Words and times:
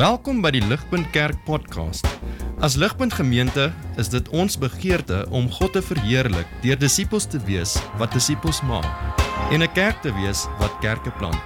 Welkom 0.00 0.38
by 0.40 0.48
die 0.54 0.62
Ligpunt 0.64 1.10
Kerk 1.12 1.42
podcast. 1.44 2.06
As 2.64 2.72
Ligpunt 2.80 3.12
Gemeente 3.12 3.66
is 4.00 4.08
dit 4.08 4.30
ons 4.32 4.54
begeerte 4.56 5.26
om 5.28 5.50
God 5.52 5.74
te 5.76 5.82
verheerlik 5.84 6.48
deur 6.62 6.78
disippels 6.80 7.26
te 7.28 7.36
wees 7.44 7.74
wat 8.00 8.16
disippels 8.16 8.62
maak 8.64 8.88
en 9.52 9.60
'n 9.60 9.68
kerk 9.76 10.00
te 10.00 10.08
wees 10.16 10.46
wat 10.56 10.72
kerke 10.80 11.12
plant. 11.20 11.44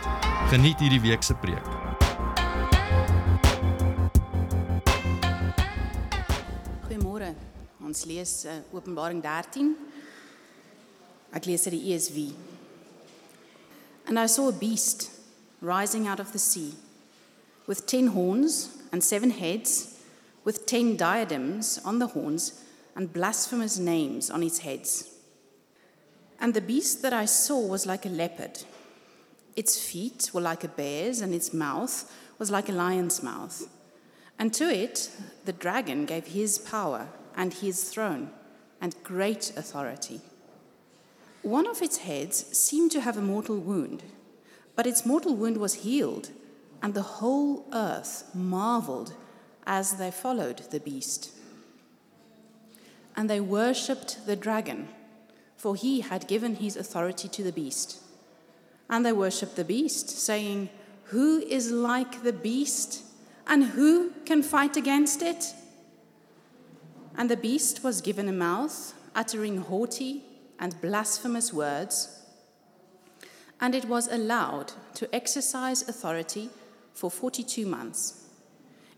Geniet 0.54 0.78
hierdie 0.78 1.02
week 1.02 1.26
se 1.26 1.34
preek. 1.34 1.66
Goeiemôre. 6.86 7.34
Ons 7.82 8.04
lees 8.06 8.44
uh, 8.46 8.62
Openbaring 8.70 9.22
13. 9.22 9.74
Ek 11.34 11.44
lees 11.44 11.66
uit 11.66 11.74
die 11.74 11.90
ESV. 11.90 12.30
And 14.06 14.18
I 14.18 14.28
saw 14.28 14.46
a 14.46 14.52
beast 14.52 15.10
rising 15.58 16.06
out 16.06 16.20
of 16.20 16.30
the 16.30 16.38
sea 16.38 16.83
with 17.66 17.86
10 17.86 18.08
horns 18.08 18.76
and 18.92 19.02
7 19.02 19.30
heads 19.30 20.00
with 20.44 20.66
10 20.66 20.96
diadems 20.96 21.80
on 21.84 21.98
the 21.98 22.08
horns 22.08 22.62
and 22.94 23.12
blasphemous 23.12 23.78
names 23.78 24.30
on 24.30 24.42
its 24.42 24.58
heads. 24.58 25.10
And 26.38 26.52
the 26.52 26.60
beast 26.60 27.02
that 27.02 27.12
I 27.12 27.24
saw 27.24 27.66
was 27.66 27.86
like 27.86 28.04
a 28.04 28.10
leopard. 28.10 28.62
Its 29.56 29.82
feet 29.82 30.30
were 30.34 30.40
like 30.40 30.64
a 30.64 30.68
bear's 30.68 31.20
and 31.20 31.34
its 31.34 31.54
mouth 31.54 32.12
was 32.38 32.50
like 32.50 32.68
a 32.68 32.72
lion's 32.72 33.22
mouth. 33.22 33.66
And 34.38 34.52
to 34.54 34.64
it 34.64 35.10
the 35.44 35.52
dragon 35.52 36.04
gave 36.06 36.28
his 36.28 36.58
power 36.58 37.08
and 37.36 37.54
his 37.54 37.88
throne 37.88 38.30
and 38.80 38.94
great 39.02 39.52
authority. 39.56 40.20
One 41.42 41.66
of 41.66 41.82
its 41.82 41.98
heads 41.98 42.56
seemed 42.56 42.90
to 42.92 43.00
have 43.00 43.16
a 43.16 43.22
mortal 43.22 43.58
wound, 43.58 44.02
but 44.76 44.86
its 44.86 45.06
mortal 45.06 45.36
wound 45.36 45.58
was 45.58 45.74
healed, 45.74 46.30
and 46.82 46.94
the 46.94 47.02
whole 47.02 47.66
earth 47.72 48.30
marveled 48.34 49.14
as 49.66 49.94
they 49.94 50.10
followed 50.10 50.70
the 50.70 50.80
beast. 50.80 51.32
And 53.16 53.30
they 53.30 53.40
worshipped 53.40 54.26
the 54.26 54.36
dragon, 54.36 54.88
for 55.56 55.76
he 55.76 56.00
had 56.00 56.28
given 56.28 56.56
his 56.56 56.76
authority 56.76 57.28
to 57.28 57.42
the 57.42 57.52
beast. 57.52 58.00
And 58.90 59.04
they 59.04 59.12
worshipped 59.12 59.56
the 59.56 59.64
beast, 59.64 60.10
saying, 60.10 60.68
Who 61.04 61.38
is 61.38 61.70
like 61.70 62.22
the 62.22 62.32
beast, 62.32 63.02
and 63.46 63.64
who 63.64 64.12
can 64.26 64.42
fight 64.42 64.76
against 64.76 65.22
it? 65.22 65.54
And 67.16 67.30
the 67.30 67.36
beast 67.36 67.84
was 67.84 68.00
given 68.00 68.28
a 68.28 68.32
mouth, 68.32 68.94
uttering 69.14 69.58
haughty 69.58 70.24
and 70.58 70.80
blasphemous 70.80 71.52
words, 71.52 72.20
and 73.60 73.74
it 73.74 73.84
was 73.86 74.08
allowed 74.08 74.72
to 74.94 75.14
exercise 75.14 75.88
authority 75.88 76.50
for 76.94 77.10
42 77.10 77.66
months. 77.66 78.24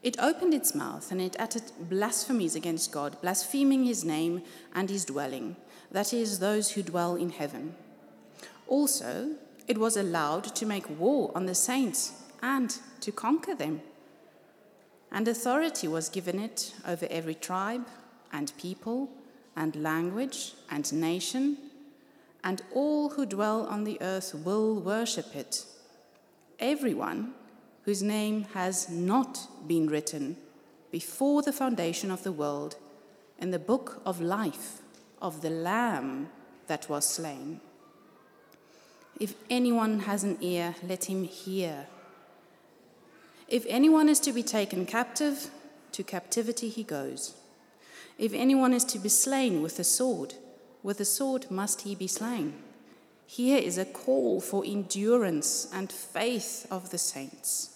It 0.02 0.20
opened 0.20 0.54
its 0.54 0.74
mouth 0.74 1.10
and 1.10 1.20
it 1.20 1.34
uttered 1.38 1.64
blasphemies 1.80 2.54
against 2.54 2.92
God, 2.92 3.20
blaspheming 3.20 3.84
his 3.84 4.04
name 4.04 4.42
and 4.74 4.88
his 4.88 5.04
dwelling, 5.04 5.56
that 5.90 6.12
is, 6.12 6.38
those 6.38 6.70
who 6.72 6.82
dwell 6.82 7.16
in 7.16 7.30
heaven. 7.30 7.74
Also, 8.68 9.30
it 9.66 9.78
was 9.78 9.96
allowed 9.96 10.44
to 10.54 10.66
make 10.66 11.00
war 11.00 11.32
on 11.34 11.46
the 11.46 11.54
saints 11.54 12.12
and 12.42 12.78
to 13.00 13.10
conquer 13.10 13.54
them. 13.54 13.80
And 15.10 15.26
authority 15.26 15.88
was 15.88 16.08
given 16.08 16.38
it 16.38 16.74
over 16.86 17.06
every 17.10 17.34
tribe 17.34 17.86
and 18.32 18.52
people 18.58 19.08
and 19.56 19.74
language 19.76 20.52
and 20.70 20.92
nation, 20.92 21.56
and 22.44 22.62
all 22.72 23.08
who 23.10 23.24
dwell 23.24 23.66
on 23.66 23.84
the 23.84 24.00
earth 24.00 24.34
will 24.34 24.74
worship 24.78 25.34
it. 25.34 25.64
Everyone 26.60 27.34
whose 27.86 28.02
name 28.02 28.46
has 28.52 28.88
not 28.88 29.46
been 29.68 29.88
written 29.88 30.36
before 30.90 31.40
the 31.40 31.52
foundation 31.52 32.10
of 32.10 32.24
the 32.24 32.32
world 32.32 32.74
in 33.38 33.52
the 33.52 33.60
book 33.60 34.02
of 34.04 34.20
life 34.20 34.80
of 35.22 35.40
the 35.40 35.50
Lamb 35.50 36.28
that 36.66 36.88
was 36.88 37.08
slain. 37.08 37.60
If 39.20 39.34
anyone 39.48 40.00
has 40.00 40.24
an 40.24 40.36
ear, 40.40 40.74
let 40.82 41.04
him 41.04 41.22
hear. 41.22 41.86
If 43.46 43.64
anyone 43.68 44.08
is 44.08 44.18
to 44.20 44.32
be 44.32 44.42
taken 44.42 44.84
captive, 44.84 45.50
to 45.92 46.02
captivity 46.02 46.68
he 46.68 46.82
goes. 46.82 47.36
If 48.18 48.32
anyone 48.32 48.74
is 48.74 48.84
to 48.86 48.98
be 48.98 49.08
slain 49.08 49.62
with 49.62 49.76
the 49.76 49.84
sword, 49.84 50.34
with 50.82 50.98
the 50.98 51.04
sword 51.04 51.52
must 51.52 51.82
he 51.82 51.94
be 51.94 52.08
slain. 52.08 52.54
Here 53.26 53.58
is 53.58 53.78
a 53.78 53.84
call 53.84 54.40
for 54.40 54.64
endurance 54.66 55.68
and 55.72 55.92
faith 55.92 56.66
of 56.68 56.90
the 56.90 56.98
saints. 56.98 57.74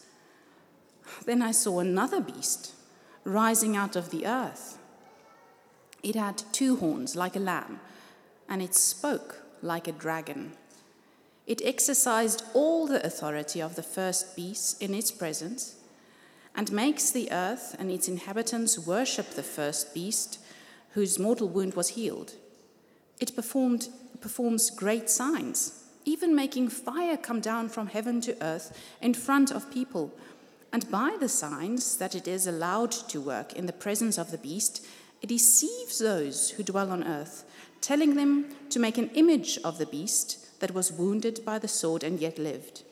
Then 1.27 1.43
I 1.43 1.53
saw 1.53 1.81
another 1.81 2.21
beast 2.21 2.75
rising 3.25 3.77
out 3.77 3.97
of 3.97 4.11
the 4.11 4.27
earth. 4.27 4.79
It 6.03 6.15
had 6.15 6.43
two 6.53 6.77
horns 6.77 7.15
like 7.15 7.37
a 7.37 7.41
lamb, 7.41 7.81
and 8.49 8.63
it 8.63 8.75
spoke 8.75 9.43
like 9.63 9.87
a 9.87 9.93
dragon. 9.93 10.53
It 11.47 11.61
exercised 11.65 12.45
all 12.55 12.87
the 12.87 13.05
authority 13.05 13.61
of 13.61 13.77
the 13.77 13.83
first 13.83 14.37
beast 14.37 14.81
in 14.81 14.95
its 14.95 15.11
presence 15.11 15.75
and 16.55 16.73
makes 16.73 17.11
the 17.11 17.31
earth 17.31 17.77
and 17.79 17.91
its 17.91 18.09
inhabitants 18.09 18.79
worship 18.79 19.31
the 19.31 19.43
first 19.43 19.95
beast 19.95 20.39
whose 20.93 21.19
mortal 21.19 21.49
wound 21.49 21.75
was 21.75 21.91
healed. 21.91 22.35
It 23.21 23.35
performed, 23.37 23.89
performs 24.21 24.71
great 24.71 25.09
signs, 25.09 25.85
even 26.05 26.35
making 26.35 26.69
fire 26.69 27.17
come 27.17 27.41
down 27.41 27.69
from 27.69 27.89
heaven 27.89 28.21
to 28.23 28.37
earth 28.43 28.77
in 29.01 29.15
front 29.15 29.51
of 29.51 29.71
people. 29.71 30.13
And 30.73 30.91
by 30.91 31.17
the 31.19 31.29
signs 31.29 31.97
that 31.97 32.15
it 32.15 32.29
is 32.29 32.47
allowed 32.47 32.93
to 32.93 33.21
work 33.21 33.53
in 33.55 33.67
the 33.67 33.73
presence 33.73 34.19
of 34.19 34.31
the 34.31 34.39
beast, 34.39 34.87
it 35.21 35.29
deceives 35.29 35.99
those 35.99 36.51
who 36.51 36.63
dwell 36.63 36.91
on 36.91 37.05
earth, 37.05 37.45
telling 37.81 38.15
them 38.15 38.55
to 38.71 38.79
make 38.79 38.97
an 38.97 39.11
image 39.15 39.59
of 39.65 39.79
the 39.79 39.87
beast 39.87 40.61
that 40.61 40.75
was 40.75 40.93
wounded 40.93 41.45
by 41.45 41.59
the 41.59 41.69
sword 41.69 42.05
and 42.05 42.21
yet 42.21 42.39
lived. 42.39 42.83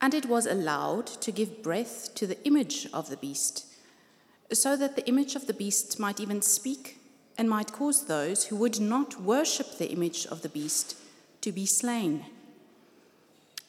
And 0.00 0.12
it 0.12 0.26
was 0.26 0.46
allowed 0.46 1.06
to 1.06 1.32
give 1.32 1.62
breath 1.62 2.14
to 2.16 2.26
the 2.26 2.42
image 2.46 2.88
of 2.92 3.10
the 3.10 3.16
beast, 3.16 3.66
so 4.52 4.76
that 4.76 4.96
the 4.96 5.06
image 5.08 5.34
of 5.36 5.46
the 5.46 5.54
beast 5.54 5.98
might 5.98 6.20
even 6.20 6.42
speak 6.42 6.98
and 7.38 7.48
might 7.48 7.72
cause 7.72 8.06
those 8.06 8.46
who 8.46 8.56
would 8.56 8.80
not 8.80 9.20
worship 9.20 9.78
the 9.78 9.90
image 9.90 10.26
of 10.26 10.42
the 10.42 10.48
beast 10.48 10.96
to 11.40 11.52
be 11.52 11.66
slain. 11.66 12.24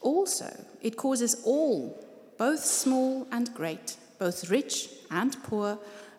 Also, 0.02 0.66
it 0.82 0.98
causes 0.98 1.42
all, 1.44 2.04
both 2.38 2.64
small 2.64 3.28
and 3.32 3.54
great, 3.54 3.98
both 4.20 4.50
rich 4.50 4.90
and 5.10 5.42
poor, 5.44 5.78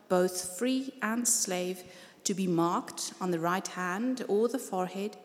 both 0.09 0.59
free 0.59 0.93
and 1.03 1.27
slave, 1.27 1.83
to 2.25 2.34
be 2.34 2.47
marked 2.47 3.12
on 3.21 3.31
the 3.31 3.41
right 3.41 3.69
hand 3.69 4.25
or 4.29 4.49
the 4.49 4.59
forehead, 4.59 5.17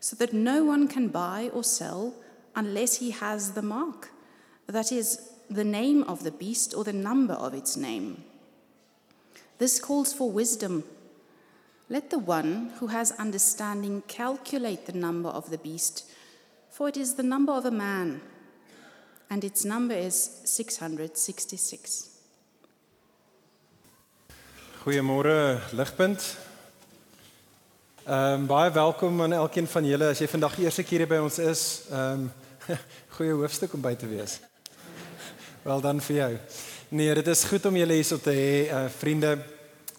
so 0.00 0.16
that 0.16 0.32
no 0.32 0.64
one 0.64 0.88
can 0.88 1.08
buy 1.08 1.50
or 1.52 1.64
sell 1.64 2.14
unless 2.54 2.96
he 2.96 3.10
has 3.10 3.52
the 3.52 3.62
mark 3.62 4.10
that 4.68 4.92
is, 4.92 5.32
the 5.50 5.64
name 5.64 6.02
of 6.02 6.24
the 6.24 6.30
beast 6.30 6.74
or 6.74 6.84
the 6.84 6.92
number 6.92 7.32
of 7.32 7.54
its 7.54 7.76
name. 7.76 8.22
This 9.56 9.80
calls 9.80 10.12
for 10.12 10.30
wisdom. 10.30 10.84
Let 11.88 12.10
the 12.10 12.18
one 12.18 12.72
who 12.78 12.88
has 12.88 13.12
understanding 13.12 14.02
calculate 14.06 14.84
the 14.84 14.92
number 14.92 15.30
of 15.30 15.50
the 15.50 15.56
beast, 15.56 16.04
for 16.70 16.86
it 16.86 16.98
is 16.98 17.14
the 17.14 17.22
number 17.22 17.52
of 17.52 17.64
a 17.64 17.70
man, 17.70 18.20
and 19.30 19.44
its 19.44 19.64
number 19.64 19.94
is 19.94 20.30
666. 20.44 22.08
Goeiemôre 24.84 25.60
Ligpunt. 25.72 26.36
Ehm 28.08 28.40
um, 28.40 28.46
baie 28.46 28.70
welkom 28.72 29.22
aan 29.22 29.32
elkeen 29.32 29.66
van 29.68 29.84
julle 29.84 30.06
as 30.08 30.22
jy 30.22 30.28
vandag 30.32 30.54
die 30.56 30.64
eerste 30.64 30.82
keer 30.82 31.04
hier 31.04 31.10
by 31.10 31.18
ons 31.20 31.38
is. 31.44 31.64
Ehm 31.90 32.24
um, 32.24 32.30
goeie 33.18 33.34
hoofstuk 33.36 33.74
om 33.76 33.84
by 33.84 33.94
te 33.96 34.08
wees. 34.08 34.38
Wel 35.64 35.80
dan 35.84 36.00
vir 36.00 36.16
jou. 36.16 36.32
Nee, 36.88 37.14
dit 37.14 37.28
is 37.28 37.44
goed 37.44 37.66
om 37.68 37.76
julle 37.76 37.98
hier 37.98 38.04
so 38.08 38.16
te 38.16 38.32
hê, 38.32 38.68
uh, 38.72 38.86
vriende, 38.88 39.34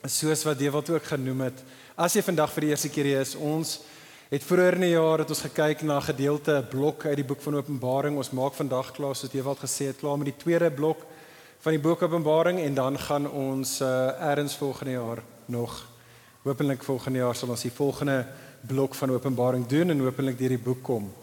soos 0.06 0.42
wat 0.48 0.58
Dewald 0.58 0.90
ook 0.90 1.06
genoem 1.06 1.42
het. 1.50 1.62
As 1.94 2.16
jy 2.18 2.24
vandag 2.26 2.54
vir 2.56 2.66
die 2.66 2.72
eerste 2.74 2.90
keer 2.90 3.10
hier 3.12 3.22
is, 3.22 3.36
ons 3.36 3.80
het 4.30 4.44
vroeër 4.46 4.76
in 4.78 4.84
die 4.86 4.92
jaar 4.94 5.24
het 5.24 5.32
ons 5.34 5.42
gekyk 5.42 5.82
na 5.82 5.98
'n 5.98 6.10
gedeelte 6.14 6.66
blok 6.70 7.06
uit 7.06 7.16
die 7.16 7.26
boek 7.26 7.42
van 7.42 7.56
Openbaring. 7.56 8.18
Ons 8.18 8.30
maak 8.30 8.54
vandag 8.54 8.92
klaar 8.92 9.16
soos 9.16 9.32
Dewald 9.32 9.58
gesê 9.60 9.86
het, 9.86 9.98
klaar 9.98 10.18
met 10.18 10.26
die 10.26 10.38
tweede 10.38 10.72
blok 10.72 10.98
van 11.60 11.72
die 11.72 11.82
boek 11.82 12.02
Openbaring 12.02 12.60
en 12.60 12.74
dan 12.74 13.00
gaan 13.00 13.32
ons 13.32 13.82
uh, 13.82 14.12
eers 14.22 14.56
volgende 14.56 14.92
jaar 14.92 15.24
nog 15.46 15.86
hopelik 16.44 16.84
volgende 16.84 17.20
jaar 17.20 17.36
sal 17.36 17.50
ons 17.50 17.62
die 17.62 17.72
volgende 17.72 18.26
blok 18.62 18.96
van 18.96 19.12
Openbaring 19.12 19.68
doen 19.68 19.90
en 19.90 20.00
hopelik 20.00 20.38
deur 20.38 20.50
die 20.50 20.58
boek 20.58 20.84
kom. 20.84 21.14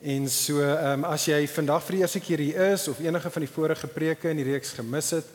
En 0.00 0.28
so, 0.28 0.60
ehm 0.60 0.92
um, 0.92 1.04
as 1.04 1.24
jy 1.24 1.46
vandag 1.48 1.82
vir 1.82 1.92
die 1.92 2.00
eerste 2.00 2.20
keer 2.20 2.38
hier 2.38 2.72
is 2.72 2.88
of 2.88 2.98
enige 3.00 3.30
van 3.30 3.42
die 3.42 3.52
vorige 3.52 3.86
preke 3.86 4.30
in 4.30 4.36
die 4.36 4.52
reeks 4.52 4.72
gemis 4.72 5.10
het, 5.10 5.26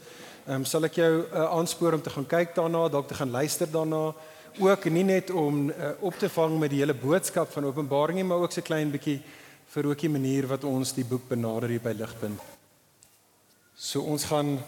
ehm 0.47 0.55
um, 0.55 0.65
sal 0.65 0.83
ek 0.83 0.95
jou 0.95 1.25
uh, 1.25 1.51
aanspoor 1.51 1.93
om 1.93 2.01
te 2.01 2.09
gaan 2.09 2.25
kyk 2.25 2.55
daarna, 2.55 2.89
dalk 2.89 3.07
te 3.07 3.13
gaan 3.13 3.31
luister 3.31 3.71
daarna, 3.71 4.15
ook 4.59 4.85
nie 4.85 5.03
net 5.03 5.29
om 5.31 5.69
uh, 5.69 5.91
op 5.99 6.17
te 6.19 6.29
vang 6.29 6.59
met 6.59 6.69
die 6.69 6.79
hele 6.79 6.93
boodskap 6.93 7.51
van 7.51 7.65
Openbaring 7.65 8.17
nie, 8.17 8.23
maar 8.27 8.43
ook 8.43 8.51
so 8.51 8.61
klein 8.61 8.91
bietjie 8.91 9.21
vir 9.71 9.87
ook 9.87 9.99
die 9.99 10.09
manier 10.09 10.47
wat 10.47 10.63
ons 10.63 10.93
die 10.93 11.05
boek 11.05 11.29
benader 11.29 11.69
hier 11.69 11.81
by 11.83 11.93
Ligpunt. 11.95 12.39
So 13.75 14.01
ons 14.01 14.23
gaan 14.23 14.59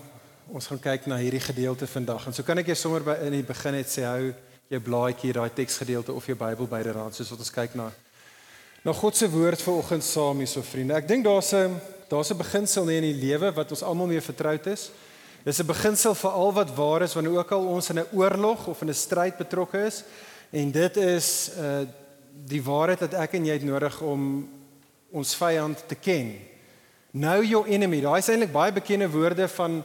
Ons 0.51 0.68
gaan 0.68 0.80
kyk 0.81 1.06
na 1.07 1.15
hierdie 1.21 1.39
gedeelte 1.39 1.88
vandag. 1.88 2.25
En 2.27 2.35
so 2.35 2.44
kan 2.44 2.59
ek 2.59 2.74
jy 2.74 2.75
sommer 2.75 3.03
by 3.06 3.15
in 3.24 3.38
die 3.38 3.45
begin 3.47 3.77
net 3.77 3.88
sê 3.88 4.03
hou 4.03 4.33
jou 4.68 4.80
blaadjie 4.83 5.31
daai 5.35 5.51
teksgedeelte 5.56 6.12
of 6.12 6.25
jou 6.27 6.35
Bybel 6.35 6.68
byderhand 6.68 7.15
soos 7.15 7.31
wat 7.31 7.44
ons 7.45 7.53
kyk 7.53 7.77
na 7.80 7.91
na 8.83 8.91
God 8.91 9.15
se 9.15 9.30
woord 9.31 9.62
vir 9.63 9.77
oggend 9.80 10.03
saam 10.03 10.41
hierso 10.44 10.59
vriende. 10.68 10.97
Ek 10.97 11.07
dink 11.07 11.24
daar's 11.24 11.53
'n 11.53 11.80
daar's 12.09 12.31
'n 12.31 12.38
beginsel 12.38 12.89
in 12.89 13.03
die 13.07 13.13
lewe 13.13 13.53
wat 13.56 13.71
ons 13.71 13.83
almal 13.83 14.07
mee 14.07 14.19
vertroud 14.19 14.68
is. 14.68 14.91
Dis 15.44 15.60
'n 15.60 15.66
beginsel 15.66 16.16
vir 16.16 16.30
al 16.30 16.54
wat 16.54 16.75
waar 16.75 17.01
is 17.01 17.13
wanneer 17.13 17.38
ook 17.38 17.51
al 17.51 17.66
ons 17.68 17.90
in 17.90 18.00
'n 18.00 18.07
oorlog 18.12 18.68
of 18.68 18.81
in 18.81 18.90
'n 18.90 18.94
stryd 18.94 19.38
betrokke 19.38 19.86
is. 19.86 20.04
En 20.50 20.72
dit 20.72 20.98
is 20.98 21.51
uh 21.57 21.88
die 22.45 22.63
waarheid 22.63 23.00
dat 23.00 23.13
ek 23.13 23.34
en 23.34 23.45
jy 23.45 23.54
het 23.54 23.63
nodig 23.63 24.01
om 24.01 24.50
ons 25.12 25.36
vyand 25.36 25.84
te 25.88 25.95
ken. 25.95 26.40
Know 27.12 27.44
your 27.44 27.68
enemy. 27.68 28.01
Daai 28.01 28.18
is 28.18 28.28
eintlik 28.28 28.51
baie 28.51 28.72
bekende 28.72 29.10
woorde 29.10 29.48
van 29.48 29.84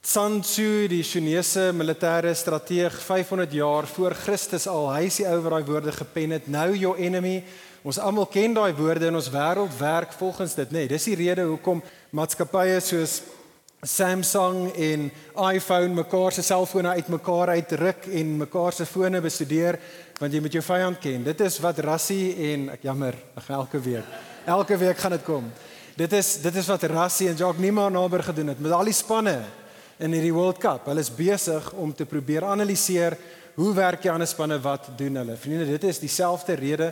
Sun 0.00 0.40
Tzu, 0.40 0.86
die 0.88 1.02
Chinese 1.02 1.72
militêre 1.74 2.34
strateeg 2.34 2.94
500 3.02 3.52
jaar 3.52 3.86
voor 3.86 4.14
Christus 4.14 4.66
al. 4.66 4.92
Hy 4.94 5.02
is 5.04 5.16
die 5.16 5.26
ou 5.26 5.40
wat 5.40 5.50
daai 5.50 5.64
woorde 5.64 5.92
gepen 5.92 6.30
het. 6.30 6.44
Know 6.46 6.74
your 6.74 6.96
enemy. 6.96 7.42
Ons 7.82 7.98
almal 7.98 8.26
ken 8.26 8.54
daai 8.54 8.72
woorde 8.74 9.06
in 9.06 9.14
ons 9.14 9.30
wêreld 9.30 9.78
werk 9.78 10.12
volgens 10.12 10.54
dit, 10.54 10.70
nê. 10.70 10.78
Nee, 10.78 10.88
dis 10.88 11.04
die 11.04 11.14
rede 11.14 11.42
hoekom 11.42 11.82
maatskappye 12.10 12.80
soos 12.80 13.22
Samsung 13.82 14.72
en 14.72 15.10
iPhone 15.52 15.88
mekaar 15.94 16.32
se 16.32 16.42
selfone 16.42 16.88
uitmekaar 16.88 17.48
uitruk 17.48 18.06
en 18.08 18.36
mekaar 18.36 18.72
se 18.72 18.86
fone 18.86 19.20
bestudeer 19.20 19.76
want 20.16 20.32
jy 20.32 20.40
moet 20.40 20.54
jou 20.56 20.62
vyand 20.64 20.98
ken. 20.98 21.24
Dit 21.26 21.42
is 21.44 21.58
wat 21.60 21.78
Rassie 21.84 22.32
en 22.52 22.70
ek 22.72 22.86
jammer, 22.88 23.14
elke 23.52 23.80
week. 23.84 24.14
Elke 24.48 24.78
week 24.80 24.96
gaan 24.98 25.12
dit 25.12 25.24
kom. 25.26 25.50
Dit 25.96 26.12
is 26.16 26.38
dit 26.40 26.56
is 26.56 26.70
wat 26.72 26.86
Rassie 26.88 27.28
en 27.28 27.36
Jacques 27.36 27.60
Nima 27.60 27.88
naby 27.92 28.22
gedoen 28.24 28.54
het 28.54 28.62
met 28.64 28.72
al 28.72 28.88
die 28.88 28.96
spanne 28.96 29.42
in 30.00 30.12
hierdie 30.12 30.32
World 30.32 30.58
Cup. 30.58 30.88
Hulle 30.88 31.04
is 31.04 31.12
besig 31.12 31.68
om 31.76 31.92
te 31.94 32.08
probeer 32.08 32.44
analiseer 32.48 33.16
hoe 33.56 33.74
werk 33.76 34.02
die 34.02 34.10
ander 34.12 34.28
spanne 34.28 34.56
wat 34.60 34.88
doen 34.96 35.20
hulle. 35.20 35.36
Vriende, 35.36 35.68
dit 35.68 35.84
is 35.84 36.00
dieselfde 36.00 36.56
rede 36.56 36.90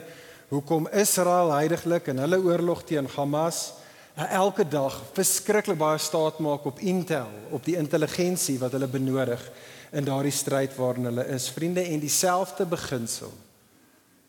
hoekom 0.49 0.87
Israel 0.93 1.49
heidaglik 1.53 2.11
in 2.13 2.21
hulle 2.21 2.39
oorlog 2.45 2.85
teen 2.85 3.09
Hamas 3.15 3.71
elke 4.15 4.63
dag 4.67 4.95
verskriklik 5.13 5.77
baie 5.77 5.99
staat 5.99 6.39
maak 6.39 6.65
op 6.65 6.79
intel, 6.79 7.31
op 7.51 7.65
die 7.65 7.75
intelligensie 7.75 8.59
wat 8.59 8.71
hulle 8.71 8.87
benodig 8.87 9.41
in 9.91 10.07
daardie 10.07 10.31
stryd 10.31 10.75
waarin 10.79 11.09
hulle 11.09 11.25
is. 11.35 11.49
Vriende, 11.51 11.83
en 11.83 11.99
dieselfde 11.99 12.65
beginsel 12.65 13.33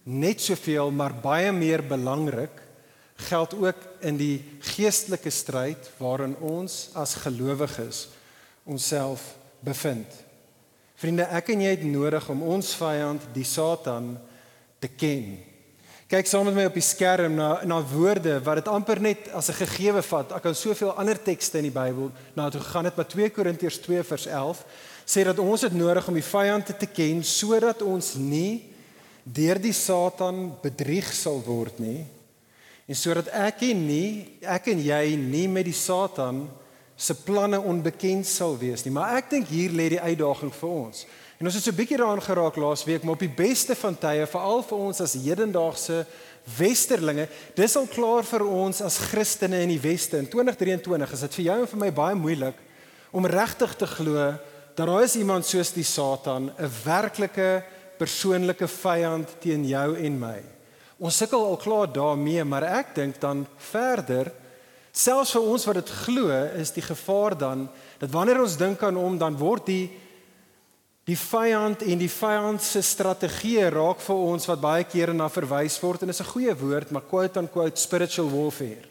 net 0.06 0.40
soveel 0.40 0.92
maar 0.94 1.14
baie 1.18 1.50
meer 1.52 1.82
belangrik 1.82 2.62
geld 3.26 3.54
ook 3.58 3.80
in 4.06 4.18
die 4.20 4.44
geestelike 4.74 5.32
stryd 5.34 5.88
waarin 5.98 6.36
ons 6.38 6.90
as 6.94 7.16
gelowiges 7.24 8.06
onsself 8.68 9.34
bevind. 9.64 10.06
Vriende, 10.96 11.26
ek 11.34 11.50
en 11.52 11.64
jy 11.64 11.72
het 11.74 11.84
nodig 11.84 12.28
om 12.32 12.44
ons 12.54 12.70
vyand, 12.78 13.24
die 13.34 13.44
Satan, 13.44 14.14
te 14.80 14.88
ken. 14.88 15.36
Kyk 16.06 16.28
saam 16.30 16.44
met 16.46 16.54
my 16.54 16.64
op 16.68 16.76
die 16.78 16.84
skerm 16.86 17.32
na 17.34 17.64
na 17.66 17.80
woorde 17.82 18.36
wat 18.46 18.60
dit 18.60 18.68
amper 18.70 19.00
net 19.02 19.24
as 19.34 19.48
'n 19.50 19.58
gegewe 19.58 20.02
vat. 20.02 20.32
Ek 20.32 20.42
kan 20.42 20.54
soveel 20.54 20.94
ander 20.94 21.18
tekste 21.18 21.58
in 21.58 21.64
die 21.64 21.74
Bybel 21.74 22.12
na 22.36 22.48
toe 22.48 22.60
gegaan 22.60 22.84
het, 22.84 22.96
maar 22.96 23.08
2 23.08 23.30
Korintiërs 23.30 23.80
2 23.80 24.02
vers 24.04 24.26
11 24.26 24.64
sê 25.04 25.24
dat 25.24 25.38
ons 25.38 25.62
het 25.62 25.72
nodig 25.72 26.08
om 26.08 26.14
die 26.14 26.22
vyand 26.22 26.78
te 26.78 26.86
ken 26.86 27.24
sodat 27.24 27.82
ons 27.82 28.14
nie 28.14 28.62
deur 29.24 29.58
die 29.58 29.72
Satan 29.72 30.54
bedrieg 30.62 31.12
sal 31.12 31.42
word 31.42 31.78
nie. 31.78 32.06
En 32.86 32.94
sodat 32.94 33.26
ek 33.28 33.62
en 33.62 33.86
nie 33.86 34.38
ek 34.42 34.66
en 34.68 34.78
jy 34.78 35.16
nie 35.16 35.48
met 35.48 35.64
die 35.64 35.74
Satan 35.74 36.48
se 36.96 37.14
planne 37.14 37.60
onbekend 37.60 38.26
sal 38.26 38.56
wees 38.58 38.84
nie. 38.84 38.92
Maar 38.92 39.16
ek 39.16 39.30
dink 39.30 39.48
hier 39.48 39.70
lê 39.70 39.88
die 39.88 40.00
uitdaging 40.00 40.52
vir 40.54 40.68
ons. 40.68 41.06
En 41.36 41.44
ons 41.44 41.54
het 41.54 41.62
so 41.62 41.70
'n 41.70 41.76
bietjie 41.76 41.96
daaraan 41.96 42.22
geraak 42.22 42.56
laas 42.56 42.84
week, 42.84 43.02
maar 43.02 43.12
op 43.12 43.18
die 43.18 43.28
beste 43.28 43.74
van 43.74 43.98
tye, 43.98 44.26
veral 44.26 44.62
vir 44.62 44.78
ons 44.78 45.00
as 45.00 45.12
hedendaagse 45.12 46.06
westerlinge, 46.56 47.28
dis 47.54 47.76
al 47.76 47.86
klaar 47.86 48.24
vir 48.24 48.46
ons 48.46 48.80
as 48.80 48.98
Christene 48.98 49.60
in 49.60 49.68
die 49.68 49.80
weste 49.80 50.16
in 50.16 50.28
2023 50.28 51.12
is 51.12 51.20
dit 51.20 51.34
vir 51.34 51.44
jou 51.44 51.60
en 51.60 51.66
vir 51.66 51.78
my 51.78 51.92
baie 51.92 52.14
moeilik 52.14 52.54
om 53.12 53.26
regtig 53.26 53.74
te 53.76 53.86
glo 53.86 54.38
dat 54.74 54.86
daar 54.86 55.02
is 55.02 55.16
iemand 55.16 55.46
soos 55.46 55.72
die 55.72 55.84
Satan, 55.84 56.52
'n 56.58 56.70
werklike 56.84 57.64
persoonlike 57.98 58.68
vyand 58.68 59.28
teen 59.40 59.64
jou 59.64 59.96
en 59.96 60.18
my. 60.18 60.42
Ons 60.98 61.16
sukkel 61.16 61.44
al 61.44 61.56
klaar 61.56 61.92
daarmee, 61.92 62.44
maar 62.44 62.62
ek 62.62 62.94
dink 62.94 63.20
dan 63.20 63.46
verder 63.56 64.32
Selfs 64.96 65.34
vir 65.36 65.44
ons 65.44 65.66
wat 65.68 65.74
dit 65.74 65.90
glo, 65.90 66.30
is 66.56 66.70
die 66.72 66.82
gevaar 66.82 67.36
dan 67.36 67.68
dat 67.98 68.10
wanneer 68.10 68.40
ons 68.40 68.56
dink 68.56 68.82
aan 68.82 68.96
hom, 68.96 69.18
dan 69.18 69.36
word 69.36 69.66
die 69.66 69.90
die 71.06 71.16
vyand 71.16 71.84
en 71.86 72.00
die 72.00 72.10
vyand 72.10 72.62
se 72.62 72.82
strategie 72.82 73.62
raak 73.70 74.00
vir 74.02 74.22
ons 74.32 74.48
wat 74.50 74.60
baie 74.62 74.84
kere 74.90 75.14
na 75.14 75.28
verwys 75.30 75.78
word 75.82 76.02
en 76.02 76.10
is 76.10 76.20
'n 76.20 76.32
goeie 76.32 76.54
woord, 76.54 76.90
maar 76.90 77.02
quote 77.02 77.38
on 77.38 77.48
quote 77.48 77.78
spiritual 77.78 78.28
warfare. 78.28 78.88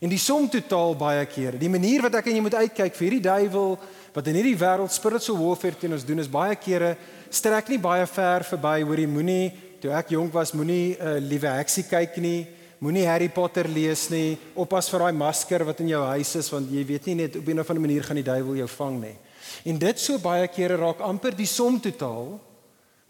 En 0.00 0.08
die 0.10 0.18
som 0.18 0.48
totaal 0.48 0.94
baie 0.94 1.24
kere, 1.26 1.58
die 1.58 1.70
manier 1.70 2.02
wat 2.02 2.14
ek 2.14 2.26
en 2.26 2.34
jy 2.34 2.42
moet 2.42 2.54
uitkyk 2.54 2.94
vir 2.94 3.08
hierdie 3.08 3.28
duiwel 3.28 3.78
wat 4.12 4.26
in 4.26 4.34
hierdie 4.34 4.58
wêreld 4.58 4.92
spiritual 4.92 5.38
warfare 5.38 5.78
teen 5.80 5.92
ons 5.92 6.04
doen 6.04 6.18
is 6.18 6.28
baie 6.28 6.54
kere 6.54 6.96
strek 7.30 7.68
nie 7.68 7.78
baie 7.78 8.06
ver 8.06 8.44
verby 8.44 8.84
hoor 8.84 8.98
jy 8.98 9.06
moenie 9.06 9.52
toe 9.80 9.90
ek 9.92 10.10
jonk 10.10 10.32
was 10.32 10.52
moenie 10.52 10.96
'n 11.00 11.06
uh, 11.06 11.18
liewe 11.18 11.48
heksie 11.48 11.84
kyk 11.88 12.16
nie 12.18 12.46
Moenie 12.78 13.06
Harry 13.06 13.30
Potter 13.32 13.64
lees 13.64 14.10
nie. 14.12 14.36
Oppas 14.54 14.90
vir 14.92 15.00
daai 15.00 15.16
masker 15.16 15.64
wat 15.64 15.78
in 15.80 15.88
jou 15.88 16.02
huis 16.12 16.34
is 16.36 16.50
want 16.52 16.68
jy 16.68 16.82
weet 16.84 17.06
nie 17.06 17.14
net 17.14 17.36
op 17.36 17.48
'n 17.48 17.60
of 17.60 17.70
ander 17.70 17.80
manier 17.80 18.04
gaan 18.04 18.20
die 18.20 18.22
duiwel 18.22 18.56
jou 18.56 18.68
vang 18.68 19.00
nie. 19.00 19.16
En 19.64 19.78
dit 19.78 20.00
so 20.00 20.18
baie 20.22 20.48
kere 20.48 20.78
raak 20.80 21.02
amper 21.04 21.36
die 21.36 21.48
som 21.50 21.80
totaal 21.80 22.36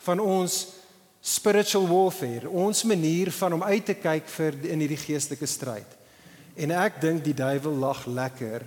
van 0.06 0.20
ons 0.20 0.58
spiritual 1.26 1.88
warfare, 1.90 2.50
ons 2.50 2.84
manier 2.86 3.32
van 3.34 3.56
om 3.56 3.64
uit 3.66 3.84
te 3.84 3.96
kyk 3.98 4.28
vir 4.30 4.58
in 4.70 4.82
hierdie 4.84 5.00
geestelike 5.00 5.48
stryd. 5.50 5.96
En 6.56 6.72
ek 6.72 7.00
dink 7.02 7.24
die 7.24 7.34
duiwel 7.36 7.74
lag 7.82 8.04
lekker 8.06 8.64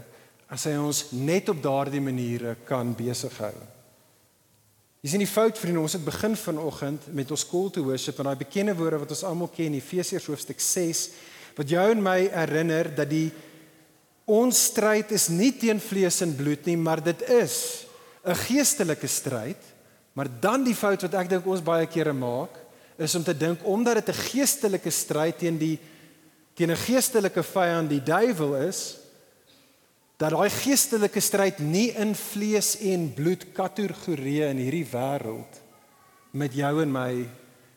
as 0.50 0.66
hy 0.68 0.76
ons 0.82 1.06
net 1.16 1.50
op 1.50 1.62
daardie 1.64 2.02
maniere 2.04 2.56
kan 2.68 2.92
besig 2.98 3.36
hou. 3.40 3.56
Dis 5.00 5.16
nie 5.16 5.30
fout 5.30 5.56
vriende, 5.56 5.80
ons 5.80 5.96
het 5.96 6.04
begin 6.04 6.36
vanoggend 6.36 7.06
met 7.16 7.30
ons 7.32 7.46
call 7.48 7.70
to 7.72 7.86
worship 7.88 8.18
en 8.20 8.28
daai 8.28 8.42
bekende 8.42 8.74
woorde 8.76 9.00
wat 9.06 9.14
ons 9.16 9.24
almal 9.30 9.48
ken, 9.54 9.78
Efesiërs 9.78 10.28
hoofstuk 10.28 10.60
6, 10.60 11.04
wat 11.56 11.72
jou 11.72 11.86
en 11.94 12.02
my 12.04 12.18
herinner 12.34 12.90
dat 12.98 13.08
die 13.08 13.30
ons 14.30 14.66
stryd 14.70 15.12
is 15.12 15.28
nie 15.34 15.52
teen 15.58 15.82
vlees 15.82 16.22
en 16.22 16.36
bloed 16.38 16.66
nie, 16.70 16.78
maar 16.78 17.02
dit 17.02 17.22
is 17.30 17.86
'n 18.24 18.36
geestelike 18.36 19.08
stryd. 19.08 19.58
Maar 20.14 20.28
dan 20.40 20.64
die 20.64 20.76
fout 20.76 21.02
wat 21.02 21.14
ek 21.14 21.30
dink 21.30 21.46
ons 21.46 21.64
baie 21.64 21.88
kere 21.88 22.14
maak, 22.14 22.52
is 22.98 23.16
om 23.16 23.24
te 23.24 23.34
dink 23.34 23.60
omdat 23.64 24.06
dit 24.06 24.10
'n 24.10 24.22
geestelike 24.32 24.92
stryd 24.92 25.38
teen 25.38 25.58
die 25.58 25.80
teen 26.54 26.72
'n 26.72 26.76
geestelike 26.76 27.44
vyand, 27.44 27.90
die 27.90 28.04
duiwel 28.04 28.68
is, 28.68 28.98
dat 30.18 30.32
daai 30.32 30.50
geestelike 30.50 31.20
stryd 31.20 31.60
nie 31.60 31.92
in 31.96 32.12
vlees 32.16 32.76
en 32.82 33.14
bloed 33.14 33.54
kategorieë 33.56 34.50
in 34.52 34.58
hierdie 34.58 34.88
wêreld 34.92 35.62
met 36.32 36.54
jou 36.54 36.82
en 36.82 36.92
my 36.92 37.30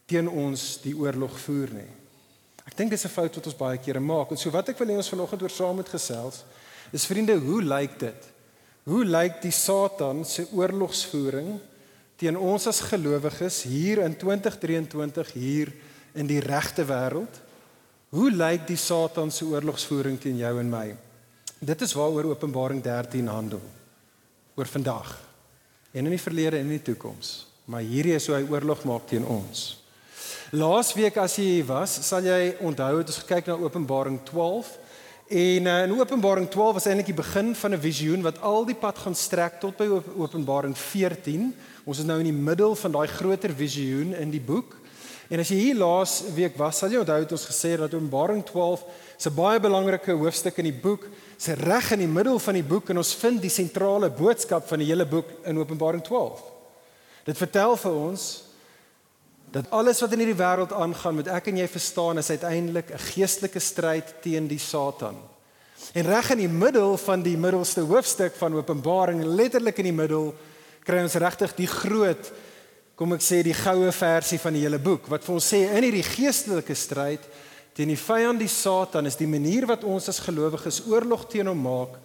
teen 0.07 0.29
ons 0.29 0.81
die 0.83 0.95
oorlog 0.99 1.39
voer 1.39 1.71
nie. 1.73 2.02
Ek 2.67 2.77
dink 2.77 2.91
dis 2.91 3.05
'n 3.05 3.09
fout 3.09 3.35
wat 3.35 3.47
ons 3.47 3.57
baie 3.57 3.79
kere 3.79 4.01
maak. 4.01 4.31
En 4.31 4.37
so 4.37 4.51
wat 4.51 4.69
ek 4.69 4.79
wil 4.79 4.89
hê 4.89 4.97
ons 4.97 5.09
vanoggend 5.09 5.43
oor 5.43 5.51
saam 5.51 5.77
met 5.77 5.89
gesels 5.89 6.45
is 6.93 7.07
vriende, 7.07 7.39
hoe 7.39 7.63
lyk 7.63 7.99
dit? 7.99 8.29
Hoe 8.85 9.05
lyk 9.05 9.41
die 9.43 9.53
Satan 9.53 10.25
se 10.25 10.47
oorlogsvoering 10.53 11.61
teen 12.17 12.37
ons 12.37 12.67
as 12.67 12.81
gelowiges 12.81 13.63
hier 13.63 13.99
in 13.99 14.17
2023 14.17 15.33
hier 15.33 15.73
in 16.15 16.27
die 16.27 16.41
regte 16.41 16.85
wêreld? 16.85 17.41
Hoe 18.11 18.31
lyk 18.31 18.67
die 18.67 18.77
Satan 18.77 19.31
se 19.31 19.45
oorlogsvoering 19.45 20.21
teen 20.21 20.37
jou 20.37 20.59
en 20.61 20.71
my? 20.71 20.97
Dit 21.59 21.81
is 21.81 21.95
waaroor 21.95 22.35
Openbaring 22.35 22.83
13 22.83 23.27
handel. 23.27 23.63
Oor 24.55 24.67
vandag 24.67 25.17
en 25.93 26.05
in 26.05 26.13
die 26.13 26.21
verlede 26.21 26.59
en 26.59 26.67
in 26.67 26.79
die 26.79 26.93
toekoms. 26.93 27.47
Maar 27.65 27.81
hierdie 27.87 28.17
is 28.17 28.27
hoe 28.27 28.37
hy 28.37 28.47
oorlog 28.51 28.85
maak 28.85 29.07
teen 29.09 29.25
ons. 29.25 29.82
Laasweek 30.53 31.17
as 31.17 31.39
jy 31.41 31.47
hier 31.47 31.65
was, 31.65 31.95
sal 32.05 32.27
jy 32.29 32.51
onthou 32.61 32.99
het 32.99 33.09
ons 33.09 33.23
gekyk 33.23 33.47
na 33.49 33.55
Openbaring 33.57 34.19
12 34.29 34.69
en 35.33 35.69
uh, 35.71 35.77
in 35.87 35.95
Openbaring 35.97 36.45
12 36.53 36.75
was 36.77 36.89
eintlik 36.91 37.09
die 37.09 37.17
begin 37.17 37.55
van 37.57 37.73
'n 37.73 37.81
visioen 37.81 38.21
wat 38.21 38.43
al 38.45 38.67
die 38.69 38.77
pad 38.77 39.01
gaan 39.01 39.17
strek 39.17 39.57
tot 39.63 39.79
by 39.81 39.89
Openbaring 40.21 40.77
14. 40.77 41.55
Ons 41.89 41.99
is 41.99 42.05
nou 42.05 42.19
in 42.21 42.29
die 42.29 42.37
middel 42.37 42.77
van 42.77 42.93
daai 42.93 43.09
groter 43.09 43.49
visioen 43.49 44.13
in 44.13 44.29
die 44.29 44.45
boek. 44.45 44.77
En 45.33 45.41
as 45.41 45.49
jy 45.49 45.57
hier 45.57 45.81
laas 45.81 46.21
week 46.37 46.59
was, 46.61 46.85
sal 46.85 46.93
jy 46.93 47.01
onthou 47.01 47.21
het 47.25 47.33
ons 47.33 47.49
gesê 47.49 47.73
dat 47.79 47.95
Openbaring 47.95 48.45
12 48.45 48.85
'n 49.25 49.35
baie 49.35 49.61
belangrike 49.61 50.13
hoofstuk 50.13 50.59
in 50.59 50.69
die 50.69 50.81
boek 50.83 51.09
se 51.39 51.55
reg 51.55 51.93
in 51.93 52.05
die 52.05 52.15
middel 52.21 52.39
van 52.39 52.55
die 52.55 52.69
boek 52.69 52.91
en 52.91 52.99
ons 52.99 53.15
vind 53.15 53.41
die 53.41 53.49
sentrale 53.49 54.11
boodskap 54.11 54.69
van 54.69 54.79
die 54.79 54.93
hele 54.93 55.07
boek 55.07 55.33
in 55.47 55.57
Openbaring 55.57 56.05
12. 56.05 56.45
Dit 57.25 57.39
vertel 57.39 57.77
vir 57.77 57.93
ons 57.93 58.52
dat 59.53 59.71
alles 59.71 60.01
wat 60.01 60.13
in 60.13 60.23
hierdie 60.25 60.39
wêreld 60.39 60.73
aangaan 60.73 61.19
met 61.21 61.29
ek 61.29 61.51
en 61.51 61.61
jy 61.61 61.69
verstaan 61.69 62.19
is 62.19 62.31
uiteindelik 62.31 62.91
'n 62.91 63.05
geestelike 63.13 63.61
stryd 63.61 64.15
teen 64.23 64.49
die 64.49 64.59
Satan. 64.59 65.17
En 65.93 66.07
reg 66.07 66.31
in 66.31 66.39
die 66.39 66.49
middel 66.49 66.97
van 66.97 67.23
die 67.23 67.37
middelste 67.37 67.81
hoofstuk 67.81 68.35
van 68.35 68.55
Openbaring, 68.55 69.25
letterlik 69.25 69.79
in 69.79 69.85
die 69.85 70.01
middel, 70.03 70.35
kry 70.85 71.03
ons 71.03 71.15
regtig 71.15 71.55
die 71.55 71.67
groot 71.67 72.33
kom 72.95 73.15
ek 73.17 73.25
sê 73.25 73.41
die 73.43 73.57
goue 73.57 73.93
versie 73.93 74.39
van 74.39 74.55
die 74.55 74.63
hele 74.63 74.79
boek 74.79 75.09
wat 75.11 75.25
vir 75.25 75.35
ons 75.35 75.49
sê 75.55 75.65
in 75.65 75.83
hierdie 75.83 76.05
geestelike 76.07 76.75
stryd 76.77 77.25
teen 77.75 77.89
die 77.89 77.99
vyand 77.99 78.43
die 78.43 78.51
Satan 78.53 79.09
is 79.09 79.17
die 79.17 79.27
manier 79.27 79.67
wat 79.67 79.83
ons 79.89 80.11
as 80.13 80.21
gelowiges 80.21 80.83
oorlog 80.87 81.25
teen 81.33 81.49
hom 81.49 81.63
maak. 81.65 81.97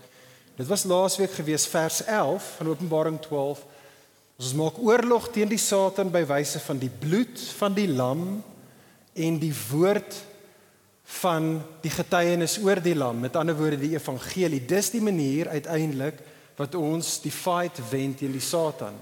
Dit 0.58 0.70
was 0.72 0.88
laasweek 0.88 1.36
gewees 1.36 1.68
vers 1.70 2.00
11 2.08 2.46
van 2.58 2.72
Openbaring 2.72 3.20
12. 3.22 3.66
Ons 4.38 4.54
maak 4.54 4.76
oorlog 4.86 5.32
teen 5.34 5.50
die 5.50 5.58
Satan 5.58 6.12
by 6.14 6.22
wyse 6.30 6.60
van 6.62 6.78
die 6.78 6.92
bloed 6.94 7.42
van 7.58 7.74
die 7.74 7.88
lam 7.90 8.26
en 9.18 9.40
die 9.42 9.54
woord 9.72 10.14
van 11.24 11.56
die 11.82 11.90
getuienis 11.90 12.60
oor 12.62 12.78
die 12.84 12.94
lam. 12.94 13.18
Met 13.24 13.40
ander 13.40 13.58
woorde 13.58 13.80
die 13.82 13.96
evangelie. 13.96 14.62
Dis 14.62 14.92
die 14.94 15.02
manier 15.02 15.50
uiteindelik 15.50 16.22
wat 16.58 16.78
ons 16.78 17.16
die 17.24 17.34
fight 17.34 17.82
wen 17.90 18.14
teen 18.18 18.36
die 18.36 18.44
Satan 18.44 18.94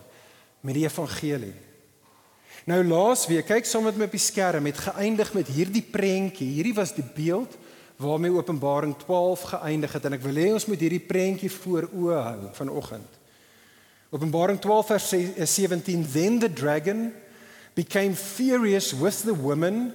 met 0.64 0.78
die 0.78 0.86
evangelie. 0.88 1.54
Nou 2.66 2.80
laasweek, 2.88 3.46
kyk 3.46 3.68
saam 3.68 3.86
met 3.86 4.00
my 4.00 4.08
op 4.08 4.16
die 4.16 4.24
skerm, 4.24 4.66
het 4.66 4.80
geëindig 4.88 5.36
met 5.36 5.52
hierdie 5.52 5.84
prentjie. 5.84 6.48
Hierdie 6.56 6.78
was 6.80 6.96
die 6.96 7.06
beeld 7.06 7.60
waarmee 8.02 8.34
Openbaring 8.34 8.96
12 9.04 9.44
geëindig 9.52 10.00
het 10.00 10.08
en 10.08 10.16
ek 10.18 10.24
wil 10.24 10.40
hê 10.40 10.48
ons 10.56 10.66
moet 10.72 10.82
hierdie 10.82 11.04
prentjie 11.04 11.52
voor 11.60 11.92
oë 11.92 12.24
hou 12.24 12.50
vanoggend. 12.56 13.22
Openbaring 14.16 14.62
12 14.62 14.88
vers 14.88 15.10
17 15.10 16.06
Then 16.14 16.40
the 16.40 16.48
dragon 16.48 17.14
became 17.76 18.14
furious 18.14 18.94
with 18.94 19.24
the 19.24 19.34
woman 19.34 19.92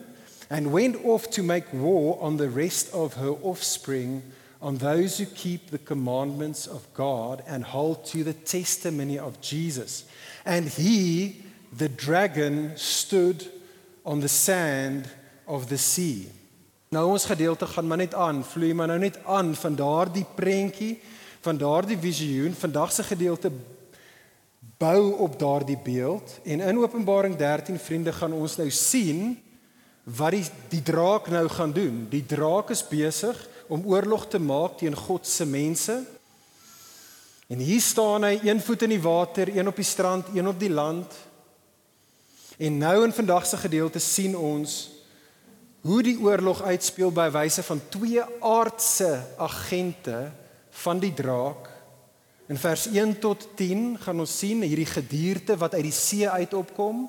and 0.50 0.73
went 0.73 1.03
off 1.07 1.31
to 1.31 1.43
make 1.43 1.73
war 1.73 2.19
on 2.21 2.37
the 2.37 2.50
rest 2.50 2.93
of 2.93 3.15
her 3.15 3.31
offspring 3.43 4.23
on 4.61 4.77
those 4.77 5.17
who 5.17 5.25
keep 5.25 5.71
the 5.71 5.79
commandments 5.79 6.67
of 6.67 6.87
God 6.93 7.43
and 7.47 7.65
hold 7.65 8.05
to 8.12 8.23
the 8.23 8.35
testimony 8.35 9.19
of 9.19 9.41
Jesus. 9.41 10.05
And 10.45 10.69
he 10.69 11.43
the 11.73 11.89
dragon 11.89 12.77
stood 12.77 13.49
on 14.05 14.21
the 14.21 14.29
sand 14.29 15.09
of 15.49 15.71
the 15.71 15.79
sea. 15.79 16.29
Nou 16.91 17.09
ons 17.15 17.25
gedeelte 17.25 17.67
gaan 17.67 17.87
maar 17.87 18.03
net 18.05 18.15
aan, 18.15 18.45
vloei 18.45 18.75
maar 18.75 18.91
nou 18.91 18.99
net 18.99 19.17
aan 19.25 19.55
van 19.55 19.75
daardie 19.75 20.27
prentjie, 20.35 20.99
van 21.41 21.57
daardie 21.57 21.99
visioen. 21.99 22.53
Vandag 22.53 22.93
se 22.93 23.03
gedeelte 23.03 23.50
bou 24.80 25.12
op 25.20 25.38
daardie 25.38 25.78
beeld 25.84 26.38
en 26.42 26.60
in 26.60 26.78
Openbaring 26.78 27.37
13 27.37 27.78
vriende 27.78 28.12
gaan 28.16 28.32
ons 28.32 28.56
nou 28.56 28.70
sien 28.72 29.34
wat 30.04 30.32
die 30.32 30.46
die 30.72 30.82
draak 30.82 31.28
nou 31.28 31.44
gaan 31.52 31.72
doen. 31.76 32.06
Die 32.08 32.25
draak 32.26 32.70
is 32.72 32.80
besig 32.88 33.37
om 33.68 33.84
oorlog 33.87 34.25
te 34.28 34.40
maak 34.40 34.78
teen 34.80 34.96
God 34.96 35.26
se 35.26 35.44
mense. 35.46 36.00
En 37.50 37.58
hier 37.58 37.80
staan 37.82 38.25
hy, 38.25 38.38
een 38.46 38.62
voet 38.62 38.87
in 38.87 38.94
die 38.94 39.02
water, 39.02 39.50
een 39.52 39.68
op 39.68 39.76
die 39.76 39.84
strand, 39.84 40.30
een 40.34 40.49
op 40.49 40.58
die 40.58 40.70
land. 40.70 41.14
En 42.56 42.78
nou 42.78 43.04
in 43.04 43.12
vandag 43.12 43.46
se 43.46 43.60
gedeelte 43.60 43.99
sien 43.99 44.37
ons 44.37 44.78
hoe 45.80 46.02
die 46.04 46.16
oorlog 46.20 46.62
uitspeel 46.62 47.12
by 47.12 47.28
wyse 47.32 47.62
van 47.64 47.80
twee 47.88 48.22
aardse 48.40 49.12
agente 49.37 50.30
van 50.84 51.00
die 51.00 51.12
draak. 51.14 51.68
In 52.50 52.59
vers 52.59 52.88
1 52.90 53.19
tot 53.23 53.49
10 53.54 53.99
gaan 54.02 54.21
ons 54.21 54.38
sien 54.38 54.62
hierdie 54.66 54.88
gedierte 54.90 55.54
wat 55.57 55.76
uit 55.76 55.87
die 55.87 55.95
see 55.95 56.26
uit 56.26 56.54
opkom. 56.54 57.04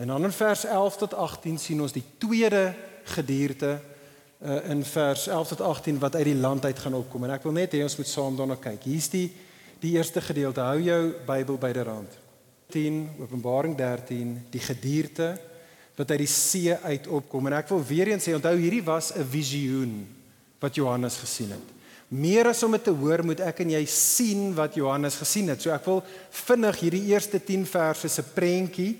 En 0.00 0.08
dan 0.08 0.24
in 0.24 0.32
vers 0.32 0.64
11 0.64 0.96
tot 1.02 1.14
18 1.14 1.58
sien 1.60 1.82
ons 1.84 1.92
die 1.92 2.04
tweede 2.18 2.72
gedierte 3.12 3.74
uh, 3.76 4.56
in 4.72 4.80
vers 4.88 5.26
11 5.28 5.52
tot 5.52 5.60
18 5.60 6.00
wat 6.00 6.16
uit 6.16 6.24
die 6.30 6.40
land 6.40 6.64
uit 6.64 6.80
gaan 6.80 6.96
opkom. 6.96 7.28
En 7.28 7.34
ek 7.36 7.44
wil 7.44 7.58
net 7.58 7.76
hê 7.76 7.82
ons 7.84 7.98
moet 8.00 8.08
saam 8.08 8.40
daarna 8.40 8.56
kyk. 8.56 8.88
Hier's 8.88 9.10
die 9.12 9.28
die 9.84 9.98
eerste 9.98 10.24
gedeelte. 10.24 10.64
Hou 10.64 10.80
jou 10.80 11.00
Bybel 11.28 11.60
byderhand. 11.60 12.16
10 12.72 13.02
Openbaring 13.20 13.76
13 13.76 14.32
die 14.48 14.64
gedierte 14.64 15.34
wat 15.94 16.10
uit 16.10 16.22
die 16.24 16.30
see 16.30 16.72
uit 16.88 17.04
opkom 17.12 17.52
en 17.52 17.60
ek 17.60 17.68
wil 17.68 17.84
weer 17.84 18.14
eens 18.14 18.24
sê 18.24 18.32
onthou 18.32 18.56
hierdie 18.56 18.82
was 18.82 19.12
'n 19.12 19.28
visioen 19.28 19.92
wat 20.58 20.74
Johannes 20.74 21.20
gesien 21.20 21.52
het. 21.52 21.73
Meer 22.08 22.50
as 22.50 22.62
om 22.62 22.74
dit 22.76 22.84
te 22.84 22.92
hoor 22.94 23.24
moet 23.24 23.40
ek 23.40 23.62
en 23.64 23.72
jy 23.74 23.84
sien 23.90 24.52
wat 24.56 24.76
Johannes 24.78 25.16
gesien 25.20 25.48
het. 25.52 25.62
So 25.62 25.72
ek 25.74 25.86
wil 25.88 26.02
vinnig 26.44 26.82
hierdie 26.82 27.06
eerste 27.12 27.40
10 27.40 27.64
verse 27.70 28.10
se 28.12 28.26
prentjie 28.34 28.92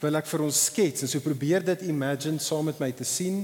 wil 0.00 0.16
ek 0.16 0.28
vir 0.28 0.44
ons 0.44 0.60
skets 0.70 1.04
en 1.04 1.10
so 1.10 1.24
probeer 1.24 1.64
dit 1.64 1.88
imagine 1.88 2.40
saam 2.40 2.68
met 2.70 2.80
my 2.80 2.92
te 2.96 3.04
sien. 3.04 3.42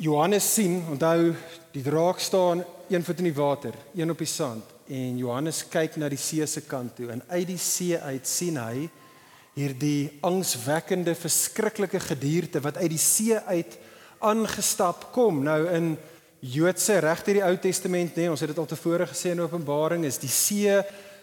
Johannes 0.00 0.46
sien, 0.48 0.78
onthou 0.88 1.34
die 1.74 1.84
draak 1.84 2.20
staan 2.24 2.64
een 2.90 3.04
voet 3.04 3.18
in 3.20 3.28
die 3.28 3.36
water, 3.36 3.76
een 3.94 4.10
op 4.10 4.20
die 4.20 4.28
sand 4.28 4.76
en 4.90 5.18
Johannes 5.20 5.62
kyk 5.70 5.96
na 6.00 6.08
die 6.10 6.18
see 6.18 6.46
se 6.50 6.64
kant 6.66 6.96
toe 6.98 7.12
en 7.14 7.22
uit 7.30 7.46
die 7.52 7.60
see 7.62 7.94
uit 7.94 8.26
sien 8.26 8.58
hy 8.58 8.88
hierdie 9.54 10.10
angswekkende 10.26 11.14
verskriklike 11.18 12.00
gedierte 12.02 12.62
wat 12.64 12.80
uit 12.80 12.90
die 12.94 13.02
see 13.02 13.38
uit 13.50 13.76
aangestap 14.26 15.10
kom 15.14 15.44
nou 15.46 15.60
in 15.70 15.92
Joodse 16.40 16.98
reg 17.04 17.24
deur 17.26 17.38
die 17.40 17.46
Ou 17.46 17.56
Testament 17.60 18.16
nê 18.16 18.24
nee, 18.24 18.32
ons 18.32 18.40
het 18.40 18.52
dit 18.52 18.58
al 18.58 18.68
tevore 18.68 19.06
gesê 19.10 19.34
in 19.34 19.42
Openbaring 19.44 20.06
is 20.08 20.18
die 20.22 20.32
see 20.32 20.78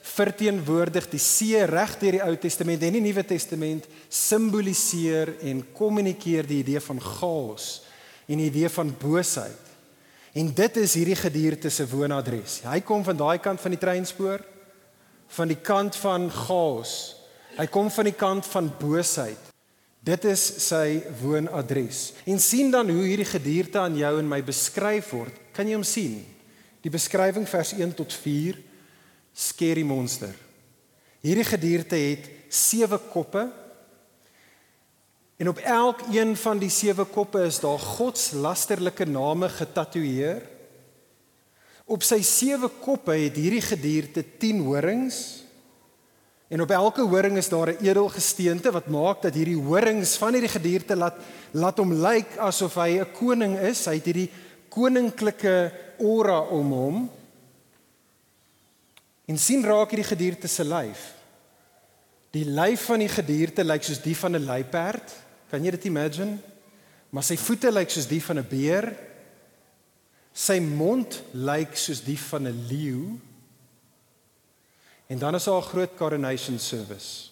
verteenwoordig 0.08 1.10
die 1.12 1.22
see 1.22 1.64
reg 1.68 1.98
deur 2.00 2.20
die 2.20 2.26
Ou 2.26 2.36
Testament 2.40 2.86
en 2.86 3.00
die 3.00 3.04
Nuwe 3.04 3.26
Testament 3.28 3.88
simboliseer 4.10 5.34
en 5.50 5.66
kommunikeer 5.74 6.48
die 6.48 6.62
idee 6.62 6.84
van 6.86 7.02
chaos 7.02 7.72
en 8.28 8.38
die 8.38 8.52
idee 8.52 8.70
van 8.70 8.94
boosheid 9.02 9.68
En 10.38 10.54
dit 10.54 10.78
is 10.78 10.94
hierdie 10.94 11.18
gedierte 11.18 11.70
se 11.74 11.88
woonadres. 11.90 12.60
Hy 12.68 12.82
kom 12.86 13.02
van 13.06 13.18
daai 13.18 13.40
kant 13.42 13.62
van 13.62 13.74
die 13.74 13.82
treinspoor, 13.82 14.44
van 15.34 15.50
die 15.50 15.58
kant 15.58 15.98
van 15.98 16.28
chaos. 16.30 16.92
Hy 17.58 17.66
kom 17.74 17.90
van 17.90 18.06
die 18.06 18.18
kant 18.18 18.46
van 18.46 18.70
boosheid. 18.78 19.47
Dit 20.08 20.24
is 20.30 20.44
sy 20.64 21.02
woonadres. 21.20 22.14
En 22.24 22.40
sien 22.40 22.72
dan 22.72 22.88
hoe 22.88 23.04
hierdie 23.04 23.28
gedierte 23.28 23.82
aan 23.82 23.98
jou 24.00 24.14
en 24.22 24.30
my 24.30 24.40
beskryf 24.46 25.12
word. 25.12 25.36
Kan 25.52 25.68
jy 25.68 25.76
hom 25.76 25.84
sien? 25.88 26.22
Die 26.80 26.94
beskrywing 26.94 27.48
vers 27.50 27.74
1 27.76 27.92
tot 27.98 28.16
4 28.16 28.56
scary 29.36 29.84
monster. 29.84 30.32
Hierdie 31.26 31.46
gedierte 31.46 32.00
het 32.00 32.30
sewe 32.54 33.02
koppe 33.12 33.50
En 35.38 35.50
op 35.50 35.58
elkeen 35.58 36.36
van 36.38 36.58
die 36.58 36.70
sewe 36.74 37.06
koppe 37.06 37.44
is 37.46 37.60
daar 37.62 37.80
God 37.80 38.18
se 38.18 38.40
lasterlike 38.42 39.06
name 39.06 39.50
getatoeëer. 39.50 40.42
Op 41.86 42.02
sy 42.04 42.24
sewe 42.26 42.72
koppe 42.82 43.14
het 43.14 43.38
hierdie 43.38 43.62
gedierte 43.62 44.24
10 44.42 44.64
horings. 44.66 45.20
En 46.48 46.62
op 46.62 46.72
elke 46.72 47.02
horing 47.02 47.38
is 47.38 47.50
daar 47.50 47.72
'n 47.72 47.84
edelgesteente 47.84 48.72
wat 48.72 48.88
maak 48.88 49.22
dat 49.22 49.34
hierdie 49.34 49.62
horings 49.62 50.16
van 50.18 50.34
hierdie 50.34 50.50
gedierte 50.50 50.96
laat 50.96 51.16
laat 51.52 51.78
hom 51.78 51.94
lyk 51.94 52.38
asof 52.38 52.76
hy 52.76 53.00
'n 53.00 53.12
koning 53.12 53.60
is. 53.60 53.86
Hy 53.86 53.94
het 53.94 54.06
hierdie 54.06 54.32
koninklike 54.70 55.72
aura 56.00 56.40
om 56.40 56.72
hom. 56.72 57.12
En 59.26 59.38
sien 59.38 59.66
raak 59.66 59.92
hierdie 59.92 60.16
gedierte 60.16 60.48
se 60.48 60.64
lyf. 60.64 61.14
Die 62.32 62.46
lyf 62.46 62.86
van 62.86 63.00
die 63.00 63.10
gedierte 63.10 63.64
lyk 63.64 63.84
soos 63.84 64.02
die 64.02 64.16
van 64.16 64.36
'n 64.36 64.46
luiperd. 64.46 65.16
Kan 65.50 65.64
jy 65.64 65.72
dit 65.72 65.86
imagine? 65.86 66.38
Maar 67.10 67.24
sy 67.24 67.38
voete 67.38 67.72
lyk 67.72 67.90
soos 67.90 68.08
die 68.08 68.24
van 68.24 68.38
'n 68.38 68.48
beer. 68.50 68.96
Sy 70.34 70.60
mond 70.60 71.24
lyk 71.34 71.76
soos 71.76 72.04
die 72.04 72.20
van 72.20 72.48
'n 72.48 72.66
leeu. 72.70 73.20
En 75.08 75.18
dan 75.18 75.36
is 75.36 75.44
daar 75.44 75.62
'n 75.62 75.72
groot 75.72 75.96
coronation 75.96 76.60
service. 76.60 77.30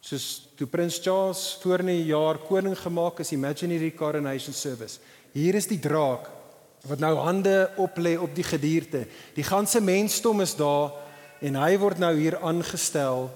Soos 0.00 0.48
toe 0.54 0.66
prins 0.66 0.98
Charles 1.02 1.58
voor 1.60 1.82
'n 1.82 2.04
jaar 2.04 2.38
koning 2.38 2.78
gemaak 2.78 3.18
is, 3.18 3.32
imagine 3.32 3.72
hierdie 3.72 3.94
coronation 3.94 4.54
service. 4.54 4.98
Hier 5.32 5.54
is 5.54 5.66
die 5.66 5.78
draak 5.78 6.30
wat 6.86 6.98
nou 6.98 7.16
hande 7.16 7.70
op 7.76 7.98
lê 7.98 8.18
op 8.18 8.34
die 8.34 8.44
gedierte. 8.44 9.06
Die 9.34 9.44
ganse 9.44 9.80
mensdom 9.80 10.40
is 10.40 10.56
daar 10.56 10.92
en 11.40 11.54
hy 11.54 11.78
word 11.78 11.98
nou 11.98 12.14
hier 12.16 12.38
aangestel 12.40 13.30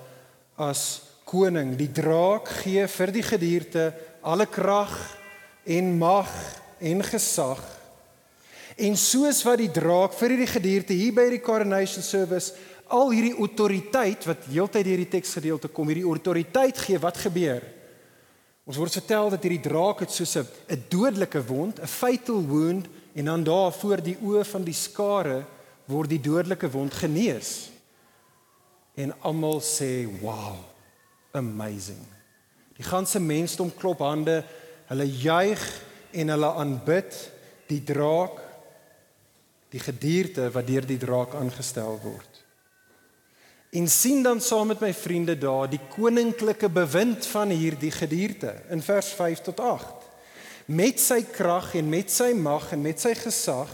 as 0.56 1.02
koning, 1.24 1.76
die 1.76 1.92
draak 1.92 2.48
gee 2.62 2.86
vir 2.86 3.12
die 3.12 3.22
gedierte 3.22 3.94
alle 4.20 4.46
krag 4.46 4.94
en 5.64 5.98
mag 5.98 6.30
en 6.78 7.04
gesag. 7.04 7.62
En 8.80 8.96
soos 8.96 9.42
wat 9.44 9.60
die 9.60 9.70
draak 9.70 10.14
vir 10.16 10.34
hierdie 10.34 10.52
gedierte 10.54 10.96
hier 10.96 11.12
by 11.12 11.28
die 11.30 11.42
coronation 11.44 12.02
service 12.02 12.54
al 12.90 13.12
hierdie 13.14 13.36
autoriteit 13.38 14.26
wat 14.28 14.48
heeltyd 14.50 14.84
deur 14.84 15.02
die 15.02 15.12
teksgedeelte 15.12 15.68
kom, 15.68 15.88
hierdie 15.88 16.08
autoriteit 16.08 16.78
gee, 16.78 16.98
wat 16.98 17.16
gebeur? 17.22 17.62
Ons 18.66 18.78
word 18.78 18.98
vertel 19.00 19.30
dat 19.30 19.42
hierdie 19.42 19.64
draak 19.64 20.00
het 20.04 20.10
soos 20.10 20.36
'n 20.36 20.46
'n 20.68 20.84
dodelike 20.88 21.42
wond, 21.46 21.80
'n 21.80 21.86
fatal 21.86 22.42
wound 22.46 22.86
en 23.14 23.24
dan 23.24 23.44
daar 23.44 23.72
voor 23.72 24.02
die 24.02 24.16
oë 24.22 24.44
van 24.44 24.64
die 24.64 24.74
skare 24.74 25.44
word 25.86 26.08
die 26.08 26.20
dodelike 26.20 26.70
wond 26.70 26.94
genees. 26.94 27.70
En 28.94 29.14
almal 29.22 29.60
sê, 29.60 30.06
"Wow." 30.20 30.70
amazing. 31.32 32.00
Die 32.76 32.86
ganse 32.86 33.20
mensdom 33.20 33.70
klop 33.76 34.02
hande, 34.04 34.40
hulle 34.90 35.06
juig 35.06 35.62
en 36.10 36.32
hulle 36.34 36.52
aanbid 36.58 37.18
die 37.70 37.82
draak, 37.86 38.40
die 39.70 39.82
gedierte 39.82 40.48
wat 40.50 40.66
deur 40.66 40.86
die 40.88 40.98
draak 40.98 41.36
aangestel 41.38 42.00
word. 42.02 42.29
En 43.70 43.88
sien 43.88 44.22
dan 44.22 44.40
saam 44.40 44.66
met 44.66 44.80
my 44.82 44.90
vriende 44.94 45.36
daar 45.38 45.68
die 45.70 45.80
koninklike 45.94 46.68
bewind 46.68 47.26
van 47.30 47.52
hierdie 47.54 47.92
gedierte 47.94 48.56
in 48.68 48.82
vers 48.82 49.12
5 49.14 49.44
tot 49.46 49.60
8. 49.60 50.08
Met 50.66 50.98
sy 51.00 51.20
krag 51.22 51.74
en 51.78 51.88
met 51.88 52.10
sy 52.10 52.32
mag 52.34 52.72
en 52.74 52.82
met 52.82 52.98
sy 53.00 53.14
gesag 53.14 53.70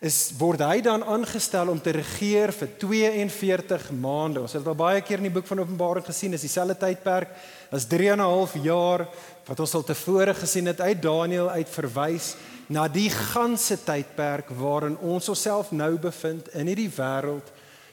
is 0.00 0.30
word 0.38 0.62
hy 0.64 0.78
dan 0.80 1.02
aangestel 1.02 1.68
om 1.68 1.80
te 1.82 1.92
regeer 1.92 2.54
vir 2.56 2.70
42 2.80 3.90
maande. 4.00 4.40
Ons 4.46 4.54
het 4.56 4.64
al 4.70 4.78
baie 4.78 5.02
keer 5.04 5.20
in 5.20 5.26
die 5.28 5.34
boek 5.34 5.50
van 5.50 5.60
Openbaring 5.60 6.06
gesien, 6.06 6.32
is 6.32 6.46
dieselfde 6.46 6.78
tydperk 6.78 7.34
as 7.74 7.84
3 7.90 8.14
en 8.14 8.22
'n 8.22 8.30
half 8.32 8.54
jaar 8.62 9.08
wat 9.46 9.60
ons 9.60 9.74
al 9.74 9.84
tevore 9.84 10.34
gesien 10.34 10.66
het 10.66 10.80
uit 10.80 11.02
Daniël 11.02 11.50
uit 11.50 11.68
verwys 11.68 12.36
na 12.68 12.88
die 12.88 13.10
ganse 13.10 13.76
tydperk 13.84 14.48
waarin 14.48 14.96
ons 14.98 15.28
onsself 15.28 15.72
nou 15.72 15.98
bevind 15.98 16.48
in 16.54 16.66
hierdie 16.66 16.92
wêreld 16.96 17.50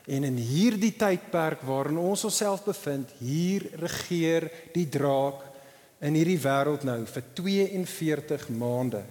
en 0.07 0.23
in 0.23 0.37
hierdie 0.39 0.93
tydperk 0.95 1.65
waarin 1.67 1.99
ons 1.99 2.23
onsself 2.29 2.63
bevind, 2.63 3.11
hier 3.19 3.65
regeer 3.81 4.47
die 4.73 4.87
draak 4.87 5.43
in 5.99 6.15
hierdie 6.15 6.39
wêreld 6.39 6.85
nou 6.87 7.01
vir 7.09 7.25
42 7.35 8.47
maande. 8.55 9.03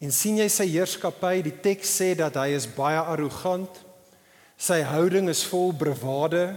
En 0.00 0.12
sien 0.12 0.38
jy 0.40 0.46
sy 0.52 0.66
heerskappy? 0.72 1.38
Die 1.44 1.56
teks 1.64 1.92
sê 2.00 2.12
dat 2.18 2.36
hy 2.40 2.54
is 2.56 2.68
baie 2.68 3.00
arrogant. 3.00 3.80
Sy 4.60 4.82
houding 4.86 5.30
is 5.32 5.44
vol 5.48 5.72
bravade. 5.76 6.54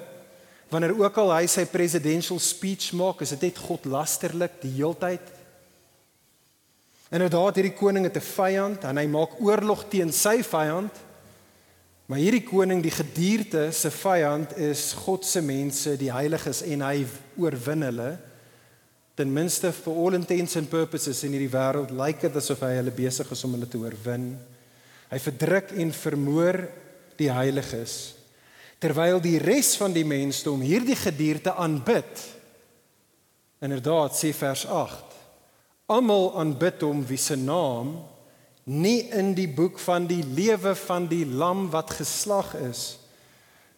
Wanneer 0.72 0.96
ook 1.00 1.17
al 1.22 1.34
hy 1.38 1.46
sy 1.51 1.63
presidential 1.69 2.39
speech 2.43 2.91
maak, 2.98 3.22
is 3.24 3.31
dit 3.36 3.48
net 3.48 3.60
godlasterlik 3.63 4.60
die 4.63 4.74
heeltyd. 4.79 5.34
Inderdaad, 7.07 7.55
hierdie 7.55 7.75
koning 7.75 8.03
het 8.03 8.17
'n 8.19 8.29
vyand 8.36 8.84
en 8.84 8.98
hy 8.98 9.07
maak 9.07 9.39
oorlog 9.39 9.88
teen 9.88 10.12
sy 10.12 10.43
vyand. 10.43 10.91
Maar 12.08 12.22
hierdie 12.24 12.46
koning, 12.48 12.80
die 12.84 12.94
gedierde 12.94 13.66
se 13.76 13.92
vyand 13.92 14.54
is 14.64 14.94
God 14.96 15.26
se 15.28 15.42
mense, 15.44 15.98
die 16.00 16.12
heiliges 16.14 16.62
en 16.64 16.86
hy 16.88 17.02
oorwin 17.36 17.84
hulle 17.84 18.12
ten 19.18 19.32
minste 19.34 19.72
for 19.74 19.98
all 19.98 20.14
intents 20.14 20.56
and 20.60 20.70
purposes 20.70 21.24
in 21.26 21.34
hierdie 21.34 21.50
wêreld 21.50 21.90
lyk 21.98 22.22
dit 22.22 22.36
asof 22.38 22.62
hy 22.62 22.76
hulle 22.78 22.94
besig 22.94 23.32
is 23.34 23.42
om 23.48 23.56
hulle 23.58 23.68
te 23.68 23.80
oorwin. 23.82 24.28
Hy 25.10 25.20
verdruk 25.24 25.74
en 25.74 25.94
vermoor 25.96 26.62
die 27.18 27.32
heiliges 27.34 27.98
terwyl 28.78 29.18
die 29.18 29.40
res 29.42 29.72
van 29.82 29.96
die 29.96 30.06
mensdom 30.06 30.62
hierdie 30.62 30.96
gedierte 31.02 31.56
aanbid. 31.58 32.22
Inderdaad 33.66 34.14
sê 34.14 34.30
vers 34.38 34.68
8. 34.70 35.16
Almal 35.90 36.30
aanbid 36.38 36.86
hom 36.86 37.02
wie 37.10 37.18
se 37.18 37.36
naam 37.42 37.96
nie 38.67 39.07
in 39.15 39.31
die 39.38 39.47
boek 39.47 39.79
van 39.79 40.07
die 40.09 40.24
lewe 40.24 40.74
van 40.75 41.07
die 41.07 41.24
lam 41.25 41.69
wat 41.71 41.93
geslag 42.00 42.53
is 42.59 42.97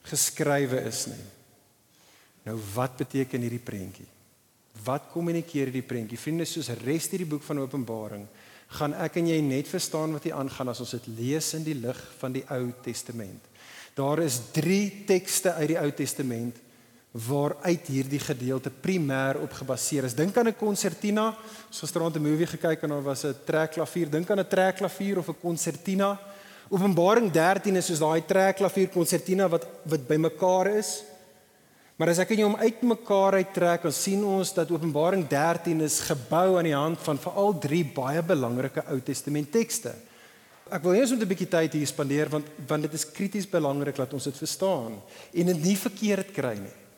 geskrywe 0.09 0.79
is 0.89 1.05
nie. 1.11 1.25
Nou 2.47 2.55
wat 2.73 2.97
beteken 2.97 3.43
hierdie 3.45 3.61
prentjie? 3.61 4.07
Wat 4.85 5.09
kommunikeer 5.13 5.69
hierdie 5.69 5.85
prentjie? 5.85 6.17
Vriende, 6.17 6.47
soos 6.47 6.71
res 6.81 7.09
hierdie 7.11 7.27
boek 7.29 7.43
van 7.45 7.61
Openbaring, 7.61 8.23
gaan 8.79 8.95
ek 9.01 9.19
en 9.19 9.29
jy 9.29 9.39
net 9.43 9.69
verstaan 9.69 10.13
wat 10.15 10.25
hier 10.27 10.37
aangaan 10.37 10.71
as 10.71 10.81
ons 10.83 10.95
dit 10.97 11.09
lees 11.19 11.51
in 11.57 11.65
die 11.65 11.77
lig 11.77 11.99
van 12.21 12.33
die 12.35 12.45
Ou 12.53 12.71
Testament. 12.85 13.45
Daar 13.97 14.21
is 14.23 14.39
3 14.55 15.05
tekste 15.09 15.55
uit 15.59 15.73
die 15.73 15.79
Ou 15.81 15.89
Testament 15.97 16.57
waaruit 17.11 17.87
hierdie 17.89 18.19
gedeelte 18.21 18.69
primêr 18.69 19.39
op 19.41 19.53
gebaseer 19.57 20.05
is. 20.05 20.13
Dink 20.13 20.37
aan 20.37 20.47
'n 20.47 20.55
konsertina. 20.55 21.27
Ons 21.67 21.81
het 21.81 21.89
gisterand 21.89 22.15
'n 22.15 22.21
movie 22.21 22.47
gekyk 22.47 22.83
en 22.83 22.89
daar 22.89 23.03
was 23.03 23.25
'n 23.25 23.35
trekklavier. 23.45 24.09
Dink 24.09 24.29
aan 24.29 24.39
'n 24.39 24.47
trekklavier 24.47 25.17
of 25.17 25.27
'n 25.27 25.39
konsertina. 25.41 26.19
Openbaring 26.69 27.31
13 27.31 27.75
is 27.75 27.85
soos 27.85 27.99
daai 27.99 28.25
trekklavier 28.25 28.89
konsertina 28.89 29.49
wat 29.49 29.65
wat 29.83 30.07
bymekaar 30.07 30.67
is. 30.67 31.03
Maar 31.95 32.09
as 32.09 32.19
ek 32.19 32.29
jy 32.29 32.43
hom 32.43 32.55
uitmekaar 32.55 33.33
uittrek, 33.33 33.81
dan 33.81 33.91
sien 33.91 34.21
ons 34.23 34.53
dat 34.53 34.69
Openbaring 34.71 35.27
13 35.27 35.81
is 35.81 35.99
gebou 35.99 36.57
aan 36.57 36.63
die 36.63 36.75
hand 36.75 36.99
van 36.99 37.17
veral 37.17 37.57
drie 37.59 37.83
baie 37.83 38.21
belangrike 38.23 38.85
Ou 38.87 39.01
Testament 39.01 39.51
tekste. 39.51 39.95
Ek 40.71 40.83
wil 40.83 40.93
eers 40.93 41.11
'n 41.11 41.27
bietjie 41.27 41.49
tyd 41.49 41.73
hier 41.73 41.87
spandeer 41.87 42.29
want 42.29 42.45
want 42.67 42.81
dit 42.81 42.93
is 42.93 43.11
krities 43.11 43.49
belangrik 43.49 43.95
dat 43.95 44.13
ons 44.13 44.23
dit 44.23 44.37
verstaan 44.37 45.01
en 45.33 45.45
dit 45.45 45.63
nie 45.63 45.77
verkeerd 45.77 46.31
kry 46.31 46.55
nie. 46.55 46.88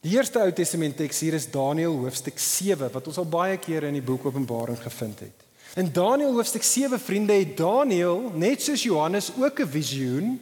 Die 0.00 0.16
eerste 0.16 0.40
Ou 0.40 0.52
Testament 0.52 0.96
teks 0.96 1.20
hier 1.20 1.34
is 1.34 1.50
Daniël 1.50 1.96
hoofstuk 1.96 2.38
7 2.38 2.90
wat 2.92 3.06
ons 3.06 3.18
al 3.18 3.28
baie 3.28 3.56
kere 3.58 3.86
in 3.86 3.98
die 3.98 4.04
boek 4.04 4.24
Openbaring 4.24 4.78
gevind 4.80 5.20
het. 5.20 5.48
In 5.76 5.92
Daniël 5.92 6.32
hoofstuk 6.32 6.62
7 6.62 7.00
vriende 7.00 7.32
het 7.32 7.56
Daniël 7.56 8.32
net 8.34 8.62
soos 8.62 8.82
Johannes 8.82 9.32
ook 9.36 9.60
'n 9.60 9.68
visioen 9.68 10.40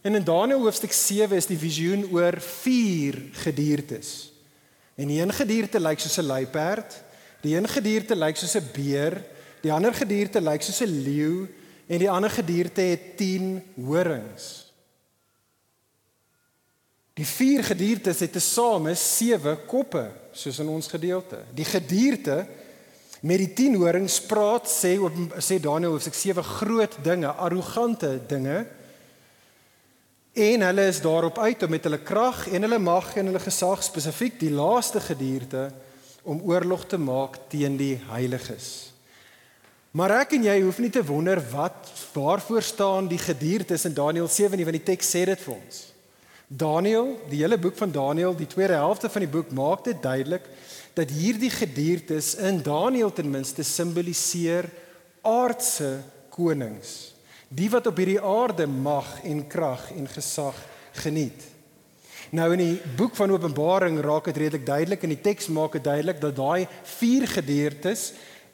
En 0.00 0.14
in 0.14 0.24
Daniël 0.24 0.62
hoofstuk 0.62 0.92
7 0.92 1.36
is 1.36 1.46
die 1.46 1.58
visioen 1.58 2.06
oor 2.12 2.40
vier 2.40 3.18
gediertes. 3.42 4.32
En 4.94 5.10
die 5.12 5.20
een 5.20 5.32
gedierte 5.32 5.80
lyk 5.80 6.00
soos 6.00 6.16
'n 6.18 6.26
luiperd, 6.26 7.02
die 7.40 7.56
een 7.56 7.68
gedierte 7.68 8.16
lyk 8.16 8.36
soos 8.36 8.56
'n 8.56 8.70
beer, 8.72 9.24
die 9.60 9.72
ander 9.72 9.94
gedierte 9.94 10.40
lyk 10.40 10.62
soos 10.62 10.80
'n 10.80 11.02
leeu 11.04 11.48
en 11.86 11.98
die 11.98 12.10
ander 12.10 12.30
gedierte 12.30 12.80
het 12.80 13.16
10 13.16 13.62
horings. 13.84 14.69
Die 17.20 17.28
vier 17.28 17.60
gediertes 17.66 18.22
het 18.24 18.32
tesame 18.32 18.94
7 18.96 19.66
koppe, 19.68 20.06
soos 20.32 20.60
in 20.62 20.72
ons 20.72 20.88
gedeelte. 20.88 21.42
Die 21.52 21.68
gedierte 21.68 22.46
met 23.20 23.42
die 23.42 23.50
10 23.52 23.76
horings 23.82 24.16
praat 24.24 24.70
sê 24.72 24.94
sê 25.44 25.58
Daniël 25.60 25.92
hoofstuk 25.92 26.16
7 26.16 26.46
groot 26.56 26.96
dinge, 27.04 27.28
arrogante 27.28 28.14
dinge 28.30 28.62
En 30.32 30.62
hulle 30.62 30.86
is 30.86 31.00
daarop 31.00 31.38
uit 31.38 31.62
om 31.62 31.70
met 31.70 31.84
hulle 31.84 31.98
krag 31.98 32.48
en 32.48 32.62
hulle 32.62 32.78
mag 32.78 33.16
en 33.16 33.26
hulle 33.26 33.42
gesag 33.42 33.82
spesifiek 33.82 34.38
die 34.38 34.52
laaste 34.54 35.00
gedierde 35.00 35.72
om 36.22 36.42
oorlog 36.46 36.86
te 36.86 36.98
maak 36.98 37.36
teen 37.50 37.76
die 37.76 37.96
heiliges. 38.12 38.92
Maar 39.90 40.20
ek 40.20 40.36
en 40.38 40.46
jy 40.46 40.60
hoef 40.62 40.78
nie 40.78 40.92
te 40.94 41.02
wonder 41.02 41.42
wat 41.50 41.90
waarvoor 42.14 42.62
staan 42.62 43.08
die 43.10 43.18
gediertes 43.18 43.84
in 43.84 43.94
Daniël 43.94 44.28
7 44.30 44.56
nie 44.56 44.64
want 44.68 44.78
die 44.78 44.86
teks 44.92 45.10
sê 45.10 45.24
dit 45.26 45.42
vir 45.42 45.56
ons. 45.56 45.89
Daniël, 46.50 47.12
die 47.30 47.38
hele 47.44 47.58
boek 47.62 47.76
van 47.78 47.92
Daniël, 47.94 48.34
die 48.34 48.48
tweede 48.50 48.74
helfte 48.74 49.06
van 49.10 49.22
die 49.22 49.30
boek 49.30 49.52
maak 49.54 49.84
dit 49.86 50.02
duidelik 50.02 50.48
dat 50.98 51.12
hierdie 51.14 51.50
gediertes 51.54 52.34
in 52.42 52.58
Daniël 52.66 53.12
ten 53.14 53.30
minste 53.30 53.62
simboliseer 53.62 54.66
aardse 55.22 56.00
konings 56.34 57.12
die 57.50 57.68
wat 57.70 57.86
op 57.90 57.98
hierdie 57.98 58.20
aarde 58.22 58.66
mag 58.70 59.08
en 59.26 59.42
krag 59.50 59.88
en 59.94 60.06
gesag 60.10 60.58
geniet. 61.02 61.46
Nou 62.30 62.46
in 62.54 62.62
die 62.62 62.94
boek 62.98 63.16
van 63.18 63.32
Openbaring 63.34 63.98
raak 64.06 64.28
dit 64.30 64.38
redelik 64.38 64.66
duidelik 64.66 65.02
en 65.02 65.14
die 65.14 65.22
teks 65.22 65.48
maak 65.50 65.74
dit 65.74 65.86
duidelik 65.86 66.20
dat 66.22 66.36
daai 66.38 66.68
vier 66.98 67.26
gedeeltes 67.26 68.12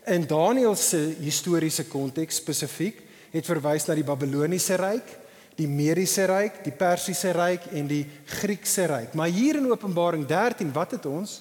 in 0.08 0.24
Daniël 0.24 0.76
se 0.80 1.00
historiese 1.20 1.84
konteks 1.90 2.40
spesifiek 2.40 3.02
het 3.34 3.44
verwys 3.44 3.84
na 3.84 3.96
die 3.98 4.06
Babiloniese 4.06 4.78
ryk, 4.80 5.08
die 5.56 5.68
Mediese 5.68 6.26
ryk, 6.28 6.60
die 6.64 6.74
Persiese 6.74 7.32
ryk 7.32 7.70
en 7.72 7.88
die 7.88 8.04
Griekse 8.26 8.86
ryk. 8.90 9.14
Maar 9.16 9.32
hier 9.32 9.56
in 9.56 9.70
Openbaring 9.70 10.26
13, 10.28 10.72
wat 10.72 10.90
het 10.90 11.06
ons? 11.06 11.40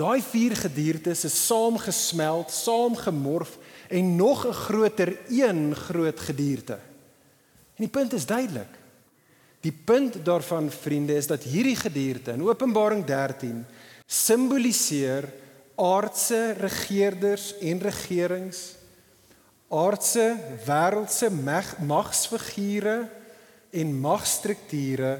Daai 0.00 0.20
vier 0.24 0.56
gedeeltes 0.56 1.24
is 1.24 1.36
saamgesmeld, 1.46 2.52
saamgemorf 2.52 3.58
en 3.88 4.16
nog 4.16 4.46
'n 4.46 4.52
groter 4.52 5.16
een 5.28 5.74
groot 5.74 6.20
gedierte. 6.20 6.78
En 7.76 7.84
die 7.84 7.88
punt 7.88 8.12
is 8.12 8.26
duidelik. 8.26 8.78
Die 9.60 9.72
punt 9.72 10.24
daarvan 10.24 10.70
vriende 10.70 11.14
is 11.14 11.26
dat 11.26 11.42
hierdie 11.42 11.76
gedierte 11.76 12.32
in 12.32 12.42
Openbaring 12.42 13.04
13 13.04 13.66
simboliseer 14.06 15.28
aardse 15.76 16.52
regerders 16.58 17.54
en 17.58 17.78
regerings, 17.78 18.74
aardse 19.68 20.36
wêreldse 20.66 21.30
magsfigure 21.86 23.08
en 23.70 23.92
magstrukture 24.00 25.12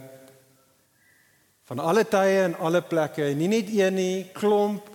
van 1.71 1.83
alle 1.87 2.03
tye 2.11 2.47
en 2.49 2.57
alle 2.67 2.81
plekke, 2.83 3.29
nie 3.39 3.49
net 3.51 3.69
een 3.71 3.95
nie, 3.95 4.15
klomp 4.35 4.89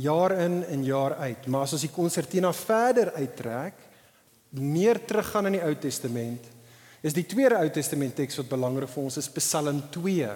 jaar 0.00 0.34
in 0.44 0.60
en 0.68 0.82
jaar 0.84 1.16
uit. 1.24 1.46
Maar 1.48 1.64
as 1.64 1.78
ons 1.78 1.86
die 1.86 1.94
konsertina 1.94 2.52
verder 2.52 3.14
uittrek, 3.16 3.78
meer 4.60 5.00
teruggaan 5.08 5.48
in 5.48 5.56
die 5.56 5.64
Ou 5.64 5.72
Testament, 5.80 6.44
is 7.00 7.16
die 7.16 7.24
tweede 7.24 7.56
Ou 7.56 7.70
Testament 7.72 8.18
teks 8.18 8.36
wat 8.42 8.50
belangrik 8.52 8.92
vir 8.92 9.02
ons 9.06 9.16
is 9.20 9.30
Psalm 9.38 9.80
2. 9.94 10.28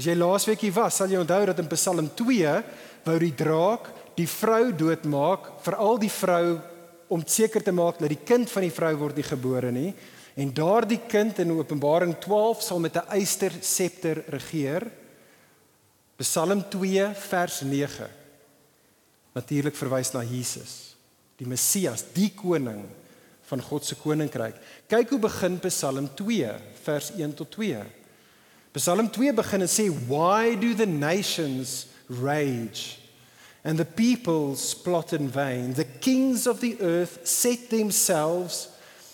As 0.00 0.06
jy 0.08 0.16
laasweek 0.18 0.66
hier 0.66 0.74
was, 0.74 0.98
sal 0.98 1.12
jy 1.12 1.20
onthou 1.22 1.44
dat 1.52 1.62
in 1.62 1.70
Psalm 1.76 2.10
2 2.18 2.54
wou 3.06 3.18
die 3.22 3.34
draak 3.36 3.90
die 4.18 4.28
vrou 4.28 4.72
doodmaak, 4.76 5.52
veral 5.64 6.00
die 6.00 6.12
vrou 6.12 6.58
om 7.10 7.22
seker 7.26 7.62
te 7.64 7.74
maak 7.74 7.98
dat 8.02 8.10
die 8.12 8.24
kind 8.26 8.50
van 8.50 8.66
die 8.66 8.74
vrou 8.74 8.92
word 9.04 9.18
nie 9.18 9.26
gebore 9.26 9.70
nie. 9.74 9.90
En 10.34 10.54
daardie 10.54 11.00
kind 11.08 11.38
in 11.38 11.50
Openbaring 11.52 12.14
12 12.18 12.62
sal 12.62 12.78
met 12.80 12.96
'n 12.96 13.08
eyster 13.08 13.52
septer 13.60 14.24
regeer. 14.28 14.90
Psalm 16.16 16.68
2 16.68 17.14
vers 17.14 17.60
9 17.60 18.10
natuurlik 19.32 19.76
verwys 19.76 20.12
na 20.12 20.22
Jesus. 20.22 20.90
die 21.40 21.48
Messias, 21.48 22.04
die 22.12 22.30
koning 22.36 22.84
van 23.48 23.62
God 23.64 23.86
se 23.86 23.96
koninkryk. 23.98 24.58
Kyk 24.90 25.14
hoe 25.14 25.22
begin 25.24 25.56
Psalm 25.64 26.10
2 26.18 26.52
vers 26.84 27.10
1 27.16 27.36
tot 27.38 27.50
2. 27.56 27.80
Psalm 28.76 29.08
2 29.10 29.32
begin 29.40 29.64
en 29.64 29.70
sê 29.70 29.88
why 30.10 30.54
do 30.60 30.74
the 30.76 30.86
nations 30.86 31.88
rage 32.20 33.00
and 33.64 33.80
the 33.80 33.84
peoples 33.84 34.70
plot 34.84 35.12
in 35.12 35.28
vain 35.28 35.74
the 35.76 35.84
kings 36.00 36.46
of 36.48 36.62
the 36.62 36.78
earth 36.80 37.20
set 37.28 37.68
themselves 37.68 38.69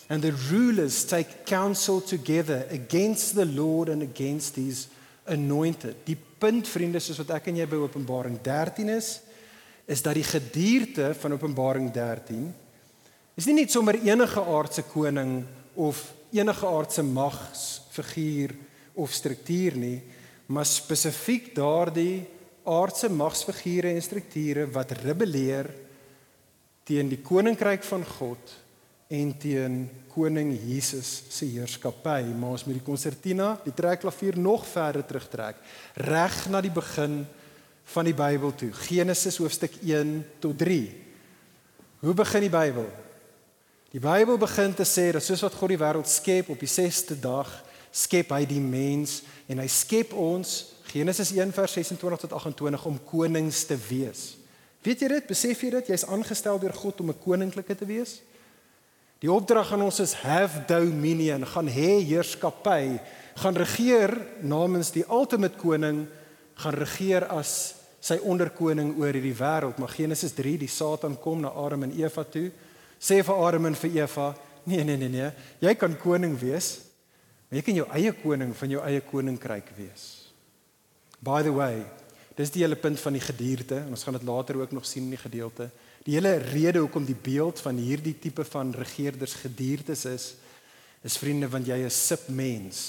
and 0.08 0.22
the 0.22 0.32
rulers 0.50 1.04
take 1.04 1.44
counsel 1.44 2.00
together 2.00 2.66
against 2.70 3.34
the 3.34 3.44
Lord 3.44 3.88
and 3.88 4.02
against 4.02 4.56
his 4.56 4.88
anointed. 5.26 5.96
Die 6.06 6.16
punt 6.38 6.68
vriende 6.68 7.00
soos 7.02 7.18
wat 7.22 7.32
ek 7.38 7.48
en 7.50 7.58
jy 7.60 7.66
by 7.66 7.80
Openbaring 7.82 8.38
13 8.44 8.92
is, 8.94 9.08
is 9.86 10.02
dat 10.02 10.18
die 10.18 10.26
gedierte 10.26 11.12
van 11.18 11.34
Openbaring 11.34 11.90
13 11.94 12.46
is 13.36 13.46
nie 13.48 13.58
net 13.58 13.72
sommer 13.74 13.98
enige 14.00 14.40
aardse 14.40 14.86
koning 14.88 15.42
of 15.76 16.00
enige 16.32 16.68
aardse 16.68 17.02
magsfiguur 17.04 18.54
of 18.96 19.12
struktuur 19.12 19.76
nie, 19.76 19.98
maar 20.48 20.64
spesifiek 20.68 21.50
daardie 21.56 22.24
aardse 22.66 23.10
magsfigure 23.12 23.92
en 23.92 24.02
strukture 24.02 24.64
wat 24.72 24.94
rebelleer 25.02 25.68
teen 26.86 27.10
die 27.10 27.20
koninkryk 27.22 27.84
van 27.86 28.06
God 28.16 28.54
en 29.08 29.32
teen 29.38 29.88
koning 30.10 30.52
Jesus 30.66 31.22
se 31.28 31.46
heerskappy. 31.46 32.22
Maar 32.32 32.56
ons 32.56 32.64
moet 32.66 32.78
die 32.78 32.86
konsertina, 32.86 33.54
die 33.64 33.74
trekklavier 33.74 34.38
nog 34.38 34.66
verder 34.66 35.04
terugtrek, 35.06 35.58
reg 35.94 36.38
na 36.50 36.62
die 36.64 36.72
begin 36.74 37.24
van 37.92 38.08
die 38.08 38.16
Bybel 38.16 38.54
toe. 38.58 38.72
Genesis 38.88 39.38
hoofstuk 39.38 39.78
1 39.82 40.18
tot 40.42 40.58
3. 40.58 40.80
Hoe 42.02 42.14
begin 42.14 42.46
die 42.46 42.52
Bybel? 42.52 42.88
Die 43.94 44.02
Bybel 44.02 44.38
begin 44.38 44.74
te 44.74 44.84
sê 44.84 45.10
dat 45.14 45.24
soos 45.24 45.44
wat 45.46 45.54
God 45.56 45.72
die 45.72 45.80
wêreld 45.80 46.10
skep 46.10 46.50
op 46.52 46.60
die 46.60 46.70
6ste 46.70 47.14
dag, 47.22 47.48
skep 47.94 48.34
hy 48.34 48.42
die 48.48 48.60
mens 48.60 49.20
en 49.48 49.62
hy 49.62 49.68
skep 49.70 50.10
ons 50.12 50.74
Genesis 50.90 51.30
1 51.32 51.54
vers 51.54 51.76
26 51.78 52.26
tot 52.26 52.34
28 52.36 52.84
om 52.90 52.98
konings 53.08 53.62
te 53.68 53.78
wees. 53.88 54.34
Weet 54.84 55.02
jy 55.02 55.08
dit? 55.14 55.28
Besef 55.30 55.62
jy 55.62 55.70
dit? 55.78 55.92
Jy's 55.94 56.06
aangestel 56.10 56.60
deur 56.62 56.74
God 56.74 57.00
om 57.00 57.10
'n 57.10 57.22
koninklike 57.22 57.74
te 57.74 57.86
wees. 57.86 58.20
Die 59.24 59.32
opdrag 59.32 59.72
aan 59.72 59.86
ons 59.86 60.00
is 60.04 60.12
have 60.26 60.66
dominion, 60.68 61.46
gaan 61.48 61.70
hê 61.72 62.02
heerskappy, 62.04 62.98
gaan 63.40 63.56
regeer 63.56 64.12
namens 64.44 64.92
die 64.92 65.06
ultimate 65.08 65.56
koning, 65.60 66.04
gaan 66.60 66.76
regeer 66.76 67.24
as 67.32 67.52
sy 68.06 68.18
onderkoning 68.22 68.92
oor 69.00 69.16
hierdie 69.16 69.34
wêreld. 69.36 69.80
Maar 69.80 69.94
Genesis 69.96 70.36
3, 70.36 70.56
die 70.60 70.70
Satan 70.70 71.16
kom 71.20 71.40
na 71.42 71.52
Adam 71.56 71.86
en 71.88 71.94
Eva 71.96 72.24
toe. 72.28 72.50
Sê 73.00 73.22
vir 73.24 73.40
Adam 73.48 73.70
en 73.70 73.78
vir 73.80 74.02
Eva, 74.02 74.30
nee 74.68 74.84
nee 74.84 74.98
nee 75.00 75.12
nee, 75.12 75.30
jy 75.64 75.74
kan 75.78 75.96
koning 76.00 76.36
wees, 76.40 76.76
maar 77.46 77.60
jy 77.60 77.64
kan 77.66 77.80
jou 77.80 77.88
eie 77.96 78.12
koning 78.22 78.54
van 78.56 78.72
jou 78.72 78.84
eie 78.84 79.02
koninkryk 79.04 79.68
wees. 79.78 80.06
By 81.24 81.42
the 81.42 81.52
way, 81.52 81.84
dis 82.36 82.52
die 82.52 82.62
hele 82.62 82.76
punt 82.76 83.00
van 83.00 83.16
die 83.16 83.24
gedierte 83.24 83.78
en 83.80 83.94
ons 83.96 84.04
gaan 84.04 84.18
dit 84.18 84.26
later 84.28 84.58
ook 84.60 84.74
nog 84.76 84.86
sien 84.86 85.06
in 85.08 85.14
die 85.16 85.22
gedeelte. 85.22 85.70
Die 86.04 86.14
hele 86.14 86.36
rede 86.52 86.82
hoekom 86.84 87.06
die 87.08 87.16
beeld 87.16 87.60
van 87.64 87.80
hierdie 87.80 88.14
tipe 88.20 88.44
van 88.44 88.74
regerders 88.76 89.38
gediertes 89.40 90.04
is, 90.10 90.26
is 91.02 91.16
vriende 91.18 91.48
want 91.48 91.68
jy 91.68 91.80
is 91.86 91.96
sip 91.96 92.28
mens. 92.28 92.82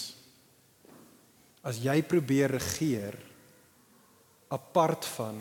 As 1.63 1.79
jy 1.83 2.01
probeer 2.03 2.51
regeer 2.57 3.15
apart 4.53 5.07
van 5.17 5.39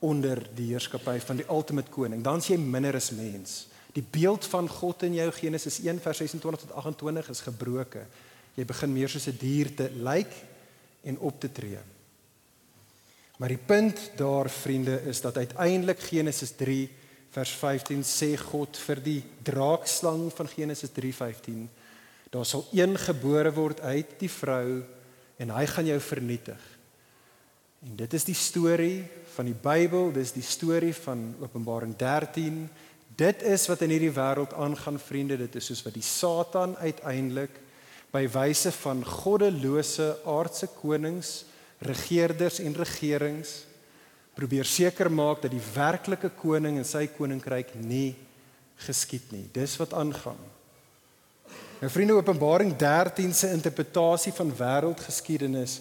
onder 0.00 0.40
die 0.56 0.70
heerskappy 0.72 1.18
van 1.24 1.40
die 1.40 1.48
ultimate 1.50 1.90
koning, 1.92 2.22
dan 2.24 2.40
is 2.40 2.50
jy 2.50 2.58
minder 2.60 2.96
as 2.96 3.10
mens. 3.14 3.56
Die 3.94 4.04
beeld 4.06 4.46
van 4.52 4.68
God 4.70 5.02
in 5.06 5.16
jou 5.18 5.28
Genesis 5.34 5.80
1 5.82 6.02
vers 6.02 6.22
26 6.22 6.66
tot 6.66 6.76
28 6.82 7.30
is 7.34 7.42
gebroken. 7.46 8.06
Jy 8.58 8.66
begin 8.66 8.92
meer 8.92 9.08
soos 9.08 9.26
'n 9.26 9.38
dier 9.38 9.74
te 9.74 9.90
lyk 9.90 10.30
en 11.02 11.18
op 11.18 11.40
te 11.40 11.52
tree. 11.52 11.78
Maar 13.40 13.54
die 13.54 13.66
punt 13.66 14.00
daar 14.20 14.50
vriende 14.52 14.98
is 15.08 15.20
dat 15.24 15.36
uiteindelik 15.40 16.00
Genesis 16.10 16.52
3 16.60 16.90
vers 17.32 17.50
15 17.56 18.02
sê 18.04 18.34
God 18.36 18.76
vir 18.84 19.00
die 19.00 19.22
draakslang 19.46 20.26
van 20.34 20.50
Genesis 20.50 20.92
3:15 20.92 21.68
daar 22.30 22.46
sal 22.46 22.66
een 22.72 22.98
gebore 22.98 23.52
word 23.52 23.80
uit 23.80 24.12
die 24.20 24.30
vrou 24.30 24.82
en 25.36 25.50
hy 25.50 25.64
gaan 25.66 25.86
jou 25.86 26.00
vernietig. 26.00 26.60
En 27.82 27.96
dit 27.96 28.12
is 28.12 28.24
die 28.24 28.34
storie 28.34 29.02
van 29.34 29.44
die 29.48 29.56
Bybel, 29.56 30.12
dis 30.12 30.32
die 30.32 30.44
storie 30.44 30.94
van 30.94 31.34
Openbaring 31.40 31.96
13 31.96 32.68
Dit 33.20 33.42
is 33.42 33.66
wat 33.68 33.82
in 33.84 33.92
hierdie 33.92 34.14
wêreld 34.16 34.54
aangaan 34.56 34.96
vriende, 34.98 35.36
dit 35.36 35.56
is 35.58 35.66
soos 35.68 35.82
wat 35.84 35.96
die 35.96 36.04
Satan 36.04 36.76
uiteindelik 36.80 37.58
by 38.14 38.22
wyse 38.32 38.72
van 38.80 39.02
goddelose 39.04 40.14
aardse 40.24 40.70
konings, 40.78 41.44
regerders 41.80 42.60
en 42.60 42.76
regerings 42.76 43.64
probeer 44.36 44.64
seker 44.64 45.10
maak 45.10 45.42
dat 45.42 45.52
die 45.52 45.62
werklike 45.74 46.30
koning 46.38 46.78
en 46.80 46.86
sy 46.86 47.06
koninkryk 47.12 47.74
nie 47.80 48.14
geskied 48.80 49.32
nie. 49.34 49.46
Dis 49.52 49.76
wat 49.80 49.92
aangaan. 49.96 50.40
Nou 51.80 51.88
vriende, 51.92 52.16
Openbaring 52.16 52.74
13 52.76 53.32
se 53.34 53.50
interpretasie 53.52 54.32
van 54.36 54.52
wêreldgeskiedenis 54.56 55.80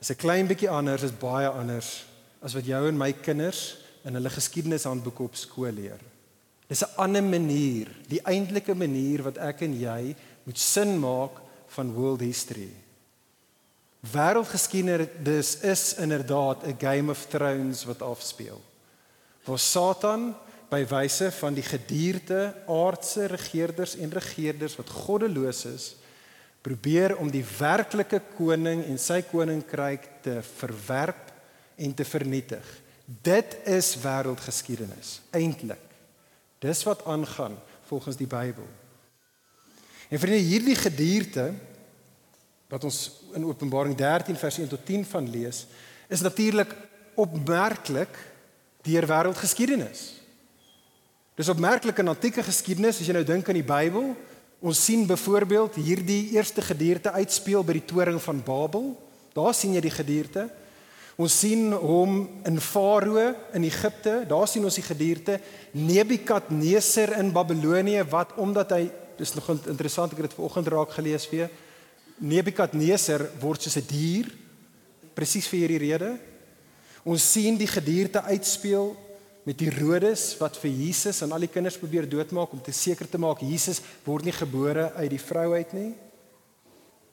is 0.00 0.10
'n 0.10 0.16
klein 0.16 0.46
bietjie 0.46 0.70
anders, 0.70 1.02
is 1.02 1.12
baie 1.12 1.48
anders 1.48 2.06
as 2.40 2.54
wat 2.54 2.66
jou 2.66 2.88
en 2.88 2.96
my 2.96 3.12
kinders 3.12 3.78
in 4.04 4.14
hulle 4.14 4.30
geskiedenishandboeke 4.30 5.22
op 5.22 5.34
skool 5.34 5.72
leer. 5.72 5.98
Dis 6.68 6.82
'n 6.84 6.94
ander 6.96 7.22
manier, 7.22 7.88
die 8.08 8.22
eintlike 8.22 8.74
manier 8.74 9.22
wat 9.22 9.38
ek 9.38 9.62
en 9.62 9.80
jy 9.80 10.14
moet 10.44 10.58
sin 10.58 10.98
maak 10.98 11.40
van 11.66 11.92
world 11.92 12.20
history. 12.20 12.70
Wêreldgeskiedenis 14.00 15.58
is 15.60 15.94
inderdaad 15.94 16.66
'n 16.66 16.76
Game 16.78 17.10
of 17.10 17.26
Thrones 17.26 17.84
wat 17.84 18.02
afspeel. 18.02 18.62
Waar 19.44 19.58
Satan 19.58 20.36
by 20.68 20.86
wyse 20.86 21.32
van 21.32 21.54
die 21.54 21.62
gedierde 21.62 22.54
aardse 22.66 23.26
regerders 23.26 23.96
en 23.96 24.12
regerders 24.12 24.76
wat 24.76 24.90
goddeloos 24.90 25.64
is, 25.64 25.96
probeer 26.60 27.16
om 27.16 27.30
die 27.30 27.44
werklike 27.58 28.20
koning 28.36 28.84
en 28.84 28.98
sy 28.98 29.22
koninkryk 29.22 30.08
te 30.22 30.42
verwerp 30.42 31.32
en 31.76 31.94
te 31.94 32.04
vernietig. 32.04 32.64
Dit 33.04 33.56
is 33.64 33.94
wêreldgeskiedenis 34.02 35.20
eintlik. 35.30 35.80
Dis 36.58 36.82
wat 36.82 37.04
aangaan 37.04 37.56
volgens 37.88 38.16
die 38.16 38.26
Bybel. 38.26 38.66
En 40.08 40.18
vriende, 40.18 40.44
hierdie 40.44 40.76
gedierte 40.76 41.54
wat 42.68 42.84
ons 42.84 42.98
in 43.36 43.46
Openbaring 43.48 43.96
13 43.96 44.36
vers 44.36 44.58
1 44.60 44.68
tot 44.68 44.84
10 44.84 45.04
van 45.08 45.30
lees, 45.32 45.64
is 46.08 46.20
natuurlik 46.24 46.74
opmerklik 47.16 48.12
deur 48.86 49.06
wêreldgeskiedenis. 49.08 50.04
Dis 51.38 51.48
opmerklik 51.48 51.98
in 52.02 52.10
antieke 52.10 52.42
geskiedenis 52.42 53.00
as 53.00 53.08
jy 53.08 53.14
nou 53.14 53.24
dink 53.26 53.48
aan 53.48 53.60
die 53.60 53.66
Bybel. 53.66 54.12
Ons 54.58 54.80
sien 54.88 55.04
byvoorbeeld 55.06 55.76
hierdie 55.78 56.34
eerste 56.34 56.64
gedierte 56.66 57.12
uitspeel 57.14 57.62
by 57.62 57.76
die 57.78 57.84
toring 57.86 58.18
van 58.22 58.40
Babel. 58.42 58.90
Daar 59.36 59.54
sien 59.54 59.76
jy 59.76 59.82
die 59.84 59.94
gedierte. 59.94 60.48
Ons 61.18 61.36
sien 61.42 61.72
hom 61.74 62.20
in 62.46 62.60
Farao 62.62 63.32
in 63.54 63.64
Egipte, 63.66 64.20
daar 64.30 64.46
sien 64.50 64.66
ons 64.66 64.76
die 64.78 64.86
gedierte 64.86 65.40
Nebukadneser 65.74 67.16
in 67.18 67.32
Babilonië 67.34 68.04
wat 68.10 68.36
omdat 68.38 68.74
hy 68.76 68.84
dis 69.18 69.34
nog 69.34 69.48
interessant 69.66 70.14
ek 70.14 70.20
het 70.20 70.28
dit 70.28 70.36
vanoggend 70.38 70.70
raak 70.74 70.94
gelees 70.94 71.26
weer. 71.30 71.50
Nebukadneser 72.20 73.30
word 73.40 73.62
soos 73.62 73.76
'n 73.76 73.86
dier 73.86 74.26
presies 75.14 75.48
vir 75.48 75.60
hierdie 75.60 75.78
rede. 75.78 76.18
Ons 77.04 77.32
sien 77.32 77.56
die 77.56 77.66
gedierte 77.66 78.22
uitspeel 78.22 78.96
met 79.44 79.60
Herodes 79.60 80.36
wat 80.38 80.56
vir 80.56 80.70
Jesus 80.70 81.22
en 81.22 81.32
al 81.32 81.40
die 81.40 81.52
kinders 81.52 81.78
probeer 81.78 82.08
doodmaak 82.08 82.52
om 82.52 82.60
te 82.60 82.72
seker 82.72 83.08
te 83.08 83.18
maak 83.18 83.40
Jesus 83.40 83.80
word 84.04 84.24
nie 84.24 84.32
gebore 84.32 84.92
uit 84.94 85.10
die 85.10 85.18
vrou 85.18 85.54
uit 85.54 85.72
nie. 85.72 85.94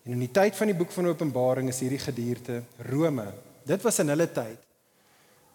En 0.05 0.11
in 0.11 0.19
die 0.19 0.31
tyd 0.31 0.55
van 0.55 0.67
die 0.67 0.77
boek 0.77 0.91
van 0.91 1.07
Openbaring 1.07 1.69
is 1.69 1.79
hierdie 1.79 2.01
gedierte 2.01 2.63
Rome 2.89 3.33
Dit 3.65 3.81
was 3.81 3.97
in 3.99 4.11
hulle 4.13 4.27
tyd. 4.29 4.61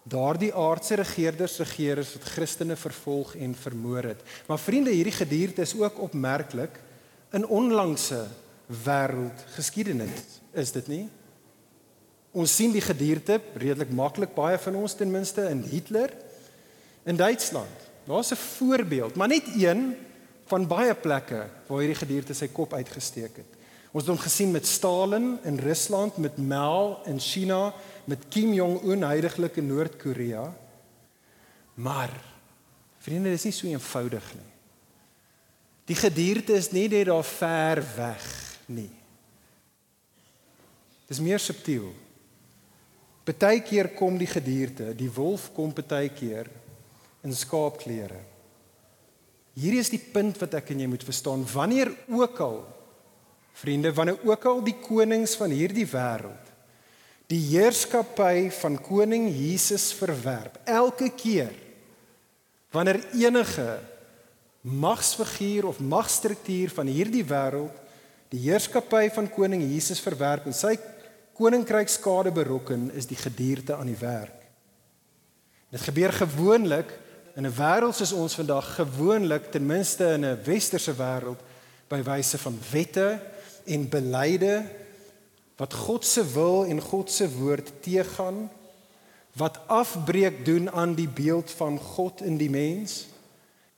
Daardie 0.03 0.51
aardse 0.57 0.97
regerders 0.99 1.59
regeer 1.61 2.01
het 2.01 2.25
Christene 2.33 2.75
vervolg 2.75 3.35
en 3.39 3.53
vermoor 3.55 4.09
het. 4.09 4.23
Maar 4.49 4.59
vriende, 4.59 4.91
hierdie 4.91 5.15
gedierte 5.15 5.61
is 5.61 5.75
ook 5.77 6.01
opmerklik 6.01 6.75
in 7.31 7.45
onlangse 7.47 8.25
wêreld 8.71 9.43
geskiedenis, 9.55 10.39
is 10.55 10.71
dit 10.71 10.87
nie? 10.87 11.05
Ons 12.31 12.53
sien 12.55 12.71
die 12.71 12.83
gedierte 12.83 13.41
redelik 13.59 13.91
maklik 13.91 14.35
baie 14.35 14.59
van 14.63 14.77
ons 14.79 14.95
ten 14.95 15.11
minste 15.11 15.43
in 15.51 15.63
Hitler 15.67 16.13
in 17.03 17.19
Duitsland. 17.19 17.89
Daar's 18.07 18.31
'n 18.31 18.35
voorbeeld, 18.35 19.15
maar 19.15 19.27
net 19.27 19.43
een 19.55 19.95
van 20.45 20.67
baie 20.67 20.95
plekke 20.95 21.47
waar 21.67 21.79
hierdie 21.79 22.05
gedierte 22.05 22.33
sy 22.33 22.47
kop 22.47 22.73
uitgesteek 22.73 23.35
het. 23.35 23.51
Ons 23.91 24.03
het 24.03 24.15
hom 24.15 24.23
gesien 24.23 24.51
met 24.51 24.67
Stalin 24.67 25.39
in 25.43 25.59
Rusland, 25.59 26.17
met 26.17 26.37
Mao 26.37 26.99
in 27.05 27.19
China, 27.19 27.73
met 28.05 28.19
Kim 28.29 28.53
Jong 28.53 28.81
Un 28.83 29.03
heiliglik 29.03 29.55
in 29.55 29.67
Noord-Korea. 29.67 30.53
Maar 31.73 32.09
Vriende, 33.01 33.29
dis 33.29 33.43
nie 33.43 33.51
so 33.51 33.67
eenvoudig 33.67 34.33
nie. 34.33 34.51
Die 35.85 35.95
gedierte 35.95 36.53
is 36.53 36.71
nie 36.71 36.87
net 36.87 37.05
daar 37.05 37.23
ver 37.23 37.83
weg 37.95 38.50
nie. 38.71 38.91
Dis 41.11 41.19
meer 41.23 41.41
subtiel. 41.43 41.89
Partykeer 43.27 43.91
kom 43.97 44.17
die 44.17 44.29
gedierte, 44.29 44.93
die 44.97 45.11
wolf 45.13 45.49
kom 45.55 45.73
partykeer 45.75 46.49
in 47.27 47.35
skaapklere. 47.37 48.21
Hierdie 49.53 49.81
is 49.83 49.91
die 49.91 50.01
punt 50.01 50.39
wat 50.41 50.55
ek 50.57 50.71
en 50.71 50.81
jy 50.81 50.87
moet 50.89 51.03
verstaan. 51.05 51.43
Wanneer 51.53 51.91
ook 52.09 52.39
al 52.41 52.61
vriende, 53.61 53.91
wanneer 53.93 54.23
ook 54.25 54.47
al 54.47 54.63
die 54.65 54.77
konings 54.79 55.35
van 55.37 55.53
hierdie 55.53 55.85
wêreld 55.91 56.51
die 57.31 57.39
heerskappy 57.53 58.49
van 58.59 58.75
koning 58.83 59.29
Jesus 59.31 59.91
verwerp, 59.95 60.57
elke 60.67 61.11
keer 61.15 61.53
wanneer 62.71 63.01
enige 63.15 63.79
magsfiguur 64.61 65.67
of 65.71 65.79
magstruktuur 65.79 66.71
van 66.75 66.91
hierdie 66.91 67.23
wêreld 67.27 67.77
die 68.31 68.39
heerskappy 68.45 69.09
van 69.11 69.29
koning 69.29 69.63
Jesus 69.65 69.99
verwerp 70.03 70.47
en 70.47 70.55
sy 70.55 70.77
koninkryk 71.35 71.89
skade 71.89 72.31
berokken, 72.31 72.89
is 72.95 73.09
die 73.09 73.19
gedierte 73.19 73.75
aan 73.75 73.89
die 73.89 73.99
werk. 73.99 74.37
Dit 75.71 75.83
gebeur 75.87 76.13
gewoonlik 76.13 76.91
in 77.35 77.45
'n 77.45 77.55
wêreld 77.55 77.95
soos 77.95 78.11
ons 78.11 78.35
vandag 78.35 78.75
gewoonlik 78.75 79.51
ten 79.51 79.65
minste 79.65 80.05
in 80.15 80.25
'n 80.25 80.43
westerse 80.43 80.93
wêreld 80.93 81.39
by 81.89 82.01
wyse 82.03 82.37
van 82.37 82.59
wette 82.71 83.19
en 83.65 83.89
beleide 83.89 84.63
wat 85.57 85.73
God 85.73 86.05
se 86.05 86.23
wil 86.33 86.65
en 86.65 86.81
God 86.81 87.11
se 87.11 87.29
woord 87.29 87.71
teegaan 87.81 88.49
wat 89.33 89.59
afbreek 89.67 90.45
doen 90.45 90.71
aan 90.71 90.95
die 90.95 91.07
beeld 91.07 91.51
van 91.51 91.79
God 91.79 92.21
in 92.21 92.37
die 92.37 92.49
mens 92.49 93.07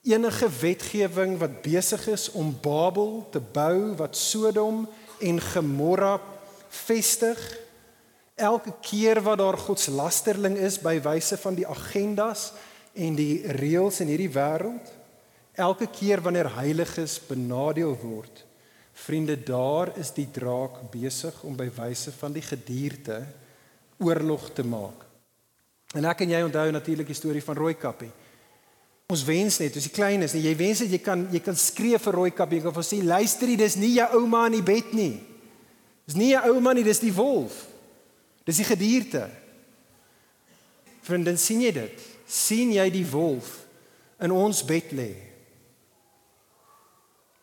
enige 0.03 0.49
wetgewing 0.59 1.37
wat 1.39 1.61
besig 1.63 2.07
is 2.11 2.29
om 2.31 2.51
Babel 2.61 3.23
te 3.31 3.39
bou 3.39 3.95
wat 3.99 4.17
Sodom 4.19 4.83
en 5.19 5.41
Gomorra 5.41 6.17
vestig. 6.69 7.39
Elke 8.35 8.73
keer 8.81 9.21
wat 9.23 9.37
daar 9.39 9.57
godslasterling 9.57 10.57
is 10.57 10.79
by 10.81 10.97
wyse 11.01 11.37
van 11.37 11.55
die 11.55 11.67
agendas 11.67 12.51
en 12.93 13.15
die 13.15 13.41
reëls 13.57 14.01
in 14.03 14.11
hierdie 14.11 14.33
wêreld 14.33 14.91
elke 15.53 15.85
keer 15.93 16.21
wanneer 16.25 16.49
heiliges 16.55 17.19
benadeel 17.27 17.93
word 18.01 18.43
vriende 18.93 19.35
daar 19.43 19.91
is 19.97 20.11
die 20.13 20.27
draak 20.31 20.77
besig 20.93 21.35
om 21.43 21.55
by 21.57 21.67
wyse 21.75 22.11
van 22.13 22.33
die 22.33 22.45
gedierte 22.45 23.23
oorlog 23.97 24.51
te 24.53 24.63
maak. 24.65 25.05
En 25.93 26.05
ek 26.09 26.23
en 26.25 26.33
jy 26.33 26.41
onthou 26.45 26.67
natuurlik 26.73 27.09
die 27.09 27.17
storie 27.17 27.43
van 27.43 27.57
Rooikappie 27.57 28.11
ons 29.11 29.25
wens 29.27 29.59
net 29.59 29.75
as 29.77 29.87
jy 29.87 29.93
klein 29.93 30.25
is 30.25 30.33
en 30.37 30.43
jy 30.43 30.53
wens 30.57 30.83
dat 30.83 30.93
jy 30.93 31.01
kan 31.03 31.27
jy 31.33 31.41
kan 31.43 31.57
skree 31.59 31.99
vir 31.99 32.17
Rooikappie 32.19 32.61
en 32.61 32.71
kan 32.71 32.85
sê 32.85 33.01
luister 33.03 33.51
jy 33.51 33.57
dis 33.59 33.77
nie 33.81 33.95
jou 33.97 34.07
ouma 34.21 34.45
in 34.49 34.57
die 34.57 34.65
bed 34.65 34.95
nie 34.95 35.13
dis 36.07 36.17
nie 36.19 36.31
jou 36.31 36.55
ouma 36.55 36.73
nie 36.73 36.85
dis 36.87 37.03
die 37.03 37.13
wolf 37.15 37.65
dis 38.47 38.61
die 38.63 38.69
gedierte 38.69 39.27
vriendin 41.03 41.37
sien 41.37 41.61
jy 41.65 41.75
dit 41.75 42.09
sien 42.29 42.71
jy 42.73 42.87
die 42.93 43.05
wolf 43.11 43.59
in 44.23 44.31
ons 44.31 44.63
bed 44.65 44.95
lê? 44.95 45.11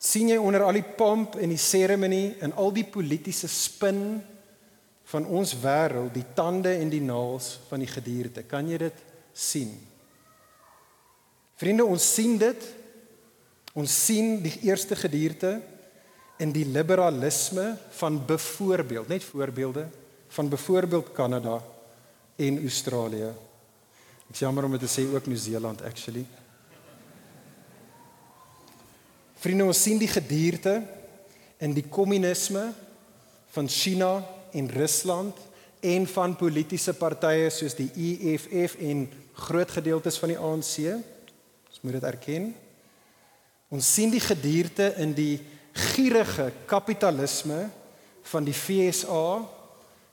sien 0.00 0.30
jy 0.32 0.38
onder 0.40 0.64
al 0.64 0.78
die 0.78 0.86
pomp 0.96 1.36
en 1.36 1.52
die 1.52 1.60
seremonie 1.60 2.32
en 2.40 2.54
al 2.56 2.72
die 2.72 2.86
politieke 2.88 3.48
spin 3.52 4.02
van 5.10 5.26
ons 5.28 5.52
wêreld 5.60 6.14
die 6.14 6.24
tande 6.34 6.72
en 6.80 6.88
die 6.88 7.02
naels 7.04 7.58
van 7.68 7.82
die 7.82 7.90
gedierte? 7.90 8.46
Kan 8.48 8.70
jy 8.70 8.78
dit 8.80 9.02
sien? 9.34 9.74
Vriende, 11.60 11.84
ons 11.84 12.04
sien 12.14 12.38
dit. 12.40 12.68
Ons 13.76 13.92
sien 14.06 14.38
die 14.40 14.54
eerste 14.66 14.96
gedierte 14.96 15.58
in 16.40 16.54
die 16.54 16.64
liberalisme 16.64 17.74
van 17.98 18.16
byvoorbeeld, 18.26 19.08
net 19.12 19.24
voorbeelde 19.24 19.84
van 20.32 20.48
byvoorbeeld 20.48 21.12
Kanada 21.12 21.58
en 22.40 22.58
Australië. 22.62 23.28
Ek 24.30 24.40
jammer 24.40 24.64
om 24.64 24.74
dit 24.74 24.86
te 24.86 24.88
sê 24.88 25.04
ook 25.10 25.28
Nieu-Seeland 25.28 25.82
actually. 25.84 26.24
Vriende, 29.40 29.68
ons 29.68 29.84
sien 29.84 30.00
die 30.00 30.08
gedierte 30.08 30.78
in 31.60 31.76
die 31.76 31.84
kommunisme 31.92 32.70
van 33.52 33.68
China 33.68 34.14
en 34.56 34.72
Rusland 34.72 35.36
en 35.80 36.06
van 36.08 36.36
politieke 36.40 36.96
partye 36.96 37.48
soos 37.52 37.76
die 37.76 37.90
EFF 37.92 38.78
en 38.80 39.08
groot 39.44 39.76
gedeeltes 39.76 40.18
van 40.20 40.32
die 40.32 40.40
ANC. 40.40 41.00
Ons 41.80 41.88
moet 41.88 41.96
dit 41.96 42.08
erken. 42.10 42.50
Ons 43.72 43.94
sien 43.94 44.10
die 44.12 44.20
gedierte 44.20 44.90
in 45.00 45.14
die 45.16 45.40
gierige 45.72 46.50
kapitalisme 46.68 47.70
van 48.28 48.44
die 48.44 48.52
FSA 48.52 49.40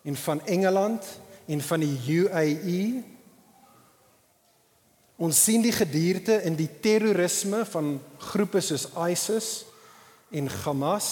en 0.08 0.16
van 0.16 0.40
Engeland 0.48 1.04
en 1.52 1.62
van 1.62 1.84
die 1.84 2.22
UAE 2.22 3.04
Ons 5.18 5.40
sien 5.48 5.64
die 5.66 5.74
gedierte 5.74 6.36
in 6.46 6.54
die 6.54 6.70
terrorisme 6.70 7.64
van 7.66 7.96
groepe 8.22 8.62
soos 8.62 8.86
ISIS 8.94 9.48
en 10.30 10.46
Hamas. 10.62 11.08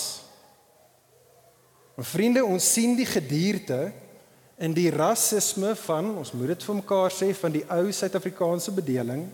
En 1.97 2.05
vriende, 2.05 2.43
ons 2.45 2.67
sien 2.75 2.93
die 2.93 3.07
gedierte 3.09 3.89
in 4.61 4.75
die 4.77 4.91
rasisme 4.93 5.73
van, 5.87 6.11
ons 6.21 6.35
moet 6.37 6.53
dit 6.53 6.67
vir 6.67 6.77
mekaar 6.77 7.09
sê, 7.17 7.31
van 7.33 7.55
die 7.55 7.63
ou 7.65 7.89
Suid-Afrikaanse 7.89 8.75
bedeling 8.77 9.25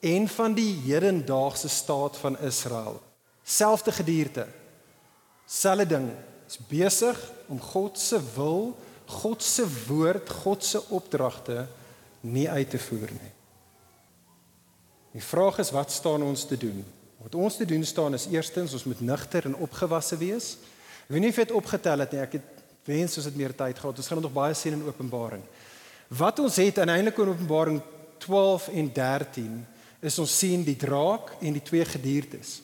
en 0.00 0.28
van 0.28 0.54
die 0.56 0.74
hedendaagse 0.84 1.68
staat 1.68 2.16
van 2.16 2.38
Israel. 2.38 3.00
Selfde 3.42 3.92
gedierte. 3.92 4.46
Selfde 5.46 5.86
ding. 5.86 6.10
Is 6.48 6.58
besig 6.68 7.18
om 7.46 7.60
God 7.60 7.98
se 7.98 8.20
wil, 8.34 8.76
God 9.06 9.42
se 9.42 9.66
woord, 9.86 10.30
God 10.30 10.64
se 10.64 10.82
opdragte 10.88 11.66
nie 12.20 12.48
uit 12.50 12.70
te 12.70 12.78
voer 12.78 13.10
nie. 13.10 13.32
Die 15.12 15.22
vraag 15.22 15.58
is 15.58 15.72
wat 15.74 15.90
staan 15.90 16.22
ons 16.22 16.44
te 16.46 16.56
doen? 16.56 16.84
Wat 17.20 17.34
ons 17.34 17.56
te 17.56 17.66
doen 17.68 17.84
staan 17.84 18.14
is 18.14 18.28
eerstens 18.30 18.72
ons 18.72 18.84
moet 18.84 19.00
nugter 19.00 19.44
en 19.44 19.56
opgewasse 19.56 20.16
wees. 20.16 20.54
Ek 21.04 21.14
weet 21.14 21.24
nie 21.24 21.32
of 21.32 21.40
jy 21.40 21.46
dit 21.48 21.56
opgetel 21.58 22.04
het 22.04 22.14
nie. 22.14 22.22
Ek 22.22 22.38
het 22.38 22.60
wens 22.88 23.18
ons 23.18 23.26
het 23.26 23.36
meer 23.36 23.54
tyd 23.56 23.78
gehad. 23.78 23.98
Ons 23.98 24.08
gaan 24.08 24.22
nog 24.22 24.32
baie 24.32 24.54
sien 24.54 24.78
in 24.78 24.86
Openbaring. 24.86 25.42
Wat 26.08 26.38
ons 26.38 26.56
het 26.56 26.78
uiteindelik 26.78 27.18
in 27.18 27.34
Openbaring 27.34 27.82
12 28.22 28.68
en 28.68 28.92
13 28.94 29.58
is 30.02 30.18
ons 30.18 30.38
sien 30.38 30.64
die 30.64 30.78
draak 30.80 31.36
en 31.40 31.52
die 31.52 31.64
twee 31.64 31.84
gediertes 31.84 32.60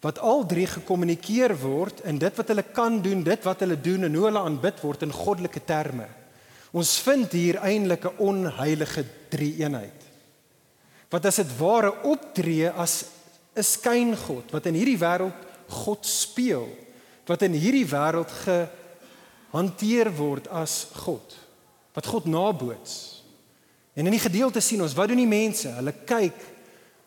wat 0.00 0.20
al 0.22 0.44
drie 0.46 0.66
gekommunikeer 0.70 1.56
word 1.58 2.04
in 2.06 2.20
dit 2.22 2.36
wat 2.38 2.52
hulle 2.52 2.62
kan 2.62 3.00
doen, 3.02 3.24
dit 3.26 3.42
wat 3.42 3.64
hulle 3.64 3.74
doen 3.82 4.06
en 4.06 4.14
hoe 4.14 4.28
hulle 4.28 4.42
aanbid 4.46 4.78
word 4.84 5.02
in 5.02 5.14
goddelike 5.14 5.64
terme. 5.66 6.06
Ons 6.70 7.00
vind 7.02 7.32
hier 7.34 7.58
eintlik 7.66 8.04
'n 8.04 8.18
onheilige 8.18 9.04
drie-eenheid 9.28 10.06
wat 11.10 11.24
as 11.24 11.40
dit 11.40 11.52
ware 11.58 11.92
optree 12.04 12.68
as 12.68 13.04
'n 13.56 13.62
skyngod 13.62 14.52
wat 14.52 14.66
in 14.66 14.74
hierdie 14.74 15.00
wêreld 15.00 15.46
God 15.68 16.06
speel 16.06 16.68
wat 17.26 17.42
in 17.42 17.52
hierdie 17.52 17.86
wêreld 17.88 18.30
gehanteer 18.44 20.12
word 20.16 20.48
as 20.48 20.86
God 20.92 21.36
wat 21.94 22.06
God 22.06 22.26
naboots 22.26 23.24
en 23.94 24.06
in 24.06 24.12
die 24.12 24.26
gedeelte 24.28 24.60
sien 24.60 24.82
ons 24.82 24.94
wat 24.94 25.08
doen 25.08 25.24
die 25.24 25.26
mense 25.26 25.68
hulle 25.68 25.94
kyk 26.04 26.38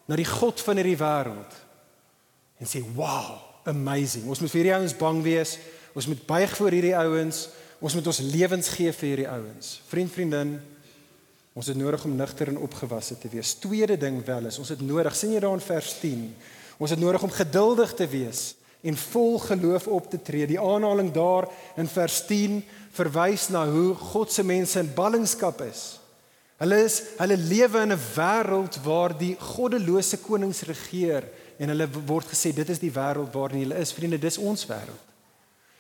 na 0.10 0.18
die 0.20 0.28
God 0.28 0.64
van 0.66 0.82
hierdie 0.82 1.00
wêreld 1.00 1.60
en 2.62 2.70
sê 2.70 2.84
wow 2.96 3.38
amazing 3.70 4.28
ons 4.30 4.42
moet 4.42 4.54
vir 4.54 4.62
hierdie 4.64 4.78
ouens 4.80 4.98
bang 4.98 5.24
wees 5.26 5.58
ons 5.98 6.08
moet 6.08 6.26
buig 6.28 6.58
voor 6.58 6.78
hierdie 6.78 6.98
ouens 6.98 7.48
ons 7.82 7.96
moet 7.98 8.08
ons 8.14 8.24
lewens 8.34 8.70
gee 8.78 8.94
vir 8.94 9.10
hierdie 9.14 9.32
ouens 9.32 9.80
vriend 9.90 10.14
vriendin 10.14 10.60
Ons 11.52 11.68
het 11.68 11.76
nodig 11.76 12.04
om 12.08 12.16
nugter 12.16 12.48
en 12.48 12.62
opgewasse 12.64 13.18
te 13.20 13.28
wees. 13.32 13.54
Tweede 13.60 13.98
ding 14.00 14.22
wel 14.26 14.48
is, 14.48 14.58
ons 14.60 14.72
het 14.72 14.82
nodig, 14.82 15.16
sien 15.16 15.34
jy 15.36 15.42
daar 15.44 15.58
in 15.58 15.64
vers 15.64 15.94
10, 16.00 16.22
ons 16.80 16.94
het 16.94 17.00
nodig 17.00 17.24
om 17.28 17.34
geduldig 17.36 17.92
te 17.94 18.08
wees 18.08 18.54
en 18.82 18.98
vol 18.98 19.36
geloof 19.44 19.88
op 19.92 20.08
te 20.10 20.18
tree. 20.22 20.48
Die 20.50 20.60
aanhaling 20.60 21.12
daar 21.14 21.46
in 21.78 21.92
vers 21.92 22.24
10 22.26 22.62
verwys 22.96 23.50
na 23.54 23.66
hoe 23.70 23.92
God 23.94 24.32
se 24.32 24.46
mense 24.48 24.80
in 24.80 24.94
ballingskap 24.96 25.62
is. 25.68 26.01
Hulle 26.62 26.78
is 26.86 27.00
hulle 27.18 27.38
lewe 27.38 27.82
in 27.82 27.94
'n 27.94 28.04
wêreld 28.16 28.78
waar 28.86 29.18
die 29.18 29.36
goddelose 29.40 30.18
konings 30.22 30.62
regeer 30.62 31.26
en 31.58 31.70
hulle 31.74 31.88
word 32.06 32.28
gesê 32.30 32.54
dit 32.54 32.70
is 32.70 32.80
die 32.80 32.94
wêreld 32.94 33.34
waarin 33.34 33.64
hulle 33.66 33.80
is. 33.82 33.94
Vriende, 33.94 34.20
dis 34.20 34.38
ons 34.38 34.66
wêreld. 34.66 35.06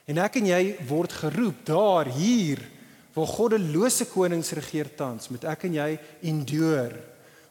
En 0.06 0.18
ek 0.18 0.36
en 0.42 0.46
jy 0.46 0.76
word 0.88 1.14
geroep 1.14 1.66
daar 1.66 2.10
hier 2.10 2.60
waar 3.14 3.28
goddelose 3.28 4.06
konings 4.06 4.52
regeer 4.52 4.90
tans, 4.96 5.30
moet 5.30 5.44
ek 5.44 5.64
en 5.64 5.74
jy 5.74 6.00
endure. 6.22 6.98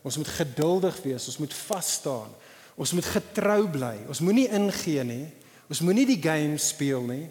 Ons 0.02 0.16
moet 0.16 0.28
geduldig 0.28 1.02
wees, 1.02 1.26
ons 1.26 1.38
moet 1.38 1.54
vas 1.54 1.92
staan. 1.92 2.30
Ons 2.80 2.92
moet 2.96 3.04
getrou 3.04 3.68
bly. 3.68 3.96
Ons 4.08 4.22
moenie 4.24 4.48
ingee 4.48 5.04
nie. 5.04 5.26
Ons 5.68 5.82
moenie 5.84 6.06
die 6.08 6.20
game 6.22 6.56
speel 6.58 7.02
nie. 7.04 7.26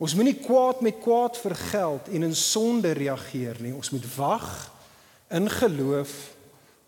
Ons 0.00 0.14
moenie 0.14 0.38
kwaad 0.38 0.80
met 0.80 1.00
kwaad 1.02 1.36
vergeld 1.36 2.08
en 2.08 2.22
in 2.22 2.36
sonde 2.36 2.92
reageer 2.96 3.58
nie. 3.60 3.74
Ons 3.74 3.90
moet 3.90 4.06
wag 4.16 4.70
in 5.30 5.50
geloof 5.50 6.34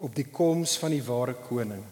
op 0.02 0.14
die 0.14 0.26
koms 0.26 0.74
van 0.82 0.90
die 0.90 1.02
ware 1.06 1.34
koning. 1.46 1.82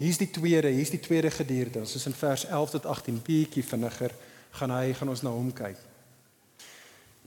Hier's 0.00 0.16
die 0.16 0.30
tweede, 0.32 0.70
hier's 0.72 0.92
die 0.92 1.00
tweede 1.00 1.30
gedeelte. 1.30 1.82
Ons 1.84 1.94
is 1.98 2.06
in 2.08 2.16
vers 2.16 2.46
11 2.48 2.70
tot 2.78 2.86
18, 2.88 3.20
bietjie 3.24 3.64
vinniger 3.64 4.14
gaan 4.56 4.72
hy 4.72 4.94
gaan 4.96 5.12
ons 5.12 5.22
na 5.22 5.30
hom 5.34 5.52
kyk. 5.52 5.76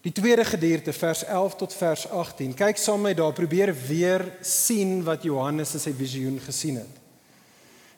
Die 0.04 0.12
tweede 0.12 0.44
gedeelte 0.44 0.92
vers 0.98 1.22
11 1.24 1.56
tot 1.62 1.76
vers 1.78 2.08
18. 2.10 2.58
Kyk 2.60 2.82
saam 2.82 3.06
met 3.06 3.14
my 3.14 3.20
daar, 3.22 3.36
probeer 3.38 3.72
weer 3.86 4.26
sien 4.42 4.98
wat 5.06 5.24
Johannes 5.24 5.78
in 5.78 5.84
sy 5.86 5.94
visioen 5.96 6.42
gesien 6.44 6.82
het. 6.82 7.00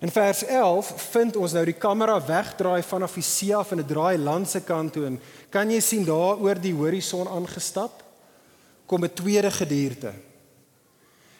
In 0.04 0.12
vers 0.14 0.44
11 0.46 0.92
vind 1.08 1.40
ons 1.40 1.56
nou 1.56 1.64
die 1.66 1.80
kamera 1.80 2.20
wegdraai 2.22 2.84
vanaf 2.84 3.16
af 3.56 3.72
en 3.72 3.82
dit 3.82 3.88
draai 3.88 4.18
land 4.18 4.50
se 4.50 4.62
kant 4.62 4.94
toe 4.94 5.06
en 5.06 5.20
kan 5.50 5.72
jy 5.72 5.80
sien 5.80 6.06
daar 6.06 6.38
oor 6.38 6.60
die 6.62 6.76
horison 6.76 7.28
aangestap 7.28 8.05
kom 8.86 9.04
'n 9.04 9.14
tweede 9.14 9.52
gedierte. 9.52 10.14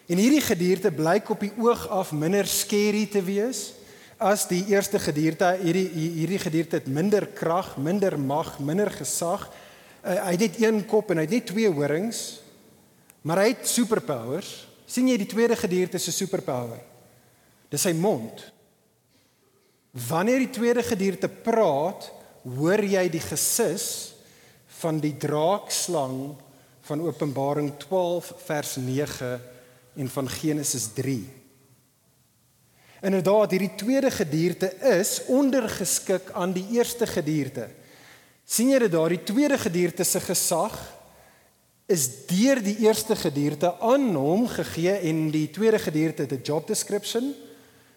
En 0.06 0.18
hierdie 0.18 0.40
gedierte 0.40 0.92
blyk 0.92 1.30
op 1.30 1.40
die 1.40 1.52
oog 1.58 1.88
af 1.88 2.12
minder 2.12 2.46
skerry 2.46 3.06
te 3.06 3.22
wees 3.22 3.72
as 4.16 4.46
die 4.48 4.64
eerste 4.70 4.98
gedierte. 4.98 5.58
Hierdie 5.62 5.88
hierdie 5.88 6.38
gedierte 6.38 6.78
het 6.78 6.86
minder 6.86 7.26
krag, 7.26 7.76
minder 7.76 8.18
mag, 8.18 8.58
minder 8.58 8.90
gesag. 8.90 9.48
Uh, 10.04 10.14
hy 10.24 10.36
het 10.36 10.40
net 10.40 10.60
een 10.62 10.84
kop 10.86 11.10
en 11.10 11.16
hy 11.16 11.26
het 11.26 11.34
net 11.34 11.46
twee 11.50 11.70
horings. 11.70 12.40
Maar 13.26 13.42
hy 13.42 13.48
het 13.54 13.68
superpowers. 13.68 14.64
sien 14.86 15.08
jy 15.08 15.16
die 15.18 15.26
tweede 15.26 15.56
gedierte 15.58 15.98
se 15.98 16.12
superpower? 16.14 16.78
Dis 17.68 17.82
sy 17.82 17.90
mond. 17.90 18.44
Wanneer 19.90 20.44
die 20.44 20.52
tweede 20.54 20.84
gedierte 20.86 21.26
praat, 21.28 22.06
hoor 22.44 22.84
jy 22.86 23.08
die 23.10 23.20
gesis 23.24 24.14
van 24.78 25.00
die 25.02 25.16
draakslang 25.18 26.36
van 26.86 27.02
Openbaring 27.02 27.72
12 27.78 28.32
vers 28.44 28.76
9 28.76 29.40
en 29.96 30.08
van 30.08 30.28
Genesis 30.28 30.86
3. 30.94 31.24
Inderdaad, 33.02 33.50
hierdie 33.50 33.74
tweede 33.74 34.10
gedierte 34.10 34.70
is 34.98 35.20
ondergeskik 35.26 36.30
aan 36.32 36.52
die 36.52 36.66
eerste 36.78 37.06
gedierte. 37.06 37.68
sien 38.46 38.68
jy 38.70 38.78
dit 38.78 38.92
daar, 38.92 39.10
die 39.10 39.24
tweede 39.26 39.58
gedierte 39.58 40.04
se 40.06 40.20
gesag 40.22 40.76
is 41.90 42.04
deur 42.30 42.60
die 42.62 42.76
eerste 42.86 43.16
gedierte 43.18 43.72
aan 43.82 44.14
hom 44.14 44.46
gegee 44.46 44.94
en 45.10 45.30
die 45.34 45.48
tweede 45.50 45.78
gedierte 45.82 46.22
het 46.22 46.32
'n 46.32 46.46
job 46.46 46.66
description. 46.66 47.34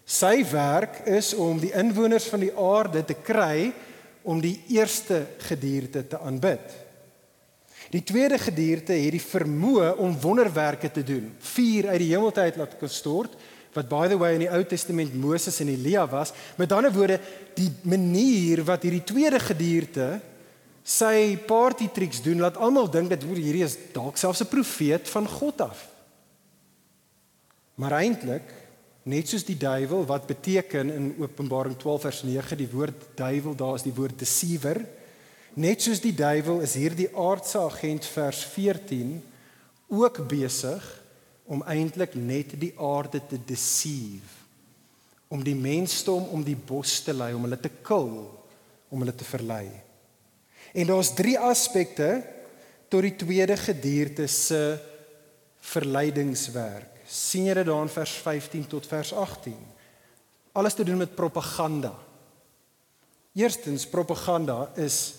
Sy 0.06 0.45
werk 0.52 1.06
is 1.06 1.34
om 1.34 1.60
die 1.60 1.73
inwoners 1.73 2.25
van 2.25 2.39
die 2.39 2.54
aarde 2.58 3.06
te 3.06 3.13
kry 3.13 3.73
om 4.21 4.41
die 4.41 4.63
eerste 4.67 5.25
gedierte 5.38 6.08
te 6.08 6.19
aanbid. 6.19 6.88
Die 7.89 8.04
tweede 8.06 8.38
gedierte 8.38 8.93
het 8.93 9.15
die 9.15 9.23
vermoë 9.23 9.95
om 9.97 10.17
wonderwerke 10.21 10.91
te 10.93 11.04
doen. 11.04 11.32
Vuur 11.39 11.88
uit 11.89 12.02
die 12.04 12.12
hemeltyd 12.13 12.60
laat 12.60 12.78
gestort 12.82 13.38
wat 13.73 13.89
by 13.89 14.08
the 14.10 14.17
way 14.17 14.34
in 14.34 14.43
die 14.43 14.49
Ou 14.49 14.63
Testament 14.65 15.13
Moses 15.13 15.60
en 15.62 15.69
Elia 15.69 16.08
was. 16.10 16.34
Met 16.58 16.71
ander 16.73 16.93
woorde, 16.93 17.19
die 17.58 17.69
manier 17.86 18.63
wat 18.65 18.86
hierdie 18.86 19.06
tweede 19.06 19.39
gedierte 19.41 20.08
sy 20.89 21.38
party 21.45 21.89
tricks 21.93 22.23
doen, 22.25 22.41
laat 22.41 22.58
almal 22.58 22.89
dink 22.89 23.12
dat 23.13 23.25
hierdie 23.28 23.65
is 23.65 23.78
dalk 23.93 24.17
selfs 24.17 24.41
'n 24.41 24.49
profeet 24.49 25.10
van 25.10 25.28
God 25.28 25.62
af. 25.62 25.88
Maar 27.75 28.02
eintlik, 28.02 28.47
net 29.04 29.30
soos 29.30 29.45
die 29.45 29.58
duiwel 29.58 30.06
wat 30.06 30.28
beteken 30.28 30.89
in 30.89 31.15
Openbaring 31.19 31.78
12 31.78 32.02
vers 32.02 32.23
9, 32.23 32.58
die 32.58 32.71
woord 32.71 33.06
duiwel, 33.15 33.56
daar 33.56 33.75
is 33.75 33.86
die 33.86 33.93
woord 33.93 34.19
deceiver. 34.19 34.86
Net 35.54 35.82
soos 35.82 36.02
die 36.04 36.14
duiwel 36.14 36.62
is 36.66 36.76
hierdie 36.78 37.10
aardse 37.18 37.60
agent 37.62 38.06
vers 38.06 38.44
14 38.54 39.18
ook 39.90 40.22
besig 40.30 40.84
om 41.50 41.64
eintlik 41.66 42.14
net 42.14 42.54
die 42.62 42.74
aarde 42.78 43.22
te 43.26 43.40
deceive 43.42 44.38
om 45.30 45.44
die 45.46 45.58
mensdom 45.58 46.26
om 46.34 46.44
die 46.46 46.58
bos 46.58 47.00
te 47.06 47.14
lei 47.14 47.32
om 47.38 47.46
hulle 47.46 47.60
te 47.62 47.72
kill 47.86 48.12
om 48.90 49.04
hulle 49.04 49.14
te 49.14 49.26
verlei. 49.26 49.68
En 50.74 50.90
daar's 50.90 51.14
drie 51.18 51.38
aspekte 51.38 52.24
tot 52.90 53.06
die 53.06 53.14
tweede 53.18 53.58
gedierte 53.58 54.28
se 54.28 54.80
verleidingswerk. 55.70 56.98
sien 57.10 57.48
jy 57.50 57.54
dit 57.58 57.66
daar 57.66 57.82
in 57.82 57.90
vers 57.90 58.12
15 58.22 58.68
tot 58.70 58.86
vers 58.86 59.14
18? 59.14 59.56
Alles 60.54 60.74
te 60.74 60.84
doen 60.84 60.98
met 60.98 61.16
propaganda. 61.16 61.94
Eerstens 63.34 63.88
propaganda 63.88 64.72
is 64.76 65.19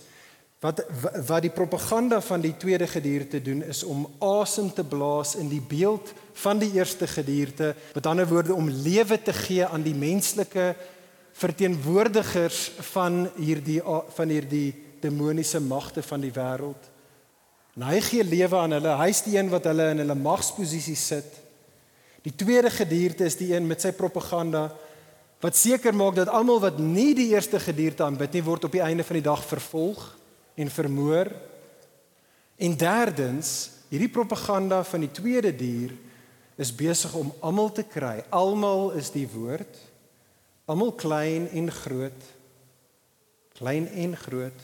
Wat 0.61 0.83
wat 1.27 1.41
die 1.41 1.53
propaganda 1.53 2.19
van 2.21 2.43
die 2.45 2.53
tweede 2.61 2.87
gedierte 2.87 3.41
doen 3.41 3.63
is 3.65 3.81
om 3.83 4.05
asem 4.21 4.69
te 4.73 4.85
blaas 4.85 5.33
in 5.41 5.49
die 5.49 5.63
beeld 5.65 6.13
van 6.43 6.61
die 6.61 6.73
eerste 6.77 7.07
gedierte, 7.09 7.73
met 7.95 8.07
ander 8.07 8.29
woorde 8.29 8.55
om 8.55 8.69
lewe 8.69 9.17
te 9.23 9.33
gee 9.33 9.65
aan 9.65 9.83
die 9.83 9.97
menslike 9.97 10.75
verteenwoordigers 11.41 12.61
van 12.93 13.25
hierdie 13.39 13.81
van 14.17 14.29
hierdie 14.29 14.75
demoniese 15.01 15.63
magte 15.65 16.05
van 16.05 16.21
die 16.21 16.35
wêreld. 16.37 16.91
Hy 17.81 18.01
gee 18.05 18.25
lewe 18.25 18.59
aan 18.61 18.77
hulle. 18.77 18.99
Hy's 19.01 19.23
die 19.25 19.39
een 19.39 19.49
wat 19.49 19.65
hulle 19.65 19.95
in 19.95 20.03
hulle 20.03 20.19
magsposisie 20.19 20.99
sit. 20.99 21.41
Die 22.27 22.37
tweede 22.37 22.69
gedierte 22.69 23.25
is 23.25 23.39
die 23.41 23.55
een 23.55 23.65
met 23.65 23.81
sy 23.81 23.95
propaganda 23.97 24.69
wat 25.41 25.57
seker 25.57 25.97
maak 25.97 26.19
dat 26.19 26.29
almal 26.29 26.61
wat 26.61 26.77
nie 26.77 27.15
die 27.17 27.31
eerste 27.33 27.57
gedierte 27.65 28.05
aanbid 28.05 28.35
nie 28.37 28.45
word 28.45 28.69
op 28.69 28.75
die 28.77 28.85
einde 28.85 29.07
van 29.09 29.17
die 29.17 29.25
dag 29.25 29.41
vervolg 29.41 30.20
en 30.55 30.71
vermoor. 30.71 31.31
En 32.57 32.77
derdens, 32.77 33.71
hierdie 33.89 34.13
propaganda 34.13 34.85
van 34.85 35.01
die 35.01 35.13
tweede 35.13 35.53
dier 35.57 35.95
is 36.61 36.75
besig 36.75 37.15
om 37.15 37.33
almal 37.41 37.73
te 37.73 37.85
kry. 37.89 38.21
Almal 38.29 38.93
is 39.01 39.11
die 39.11 39.29
woord. 39.29 39.79
Almal 40.71 40.93
klein 40.93 41.49
en 41.57 41.71
groot. 41.73 42.29
Klein 43.61 43.89
en 43.89 44.17
groot, 44.17 44.61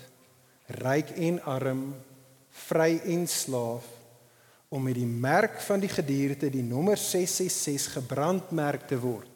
ryk 0.81 1.11
en 1.21 1.43
arm, 1.45 1.83
vry 2.65 2.95
en 3.05 3.27
slaaf 3.29 3.85
om 4.73 4.83
met 4.83 4.97
die 4.99 5.07
merk 5.07 5.61
van 5.63 5.83
die 5.83 5.91
gedierte 5.91 6.49
die 6.51 6.65
nommer 6.65 6.99
666 6.99 7.93
gebrandmerk 7.99 8.87
te 8.89 8.99
word. 8.99 9.29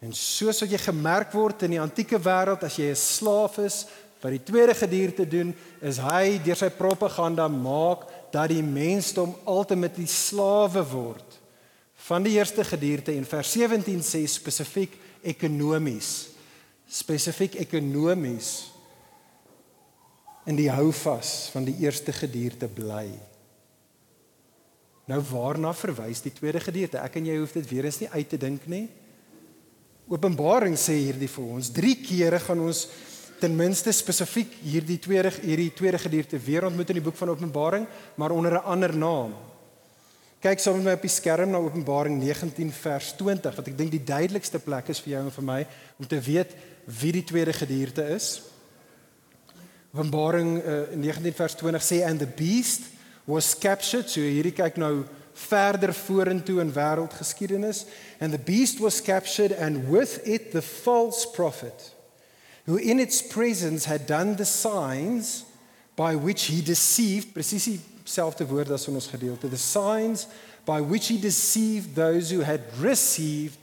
En 0.00 0.12
soos 0.16 0.60
wat 0.64 0.72
jy 0.72 0.80
gemerk 0.80 1.32
word 1.36 1.64
in 1.66 1.76
die 1.76 1.80
antieke 1.80 2.18
wêreld 2.20 2.62
as 2.64 2.76
jy 2.76 2.90
'n 2.90 2.96
slaaf 2.96 3.58
is, 3.58 3.86
Wat 4.20 4.34
die 4.34 4.42
tweede 4.44 4.74
gedierte 4.76 5.24
doen 5.28 5.54
is 5.80 6.00
hy 6.04 6.38
deur 6.44 6.58
sy 6.58 6.68
propaganda 6.76 7.48
maak 7.48 8.04
dat 8.32 8.50
die 8.52 8.62
mensdom 8.64 9.32
ultimately 9.48 10.06
slawe 10.06 10.84
word 10.92 11.38
van 12.10 12.24
die 12.24 12.36
eerste 12.38 12.64
gedierte 12.64 13.12
en 13.12 13.24
vers 13.28 13.54
17 13.56 14.04
sê 14.04 14.20
spesifiek 14.28 14.92
ekonomies 15.32 16.30
spesifiek 16.90 17.54
ekonomies 17.62 18.50
in 20.50 20.56
die 20.58 20.70
houvas 20.72 21.50
van 21.54 21.66
die 21.68 21.76
eerste 21.84 22.12
gedierte 22.16 22.66
bly. 22.66 23.06
Nou 25.10 25.20
waarna 25.30 25.72
verwys 25.76 26.22
die 26.24 26.32
tweede 26.34 26.62
gedierte? 26.62 26.98
Ek 27.02 27.18
en 27.20 27.28
jy 27.28 27.36
hoef 27.38 27.54
dit 27.54 27.68
weer 27.70 27.86
eens 27.86 28.00
nie 28.02 28.10
uit 28.10 28.28
te 28.30 28.38
dink 28.40 28.66
nie. 28.70 28.86
Openbaring 30.10 30.74
sê 30.78 30.96
hierdie 30.98 31.30
vir 31.30 31.52
ons, 31.54 31.70
3 31.74 31.94
kere 32.02 32.40
gaan 32.42 32.64
ons 32.66 32.84
ten 33.40 33.56
minste 33.56 33.92
spesifiek 33.92 34.52
hierdie 34.62 34.98
tweede 35.02 35.32
hierdie 35.40 35.72
tweede 35.74 35.98
gedeelte 35.98 36.38
weer 36.44 36.66
ontmoet 36.68 36.92
in 36.92 36.98
die 37.00 37.04
boek 37.04 37.16
van 37.16 37.32
Openbaring, 37.32 37.86
maar 38.14 38.30
onder 38.30 38.52
'n 38.52 38.64
ander 38.64 38.96
naam. 38.96 39.34
Kyk 40.40 40.58
saam 40.58 40.76
met 40.76 40.84
my 40.84 40.92
op 40.92 41.02
die 41.04 41.10
skerm 41.10 41.50
na 41.50 41.58
Openbaring 41.58 42.18
19 42.18 42.72
vers 42.72 43.12
20 43.16 43.56
wat 43.56 43.66
ek 43.66 43.76
dink 43.76 43.90
die 43.90 44.04
duidelikste 44.04 44.58
plek 44.58 44.88
is 44.88 45.00
vir 45.00 45.12
jou 45.12 45.24
en 45.24 45.30
vir 45.30 45.44
my 45.44 45.66
om 45.98 46.06
te 46.06 46.20
weet 46.20 46.54
wie 46.84 47.12
die 47.12 47.24
tweede 47.24 47.52
gedeelte 47.52 48.08
is. 48.08 48.42
Openbaring 49.92 50.62
uh, 50.64 50.96
19 50.96 51.34
vers 51.34 51.54
20 51.54 51.82
sê 51.82 52.04
and 52.06 52.18
the 52.18 52.32
beast 52.36 52.80
was 53.24 53.58
captured. 53.58 54.08
So 54.08 54.20
hierdie 54.20 54.56
kyk 54.56 54.76
nou 54.76 55.04
verder 55.34 55.92
vorentoe 55.94 56.60
in 56.60 56.72
wêreldgeskiedenis 56.72 57.84
and 58.20 58.32
the 58.32 58.38
beast 58.38 58.80
was 58.80 59.00
captured 59.02 59.52
and 59.52 59.88
with 59.88 60.20
it 60.24 60.52
the 60.52 60.62
false 60.62 61.26
prophet 61.36 61.99
who 62.66 62.76
in 62.76 62.98
its 62.98 63.22
presence 63.22 63.84
had 63.84 64.06
done 64.06 64.36
the 64.36 64.44
signs 64.44 65.44
by 65.96 66.14
which 66.14 66.44
he 66.44 66.62
deceived 66.62 67.34
presies 67.34 67.80
dieselfde 68.10 68.44
woord 68.44 68.70
as 68.70 68.88
in 68.88 68.94
ons 68.94 69.08
gedeelte 69.08 69.48
the 69.48 69.58
signs 69.58 70.26
by 70.64 70.80
which 70.80 71.08
he 71.08 71.18
deceived 71.18 71.94
those 71.94 72.30
who 72.30 72.42
had 72.42 72.60
received 72.80 73.58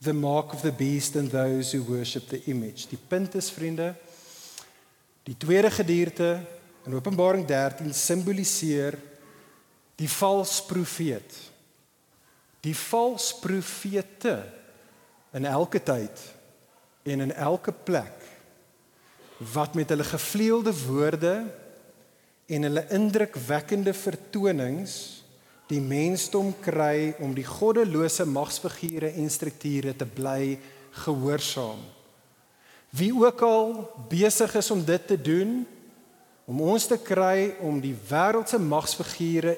the 0.00 0.12
mark 0.12 0.52
of 0.52 0.62
the 0.62 0.72
beast 0.72 1.16
and 1.16 1.30
those 1.30 1.72
who 1.72 1.82
worship 1.82 2.28
the 2.28 2.42
image. 2.46 2.86
Die 2.86 2.98
punt 3.08 3.34
is 3.34 3.50
vriende 3.50 3.94
die 5.24 5.36
tweede 5.38 5.70
gedeelte 5.70 6.46
in 6.86 6.94
Openbaring 6.94 7.46
13 7.46 7.94
simboliseer 7.94 8.98
die 9.96 10.08
valse 10.08 10.62
profeet. 10.66 11.38
Die 12.60 12.76
valse 12.76 13.34
profete 13.40 14.52
in 15.32 15.44
elke 15.44 15.82
tyd 15.82 16.20
en 17.02 17.20
in 17.20 17.32
elke 17.34 17.72
plek 17.72 18.25
wat 19.38 19.74
met 19.74 19.88
hulle 19.92 20.04
gevleelde 20.04 20.72
woorde 20.86 21.34
en 22.46 22.62
hulle 22.62 22.86
indrukwekkende 22.94 23.92
vertonings 23.94 24.96
die 25.66 25.82
mensdom 25.82 26.52
kry 26.62 27.14
om 27.20 27.34
die 27.34 27.46
goddelose 27.46 28.24
magsfigure 28.28 29.10
en 29.18 29.30
strukture 29.30 29.96
te 29.98 30.06
bly 30.06 30.56
gehoorsaam. 31.04 31.80
Wie 32.96 33.10
ook 33.12 33.42
al 33.42 33.72
besig 34.08 34.54
is 34.56 34.70
om 34.70 34.84
dit 34.86 35.06
te 35.06 35.18
doen 35.20 35.64
om 36.46 36.60
ons 36.62 36.86
te 36.86 36.96
kry 37.02 37.56
om 37.66 37.80
die 37.82 37.96
wêreldse 38.08 38.60
magsfigure 38.62 39.56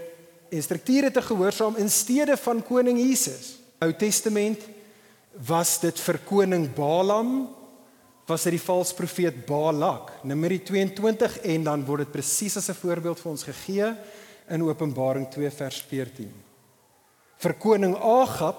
en 0.49 0.65
strukture 0.65 1.11
te 1.13 1.23
gehoorsaam 1.23 1.77
in 1.77 1.91
steede 1.93 2.37
van 2.41 2.63
koning 2.65 2.97
Jesus. 2.97 3.59
Ou 3.85 3.93
Testament 3.93 4.65
was 5.47 5.77
dit 5.83 6.01
vir 6.01 6.19
koning 6.25 6.65
Balaam 6.75 7.51
was 8.29 8.45
dit 8.45 8.59
die 8.59 8.61
valse 8.61 8.93
profeet 8.95 9.47
Balak, 9.49 10.13
Numeri 10.29 10.59
22 10.61 11.39
en 11.49 11.65
dan 11.65 11.85
word 11.87 12.05
dit 12.05 12.13
presies 12.13 12.59
as 12.61 12.69
'n 12.69 12.77
voorbeeld 12.77 13.21
vir 13.21 13.31
ons 13.31 13.43
gegee 13.43 13.95
in 14.49 14.63
Openbaring 14.63 15.29
2 15.31 15.51
vers 15.51 15.81
14. 15.81 16.33
Vir 17.39 17.55
koning 17.55 17.97
Agab 17.97 18.57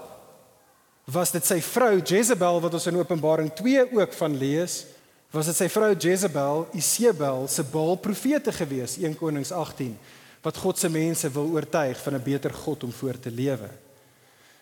was 1.06 1.32
dit 1.32 1.46
sy 1.46 1.62
vrou 1.62 2.02
Jezebel 2.02 2.62
wat 2.62 2.74
ons 2.74 2.88
in 2.88 2.98
Openbaring 2.98 3.52
2 3.54 3.94
ook 3.94 4.14
van 4.14 4.38
lees, 4.38 4.86
was 5.32 5.46
dit 5.46 5.56
sy 5.56 5.68
vrou 5.70 5.94
Jezebel, 5.94 6.68
Isebel 6.74 7.48
se 7.48 7.64
Baal 7.64 7.96
profete 7.98 8.52
gewees, 8.52 8.98
1 8.98 9.16
Konings 9.16 9.52
18, 9.52 9.98
wat 10.42 10.58
God 10.58 10.78
se 10.78 10.90
mense 10.90 11.30
wil 11.30 11.50
oortuig 11.54 12.02
van 12.02 12.16
'n 12.16 12.24
beter 12.24 12.54
God 12.54 12.84
om 12.84 12.92
voor 12.92 13.20
te 13.20 13.32
lewe. 13.32 13.70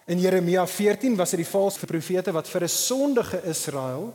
In 0.07 0.19
Jeremia 0.19 0.67
14 0.67 1.15
was 1.15 1.29
dit 1.29 1.39
die 1.39 1.51
valse 1.51 1.85
profete 1.85 2.31
wat 2.31 2.47
vir 2.47 2.63
'n 2.63 2.69
sondige 2.69 3.41
Israel 3.43 4.13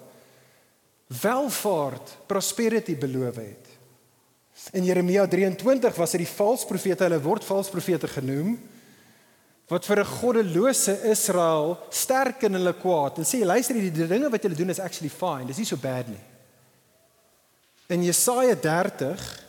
welvaart, 1.21 2.17
prosperity 2.27 2.97
beloof 2.97 3.37
het. 3.37 3.71
In 4.71 4.85
Jeremia 4.85 5.27
23 5.27 5.97
was 5.99 6.15
dit 6.15 6.23
die 6.23 6.35
valse 6.35 6.67
profete, 6.67 7.05
hulle 7.05 7.21
word 7.23 7.45
valse 7.45 7.73
profete 7.73 8.09
genoem, 8.09 8.55
wat 9.69 9.87
vir 9.87 10.01
'n 10.01 10.13
goddelose 10.21 10.95
Israel 11.11 11.79
sterk 11.91 12.43
in 12.43 12.55
hulle 12.55 12.75
kwaad 12.75 13.19
en 13.19 13.25
sê 13.25 13.45
luister 13.45 13.75
hierdie 13.75 14.05
die 14.05 14.07
dinge 14.07 14.31
wat 14.31 14.43
julle 14.43 14.55
doen 14.57 14.71
is 14.71 14.81
actually 14.81 15.09
fine, 15.09 15.47
dis 15.47 15.59
nie 15.59 15.67
so 15.67 15.77
bad 15.77 16.09
nie. 16.09 16.21
In 17.89 18.03
Jesaja 18.03 18.55
30 18.55 19.45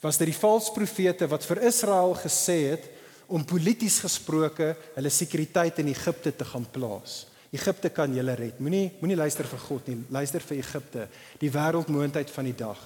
was 0.00 0.16
dit 0.18 0.26
die 0.26 0.40
valse 0.40 0.72
profete 0.72 1.28
wat 1.28 1.44
vir 1.44 1.62
Israel 1.62 2.14
gesê 2.14 2.70
het 2.70 2.88
om 3.26 3.44
polities 3.44 4.00
gesproke 4.00 4.76
hulle 4.94 5.10
sekuriteit 5.10 5.78
in 5.78 5.88
Egipte 5.88 6.36
te 6.36 6.44
gaan 6.44 6.66
plaas. 6.70 7.26
Egipte 7.52 7.90
kan 7.92 8.14
julle 8.16 8.34
red. 8.38 8.60
Moenie 8.64 8.88
moenie 9.00 9.18
luister 9.18 9.46
vir 9.46 9.60
God 9.66 9.88
nie, 9.90 9.98
luister 10.10 10.40
vir 10.40 10.58
Egipte, 10.62 11.06
die 11.40 11.52
wêreldmoondheid 11.52 12.32
van 12.32 12.48
die 12.48 12.56
dag. 12.56 12.80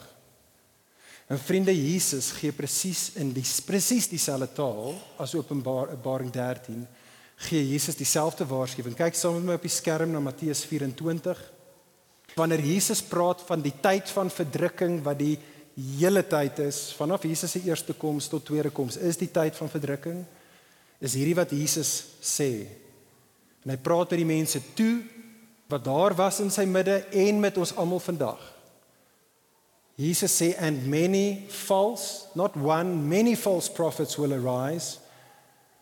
En 1.30 1.38
vriende 1.38 1.74
Jesus 1.74 2.30
gee 2.38 2.54
presies 2.54 3.12
in 3.18 3.32
die 3.34 3.44
presies 3.66 4.06
dieselfde 4.10 4.46
taal 4.54 4.94
as 5.22 5.34
Openbaring 5.34 6.30
13 6.34 6.86
gee 7.36 7.62
Jesus 7.68 7.98
dieselfde 7.98 8.46
waarskuwing. 8.48 8.96
Kyk 8.96 9.16
saam 9.16 9.36
met 9.40 9.44
my 9.44 9.56
op 9.58 9.66
die 9.66 9.72
skerm 9.72 10.14
na 10.14 10.22
Matteus 10.24 10.64
24. 10.64 11.40
Wanneer 12.36 12.62
Jesus 12.64 13.02
praat 13.04 13.42
van 13.48 13.62
die 13.64 13.74
tyd 13.82 14.08
van 14.12 14.32
verdrukking 14.32 15.02
wat 15.04 15.20
die 15.20 15.36
hele 15.98 16.22
tyd 16.24 16.62
is 16.64 16.94
vanaf 16.96 17.26
Jesus 17.28 17.52
se 17.52 17.60
eerste 17.66 17.92
koms 17.92 18.30
tot 18.32 18.44
tweede 18.44 18.70
koms, 18.72 18.96
is 18.96 19.18
die 19.20 19.28
tyd 19.28 19.56
van 19.56 19.68
verdrukking. 19.72 20.24
Is 21.00 21.16
hierdie 21.18 21.36
wat 21.36 21.52
Jesus 21.52 21.92
sê. 22.24 22.64
En 23.66 23.72
hy 23.74 23.80
praat 23.82 24.12
met 24.14 24.20
die 24.22 24.28
mense 24.28 24.60
toe 24.78 25.00
wat 25.66 25.82
daar 25.84 26.14
was 26.14 26.38
in 26.38 26.52
sy 26.54 26.62
midde 26.70 27.00
en 27.10 27.40
met 27.42 27.56
ons 27.58 27.72
almal 27.74 27.98
vandag. 27.98 28.38
Jesus 29.98 30.36
sê 30.38 30.52
and 30.62 30.86
many 30.86 31.48
false 31.50 32.28
not 32.38 32.54
one 32.54 32.94
many 33.08 33.34
false 33.34 33.66
prophets 33.66 34.14
will 34.20 34.36
arise 34.36 35.00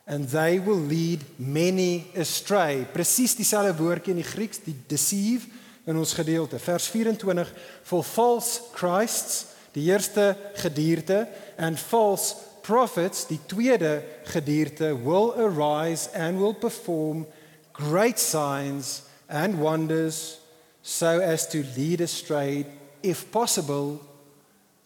and 0.07 0.30
they 0.30 0.57
will 0.61 0.80
lead 0.80 1.20
many 1.37 2.07
astray. 2.16 2.87
Presies 2.93 3.37
dieselfde 3.37 3.76
woordjie 3.76 4.14
in 4.14 4.22
die 4.22 4.30
Grieks, 4.32 4.62
die 4.64 4.76
deceive 4.89 5.49
in 5.85 6.01
ons 6.01 6.16
gedeelte. 6.16 6.59
Vers 6.59 6.89
24 6.89 7.53
for 7.85 8.05
false 8.05 8.61
Christs, 8.72 9.47
die 9.76 9.91
eerste 9.91 10.32
gedierte 10.62 11.26
and 11.61 11.80
false 11.80 12.37
prophets, 12.64 13.26
die 13.28 13.41
tweede 13.47 14.01
gedierte 14.32 14.95
will 15.05 15.35
arise 15.37 16.09
and 16.16 16.41
will 16.41 16.57
perform 16.57 17.26
great 17.75 18.18
signs 18.18 19.03
and 19.29 19.59
wonders 19.59 20.39
so 20.83 21.20
as 21.20 21.49
to 21.49 21.64
lead 21.77 22.01
astray 22.01 22.66
if 23.03 23.31
possible 23.31 24.01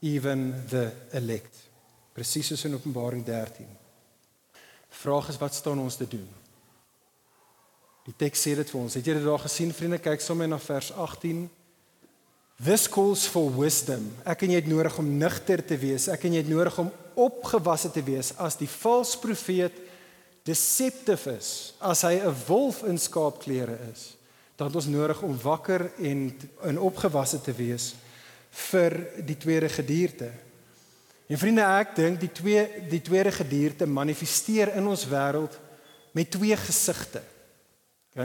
even 0.01 0.55
the 0.69 0.93
elect. 1.13 1.55
Presies 2.15 2.47
soos 2.51 2.65
in 2.65 2.75
Openbaring 2.75 3.25
13. 3.25 3.67
Vraag 4.89 5.29
is 5.29 5.39
wat 5.39 5.55
staan 5.55 5.79
ons 5.79 5.97
te 5.97 6.09
doen? 6.09 6.27
Die 8.09 8.15
teks 8.17 8.43
sê 8.47 8.55
dit 8.57 8.71
vir 8.73 8.81
ons. 8.81 8.95
Het 8.97 9.11
jy 9.11 9.19
dit 9.19 9.27
daar 9.27 9.43
gesien 9.45 9.75
vriende? 9.75 10.01
Kyk 10.01 10.23
sommer 10.25 10.49
na 10.49 10.59
vers 10.63 10.89
18. 10.97 11.45
This 12.65 12.89
calls 12.91 13.27
for 13.31 13.53
wisdom. 13.55 14.09
Ek 14.27 14.43
en 14.43 14.55
jy 14.55 14.63
het 14.63 14.71
nodig 14.71 14.97
om 14.99 15.11
nugter 15.21 15.63
te 15.63 15.77
wees. 15.79 16.09
Ek 16.11 16.25
en 16.27 16.35
jy 16.35 16.43
het 16.43 16.51
nodig 16.51 16.79
om 16.81 16.89
opgewasse 17.19 17.91
te 17.95 18.03
wees 18.07 18.33
as 18.41 18.57
die 18.59 18.71
valse 18.71 19.21
profeet 19.23 19.77
deceptive 20.49 21.37
is, 21.37 21.75
as 21.79 22.03
hy 22.03 22.19
'n 22.19 22.35
wolf 22.47 22.83
in 22.83 22.99
skaapklere 22.99 23.79
is. 23.93 24.17
Dan 24.57 24.67
het 24.67 24.77
ons 24.77 24.91
nodig 24.91 25.23
om 25.23 25.41
wakker 25.43 25.91
en 25.99 26.33
in 26.65 26.79
opgewasse 26.79 27.41
te 27.41 27.53
wees 27.53 27.95
vir 28.51 29.07
die 29.25 29.37
tweede 29.37 29.69
gedierte. 29.69 30.31
En 31.29 31.39
vriende, 31.39 31.63
ek 31.63 31.95
dink 31.97 32.21
die 32.21 32.33
twee 32.33 32.89
die 32.89 33.03
tweede 33.05 33.33
gedierte 33.33 33.87
manifesteer 33.87 34.75
in 34.75 34.87
ons 34.87 35.07
wêreld 35.07 35.59
met 36.13 36.31
twee 36.31 36.57
gesigte. 36.57 37.23
OK? 38.17 38.25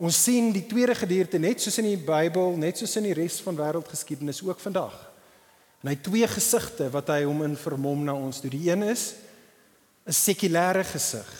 Ons 0.00 0.22
sien 0.24 0.52
die 0.52 0.64
tweede 0.66 0.94
gedierte 0.94 1.38
net 1.38 1.60
soos 1.60 1.76
in 1.78 1.90
die 1.90 1.98
Bybel, 2.00 2.56
net 2.56 2.78
soos 2.78 2.96
in 2.96 3.10
die 3.10 3.16
res 3.16 3.40
van 3.44 3.58
wêreldgeskiedenis 3.58 4.40
ook 4.46 4.60
vandag. 4.62 4.94
En 5.82 5.90
hy 5.90 5.96
twee 6.00 6.28
gesigte 6.28 6.88
wat 6.94 7.10
hy 7.12 7.24
hom 7.24 7.42
in 7.44 7.56
vermom 7.56 8.04
na 8.04 8.14
ons 8.14 8.40
toe. 8.40 8.50
Die 8.52 8.70
een 8.70 8.86
is 8.88 9.14
'n 10.10 10.16
sekulêre 10.16 10.82
gesig 10.84 11.30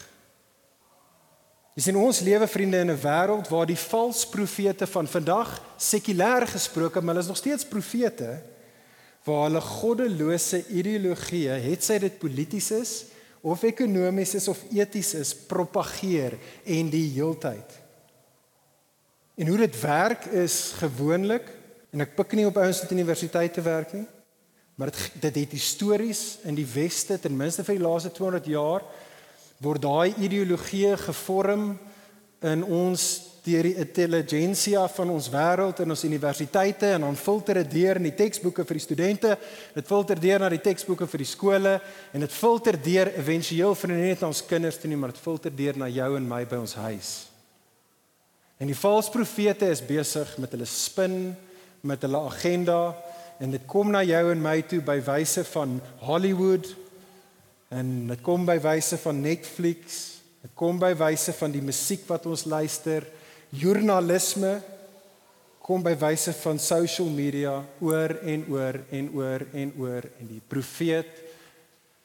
Dis 1.81 1.87
in 1.87 1.97
ons 1.97 2.19
lewe 2.21 2.45
vriende 2.51 2.83
in 2.83 2.91
'n 2.91 3.01
wêreld 3.01 3.49
waar 3.49 3.67
die 3.67 3.79
valse 3.79 4.29
profete 4.29 4.87
van 4.87 5.07
vandag 5.07 5.63
sekulêr 5.79 6.47
gesproke, 6.47 7.01
maar 7.01 7.15
hulle 7.15 7.25
is 7.25 7.33
nog 7.33 7.37
steeds 7.37 7.65
profete 7.65 8.43
waar 9.25 9.43
hulle 9.49 9.61
goddelose 9.61 10.67
ideologieë, 10.69 11.57
het 11.71 11.85
sy 11.85 11.99
dit 11.99 12.19
polities 12.19 12.71
is 12.71 13.05
of 13.41 13.63
ekonomies 13.63 14.35
is 14.35 14.49
of 14.49 14.59
eties 14.73 15.15
is, 15.15 15.35
propageer 15.35 16.37
en 16.65 16.91
die 16.91 17.13
heeltyd. 17.15 17.79
En 19.37 19.47
hoe 19.47 19.57
dit 19.57 19.81
werk 19.81 20.25
is 20.25 20.73
gewoonlik 20.77 21.49
en 21.93 22.01
ek 22.01 22.17
pik 22.17 22.33
nie 22.33 22.47
op 22.47 22.57
ouens 22.57 22.81
wat 22.81 22.93
universiteite 22.93 23.61
werk 23.63 23.93
nie, 23.93 24.07
maar 24.81 24.89
dit 24.89 25.21
dit 25.21 25.35
het 25.43 25.53
histories 25.53 26.39
in 26.49 26.57
die 26.57 26.69
weste 26.73 27.19
ten 27.21 27.35
minste 27.37 27.65
vir 27.67 27.77
die 27.77 27.85
laaste 27.85 28.09
200 28.17 28.47
jaar 28.49 28.85
word 29.61 29.83
daai 29.85 30.15
ideologie 30.25 30.95
gevorm 30.97 31.75
in 32.49 32.63
ons 32.65 33.05
deur 33.45 33.69
die 33.69 33.75
intelligensia 33.83 34.87
van 34.95 35.13
ons 35.13 35.29
wêreld 35.33 35.83
in 35.85 35.93
ons 35.93 36.05
universiteite 36.09 36.95
en 36.95 37.05
dan 37.05 37.19
filter 37.21 37.61
dit 37.61 37.75
deur 37.75 38.01
in 38.01 38.09
die 38.09 38.15
teksboeke 38.17 38.65
vir 38.69 38.79
die 38.79 38.85
studente, 38.85 39.35
dit 39.75 39.91
filter 39.93 40.21
deur 40.21 40.41
na 40.41 40.51
die 40.53 40.63
teksboeke 40.65 41.09
vir 41.13 41.25
die 41.25 41.29
skole 41.29 41.75
en 42.17 42.25
dit 42.25 42.39
filter 42.39 42.81
deur 42.81 43.13
éventueel 43.21 43.77
vir 43.83 43.95
net 43.97 44.25
ons 44.29 44.43
kinders 44.49 44.81
toe 44.81 44.89
nie, 44.89 45.01
maar 45.01 45.13
dit 45.13 45.21
filter 45.21 45.53
deur 45.61 45.77
na 45.81 45.89
jou 45.93 46.11
en 46.17 46.33
my 46.33 46.41
by 46.49 46.61
ons 46.61 46.77
huis. 46.87 47.13
En 48.61 48.69
die 48.69 48.81
valse 48.81 49.13
profete 49.13 49.69
is 49.73 49.85
besig 49.85 50.37
met 50.41 50.57
hulle 50.57 50.69
spin, 50.69 51.35
met 51.85 52.09
hulle 52.09 52.25
agenda 52.33 52.81
en 53.41 53.51
dit 53.51 53.67
kom 53.67 53.91
na 53.91 54.03
jou 54.05 54.31
en 54.31 54.43
my 54.43 54.63
toe 54.63 54.81
by 54.85 55.01
wyse 55.01 55.45
van 55.45 55.81
Hollywood, 56.05 56.77
En 57.71 58.09
dit 58.11 58.23
kom 58.27 58.43
by 58.49 58.57
wyse 58.59 58.99
van 58.99 59.21
Netflix, 59.23 59.99
dit 60.43 60.51
kom 60.59 60.81
by 60.83 60.91
wyse 60.99 61.31
van 61.39 61.53
die 61.55 61.63
musiek 61.63 62.03
wat 62.09 62.25
ons 62.27 62.43
luister, 62.51 63.05
joernalisme 63.55 64.57
kom 65.63 65.85
by 65.87 65.93
wyse 66.01 66.35
van 66.41 66.59
social 66.59 67.07
media 67.15 67.61
oor 67.79 68.17
en 68.27 68.43
oor 68.51 68.81
en 68.91 69.11
oor 69.15 69.45
en 69.55 69.71
oor 69.79 70.09
en 70.19 70.33
die 70.33 70.43
profeet 70.51 71.21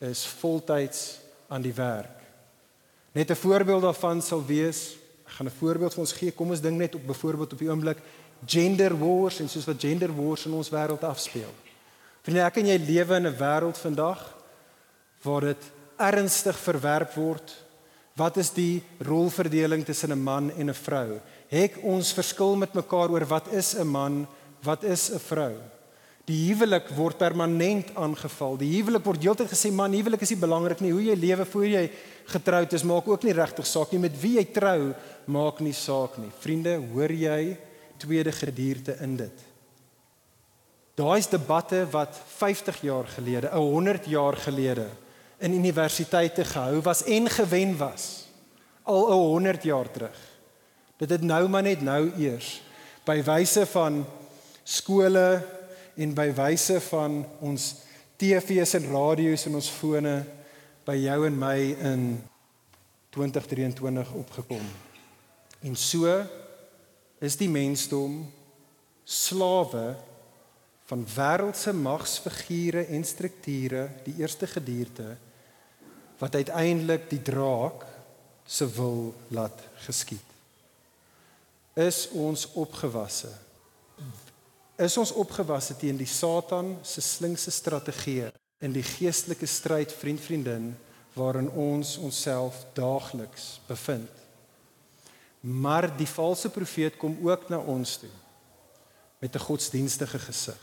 is 0.05 0.21
voltyds 0.37 1.01
aan 1.49 1.65
die 1.65 1.73
werk. 1.73 2.21
Net 3.15 3.31
'n 3.31 3.41
voorbeeld 3.41 3.81
daarvan 3.81 4.21
sal 4.21 4.45
wees, 4.45 4.97
ek 5.25 5.33
gaan 5.39 5.47
'n 5.47 5.59
voorbeeld 5.59 5.93
vir 5.93 6.01
ons 6.01 6.13
gee. 6.13 6.31
Kom 6.31 6.49
ons 6.49 6.61
dink 6.61 6.77
net 6.77 6.95
op 6.95 7.07
byvoorbeeld 7.07 7.53
op 7.53 7.59
die 7.59 7.69
oomblik 7.69 7.97
gender 8.45 8.97
wars 8.97 9.39
en 9.39 9.49
soos 9.49 9.65
wat 9.65 9.79
gender 9.79 10.11
wars 10.15 10.45
in 10.45 10.53
ons 10.53 10.69
wêreld 10.69 11.03
afspeel. 11.03 11.53
Vriende, 12.25 12.41
ek 12.41 12.57
en 12.57 12.71
jy 12.71 12.77
lewe 12.81 13.15
in 13.15 13.27
'n 13.27 13.37
wêreld 13.37 13.77
vandag 13.77 14.35
waar 15.21 15.41
dit 15.41 15.63
ernstig 15.97 16.57
verwerp 16.57 17.13
word. 17.13 17.53
Wat 18.15 18.37
is 18.37 18.49
die 18.49 18.83
rolverdeling 18.99 19.85
tussen 19.85 20.11
'n 20.11 20.23
man 20.23 20.51
en 20.57 20.69
'n 20.69 20.73
vrou? 20.73 21.19
Hek 21.49 21.77
ons 21.83 22.13
verskil 22.13 22.55
met 22.55 22.73
mekaar 22.73 23.09
oor 23.09 23.25
wat 23.25 23.47
is 23.53 23.75
'n 23.75 23.87
man, 23.87 24.27
wat 24.63 24.83
is 24.83 25.11
'n 25.11 25.19
vrou? 25.19 25.53
Die 26.25 26.47
huwelik 26.49 26.89
word 26.97 27.17
permanent 27.17 27.91
aangeval. 27.95 28.57
Die 28.57 28.71
huwelik 28.81 29.03
word 29.05 29.21
heeltyd 29.21 29.51
gesê 29.51 29.71
man, 29.71 29.93
huwelik 29.93 30.21
is 30.21 30.29
nie 30.33 30.41
belangrik 30.41 30.79
nie. 30.81 30.91
Hoe 30.91 31.03
jy 31.03 31.15
lewe 31.15 31.45
voor 31.45 31.65
jy 31.65 31.91
getroud 32.25 32.73
is 32.73 32.83
maak 32.83 33.07
ook 33.07 33.23
nie 33.23 33.33
regtig 33.33 33.67
saak 33.67 33.91
nie. 33.91 33.99
Met 33.99 34.21
wie 34.21 34.37
jy 34.39 34.45
trou 34.45 34.93
maak 35.25 35.59
nie 35.59 35.73
saak 35.73 36.17
nie. 36.17 36.31
Vriende, 36.39 36.81
hoor 36.93 37.11
jy 37.11 37.57
tweede 37.97 38.31
gedierte 38.31 38.97
in 39.01 39.15
dit? 39.15 39.43
Daai's 40.95 41.27
debatte 41.29 41.87
wat 41.91 42.21
50 42.37 42.81
jaar 42.81 43.07
gelede, 43.07 43.49
100 43.51 44.05
jaar 44.05 44.37
gelede 44.37 44.87
in 45.37 45.53
universiteite 45.53 46.45
gehou 46.45 46.81
was 46.81 47.03
en 47.03 47.29
gewen 47.29 47.77
was 47.77 48.25
al 48.83 49.11
100 49.11 49.63
jaar 49.63 49.91
terug. 49.91 50.17
Dit 50.97 51.09
het 51.09 51.21
nou 51.21 51.47
maar 51.49 51.61
net 51.61 51.81
nou 51.81 52.11
eers 52.17 52.61
by 53.05 53.19
wyse 53.25 53.65
van 53.65 54.05
skole 54.63 55.41
en 55.95 56.13
by 56.13 56.29
wyse 56.37 56.79
van 56.87 57.25
ons 57.39 57.73
TV's 58.15 58.73
en 58.77 58.87
radio's 58.91 59.45
en 59.45 59.57
ons 59.59 59.69
fone 59.69 60.15
by 60.85 60.95
jou 61.01 61.25
en 61.27 61.37
my 61.37 61.57
in 61.81 62.05
2023 63.09 64.13
opgekom. 64.13 64.63
En 65.65 65.75
so 65.75 66.21
is 67.19 67.37
die 67.39 67.49
mensdom 67.49 68.23
slawe 69.05 69.95
van 70.85 71.05
wêreldse 71.15 71.73
magsfigure 71.73 72.85
en 72.93 73.03
strukture, 73.03 73.89
die 74.05 74.17
eerste 74.21 74.47
gedierte 74.47 75.15
wat 76.17 76.35
uiteindelik 76.35 77.09
die 77.09 77.21
draak 77.21 77.83
se 78.47 78.67
wil 78.77 79.09
laat 79.27 79.59
geskied. 79.83 80.35
Is 81.75 82.05
ons 82.15 82.45
opgewasse? 82.55 83.33
Is 84.79 84.95
ons 84.97 85.11
opgewasse 85.11 85.75
teen 85.75 85.97
die 85.99 86.07
Satan 86.07 86.77
se 86.87 87.01
slinkse 87.03 87.51
strategieë 87.51 88.29
in 88.63 88.75
die 88.75 88.83
geestelike 88.85 89.47
stryd 89.49 89.91
vriend 89.91 90.23
vriendin 90.23 90.69
waarin 91.15 91.49
ons 91.49 91.97
onsself 91.97 92.63
daagliks 92.77 93.57
bevind? 93.67 94.24
Maar 95.45 95.91
die 95.97 96.07
valse 96.09 96.49
profeet 96.49 96.97
kom 96.97 97.17
ook 97.21 97.49
na 97.49 97.57
ons 97.57 97.97
toe 98.01 98.09
met 99.21 99.35
'n 99.35 99.45
godsdienstige 99.45 100.19
gesig. 100.19 100.61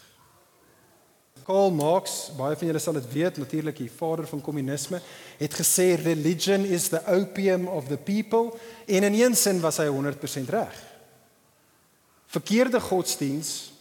Karl 1.43 1.71
Marx, 1.71 2.31
baie 2.37 2.57
van 2.57 2.67
julle 2.67 2.79
sal 2.79 2.93
dit 2.93 3.13
weet, 3.13 3.37
natuurlik 3.37 3.77
die 3.77 3.91
vader 3.91 4.27
van 4.27 4.41
kommunisme, 4.41 5.01
het 5.39 5.55
gesê 5.55 5.95
religion 5.99 6.65
is 6.65 6.89
the 6.89 7.01
opium 7.07 7.67
of 7.69 7.89
the 7.89 7.97
people 7.97 8.53
en 8.87 9.03
in 9.03 9.15
een 9.15 9.37
sin 9.37 9.61
was 9.61 9.77
hy 9.77 9.87
100% 9.87 10.51
reg. 10.51 10.77
Verkeerde 12.27 12.81
godsdiens 12.81 13.73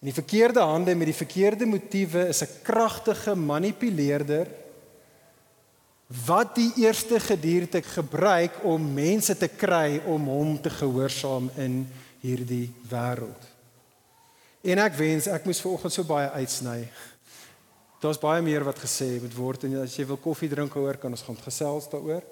in 0.00 0.10
die 0.12 0.22
verkeerde 0.22 0.60
hande 0.60 0.94
met 0.94 1.06
die 1.06 1.16
verkeerde 1.16 1.66
motiewe 1.66 2.28
is 2.28 2.42
'n 2.42 2.60
kragtige 2.62 3.34
manipuleerder 3.34 4.46
wat 6.06 6.54
die 6.56 6.72
eerste 6.84 7.20
gedierte 7.20 7.82
gebruik 7.82 8.60
om 8.62 8.92
mense 8.94 9.36
te 9.36 9.48
kry 9.48 10.00
om 10.06 10.28
hom 10.28 10.60
te 10.60 10.70
gehoorsaam 10.70 11.50
in 11.56 11.84
hierdie 12.20 12.68
wêreld. 12.90 13.50
En 14.64 14.80
ek 14.80 14.96
wens 14.96 15.28
ek 15.28 15.44
moes 15.48 15.60
vanoggend 15.60 15.92
so 15.92 16.06
baie 16.08 16.30
uitsny. 16.40 16.84
Daar's 18.00 18.20
baie 18.20 18.42
meer 18.44 18.64
wat 18.64 18.80
gesê 18.80 19.16
moet 19.20 19.34
word 19.36 19.64
en 19.64 19.82
as 19.82 19.96
jy 19.96 20.06
wil 20.08 20.20
koffie 20.20 20.48
drink 20.48 20.72
hoor 20.76 20.96
kan 21.00 21.12
ons 21.12 21.24
gaan 21.24 21.40
gesels 21.40 21.88
daaroor. 21.92 22.24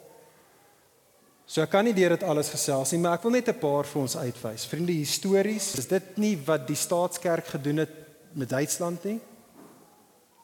So 1.49 1.61
ek 1.65 1.73
kan 1.75 1.85
nie 1.85 1.97
deur 1.97 2.15
dit 2.15 2.25
alles 2.25 2.49
gesels 2.53 2.93
nie, 2.93 3.01
maar 3.03 3.19
ek 3.19 3.25
wil 3.27 3.35
net 3.35 3.49
'n 3.49 3.59
paar 3.61 3.85
vir 3.85 4.01
ons 4.01 4.17
uitwys. 4.17 4.65
Vriende, 4.65 4.93
histories, 4.93 5.75
is 5.77 5.87
dit 5.87 6.19
nie 6.19 6.37
wat 6.47 6.67
die 6.67 6.77
staatskerk 6.77 7.47
gedoen 7.47 7.79
het 7.79 7.93
met 8.33 8.49
Duitsland 8.49 9.05
nie? 9.05 9.21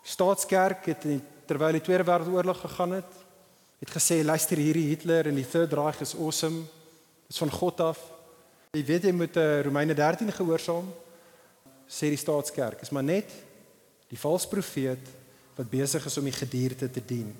Staatskerk 0.02 0.84
het 0.86 1.04
in, 1.04 1.22
terwyl 1.48 1.72
die 1.72 1.84
Tweede 1.84 2.04
Wêreldoorlog 2.04 2.60
gegaan 2.60 2.98
het, 2.98 3.18
het 3.78 3.90
gesê 3.94 4.20
luister 4.24 4.60
hierdie 4.60 4.90
Hitler 4.90 5.30
en 5.30 5.38
die 5.38 5.46
Third 5.48 5.72
Reich 5.72 6.00
is 6.04 6.14
awesome. 6.14 6.64
Dit 7.24 7.36
is 7.36 7.40
van 7.40 7.50
God 7.50 7.80
af. 7.80 8.00
Jy 8.76 8.84
weet 8.84 9.06
jy 9.08 9.12
moet 9.16 9.36
uh, 9.40 9.60
Romeine 9.64 9.94
13 9.96 10.32
gehoorsaam 10.36 10.88
sê 11.88 12.10
die 12.12 12.20
staatskerk 12.20 12.82
is 12.84 12.92
maar 12.92 13.06
net 13.06 13.32
die 14.10 14.18
valse 14.20 14.48
profeet 14.48 15.06
wat 15.56 15.70
besig 15.72 16.04
is 16.04 16.18
om 16.20 16.26
die 16.28 16.36
gedierte 16.36 16.90
te 16.92 17.00
dien. 17.00 17.30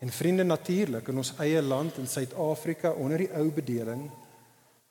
En 0.00 0.12
vriende 0.12 0.44
natuurlik 0.44 1.08
in 1.08 1.20
ons 1.20 1.32
eie 1.40 1.62
land 1.64 1.96
in 2.00 2.08
Suid-Afrika 2.08 2.92
onder 2.92 3.24
die 3.24 3.30
ou 3.36 3.46
bedeling 3.56 4.04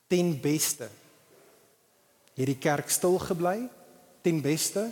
ten 0.10 0.34
beste 0.42 0.90
hierdie 2.34 2.58
kerk 2.58 2.90
stil 2.90 3.20
gebly 3.22 3.60
ten 4.26 4.42
beste 4.42 4.88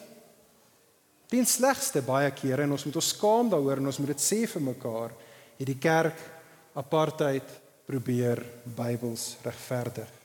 ten 1.29 1.45
slegste 1.45 2.01
baie 2.01 2.31
kere 2.31 2.63
en 2.63 2.71
ons 2.71 2.85
moet 2.85 2.95
ons 2.95 3.13
skaam 3.15 3.49
daaroor 3.49 3.77
en 3.81 3.91
ons 3.91 3.99
moet 3.99 4.13
dit 4.15 4.23
sê 4.23 4.45
vir 4.47 4.61
mekaar 4.61 5.15
hierdie 5.57 5.79
kerk 5.79 6.21
apartheid 6.77 7.49
probeer 7.87 8.43
Bybels 8.77 9.35
regverdig 9.43 10.17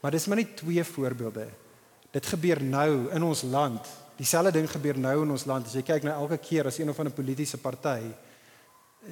Maar 0.00 0.10
dis 0.10 0.26
maar 0.26 0.36
net 0.36 0.56
twee 0.56 0.84
voorbeelde. 0.84 1.48
Dit 2.10 2.26
gebeur 2.26 2.62
nou 2.62 3.10
in 3.12 3.22
ons 3.22 3.42
land. 3.42 3.88
Dieselfde 4.16 4.52
ding 4.52 4.70
gebeur 4.70 4.98
nou 4.98 5.22
in 5.22 5.30
ons 5.34 5.44
land. 5.44 5.66
As 5.66 5.74
jy 5.74 5.82
kyk 5.86 6.06
na 6.06 6.16
elke 6.18 6.38
keer 6.42 6.70
as 6.70 6.78
een 6.78 6.90
of 6.90 6.98
ander 6.98 7.14
politieke 7.14 7.58
party 7.62 8.00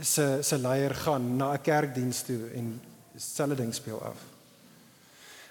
se 0.02 0.42
se 0.42 0.58
leier 0.58 0.94
gaan 0.94 1.36
na 1.36 1.52
'n 1.54 1.62
kerkdiens 1.62 2.22
toe 2.22 2.50
en 2.54 2.80
dieselfde 3.12 3.54
ding 3.54 3.74
speel 3.74 4.02
af. 4.02 4.35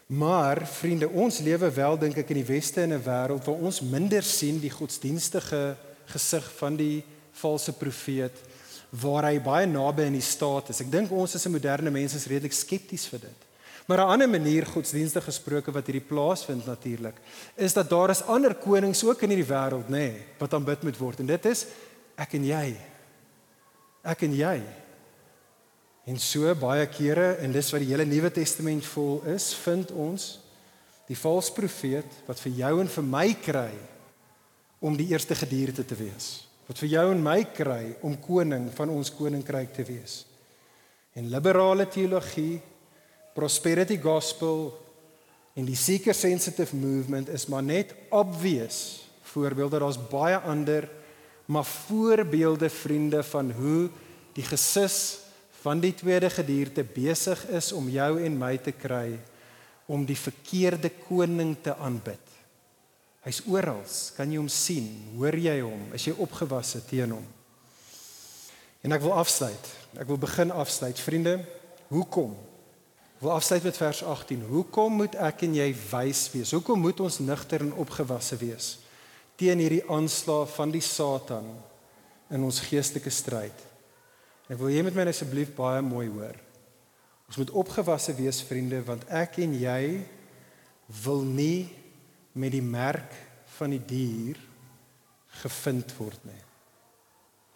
Maar 0.06 0.68
vriende, 0.68 1.10
ons 1.10 1.40
lewe 1.40 1.72
wel 1.72 1.98
dink 1.98 2.18
ek 2.22 2.30
in 2.30 2.44
die 2.44 2.46
weste 2.46 2.84
in 2.86 2.94
'n 2.94 3.02
wêreld 3.02 3.46
waar 3.46 3.64
ons 3.66 3.82
minder 3.82 4.24
sien 4.24 4.60
die 4.60 4.70
godsdienstige 4.70 5.76
gesig 6.06 6.46
van 6.58 6.76
die 6.76 7.04
valse 7.32 7.74
profeet 7.74 8.38
waar 8.90 9.26
hy 9.26 9.40
baie 9.42 9.66
naby 9.66 10.06
in 10.06 10.14
die 10.14 10.22
staat 10.22 10.70
is. 10.70 10.82
Ek 10.82 10.92
dink 10.92 11.12
ons 11.12 11.36
as 11.36 11.46
'n 11.46 11.52
moderne 11.52 11.90
mense 11.90 12.16
is 12.16 12.28
redelik 12.28 12.54
skepties 12.54 13.08
vir 13.08 13.20
dit. 13.20 13.40
Maar 13.88 13.98
'n 13.98 14.12
ander 14.12 14.30
manier 14.30 14.66
godsdienstig 14.66 15.24
gesproke 15.24 15.72
wat 15.72 15.86
hierdie 15.86 16.08
plaasvind 16.08 16.66
natuurlik, 16.66 17.16
is 17.56 17.74
dat 17.74 17.90
daar 17.90 18.10
is 18.10 18.22
ander 18.22 18.56
konings 18.56 19.04
ook 19.04 19.22
in 19.22 19.30
hierdie 19.30 19.54
wêreld, 19.54 19.90
nê, 19.90 19.90
nee, 19.90 20.26
wat 20.38 20.54
aanbid 20.54 20.84
moet 20.84 20.98
word 20.98 21.20
en 21.20 21.26
dit 21.26 21.46
is 21.46 21.66
ek 22.16 22.34
en 22.34 22.46
jy. 22.46 22.76
Ek 24.04 24.22
en 24.22 24.34
jy. 24.34 24.85
En 26.06 26.20
so 26.22 26.52
baie 26.62 26.86
kere 26.94 27.36
en 27.42 27.54
dis 27.54 27.72
wat 27.74 27.82
die 27.82 27.90
hele 27.90 28.06
Nuwe 28.06 28.30
Testament 28.34 28.86
vol 28.94 29.24
is, 29.34 29.50
vind 29.58 29.90
ons 29.92 30.36
die 31.10 31.18
valse 31.18 31.54
profeet 31.54 32.22
wat 32.28 32.42
vir 32.42 32.60
jou 32.62 32.74
en 32.82 32.90
vir 32.90 33.08
my 33.10 33.28
kry 33.42 33.72
om 34.86 34.98
die 34.98 35.10
eerste 35.14 35.38
gedierde 35.38 35.86
te 35.86 35.98
wees. 35.98 36.46
Wat 36.70 36.78
vir 36.82 36.92
jou 36.94 37.06
en 37.12 37.26
my 37.26 37.40
kry 37.54 37.96
om 38.06 38.18
koning 38.22 38.70
van 38.78 38.94
ons 38.94 39.12
koninkryk 39.14 39.74
te 39.74 39.86
wees. 39.86 40.24
En 41.18 41.30
liberale 41.32 41.88
teologie 41.90 42.60
prosperity 43.36 43.98
gospel 44.02 44.70
en 45.58 45.66
die 45.66 45.78
seeker 45.80 46.16
sensitive 46.16 46.76
movement 46.78 47.30
is 47.34 47.48
maar 47.50 47.66
net 47.66 47.94
obvious 48.14 49.06
voorbeelde 49.32 49.82
daar's 49.82 50.00
baie 50.12 50.38
ander 50.38 50.88
maar 51.46 51.66
voorbeelde 51.66 52.70
vriende 52.70 53.24
van 53.24 53.52
hoe 53.58 53.90
die 54.34 54.46
gesis 54.46 55.25
van 55.66 55.82
die 55.82 55.96
tweede 55.98 56.30
gedierte 56.30 56.84
besig 56.86 57.42
is 57.50 57.72
om 57.74 57.88
jou 57.90 58.12
en 58.22 58.38
my 58.38 58.54
te 58.62 58.74
kry 58.76 59.16
om 59.90 60.06
die 60.06 60.18
verkeerde 60.18 60.92
koning 61.08 61.56
te 61.62 61.74
aanbid. 61.82 62.22
Hy's 63.26 63.42
oral, 63.50 63.82
kan 64.14 64.30
jy 64.30 64.38
hom 64.38 64.50
sien? 64.52 64.92
Hoor 65.18 65.38
jy 65.42 65.58
hom? 65.64 65.88
Is 65.98 66.06
jy 66.06 66.14
opgewasse 66.22 66.84
teen 66.86 67.16
hom? 67.18 67.26
En 68.86 68.94
ek 68.94 69.02
wil 69.02 69.16
afsluit. 69.18 69.72
Ek 69.98 70.10
wil 70.12 70.22
begin 70.22 70.54
afsluit. 70.54 71.02
Vriende, 71.02 71.40
hoekom 71.90 72.36
wil 73.24 73.34
afsluit 73.34 73.66
met 73.66 73.78
vers 73.82 74.04
18. 74.06 74.46
Hoekom 74.52 75.00
moet 75.02 75.18
ek 75.18 75.48
en 75.48 75.58
jy 75.58 75.72
wys 75.90 76.28
wees? 76.36 76.54
Hoekom 76.54 76.86
moet 76.86 77.02
ons 77.02 77.22
nugter 77.26 77.66
en 77.66 77.78
opgewasse 77.82 78.38
wees 78.42 78.76
teen 79.36 79.60
hierdie 79.60 79.84
aanslag 79.92 80.48
van 80.56 80.72
die 80.72 80.84
Satan 80.86 81.50
in 82.32 82.46
ons 82.46 82.62
geestelike 82.70 83.12
stryd? 83.12 83.66
Ek 84.46 84.60
wil 84.60 84.70
jy 84.70 84.84
met 84.86 84.94
my 84.94 85.08
asseblief 85.10 85.56
baie 85.58 85.82
mooi 85.82 86.06
hoor. 86.06 86.36
Ons 87.26 87.40
moet 87.42 87.54
opgewasse 87.58 88.14
wees 88.14 88.44
vriende 88.46 88.84
want 88.86 89.08
ek 89.10 89.40
en 89.42 89.56
jy 89.58 89.82
wil 91.02 91.24
nie 91.26 91.66
met 92.38 92.54
die 92.54 92.66
merk 92.66 93.16
van 93.58 93.74
die 93.74 93.82
dier 93.82 94.38
gevind 95.42 95.90
word 95.98 96.22
nie. 96.28 96.44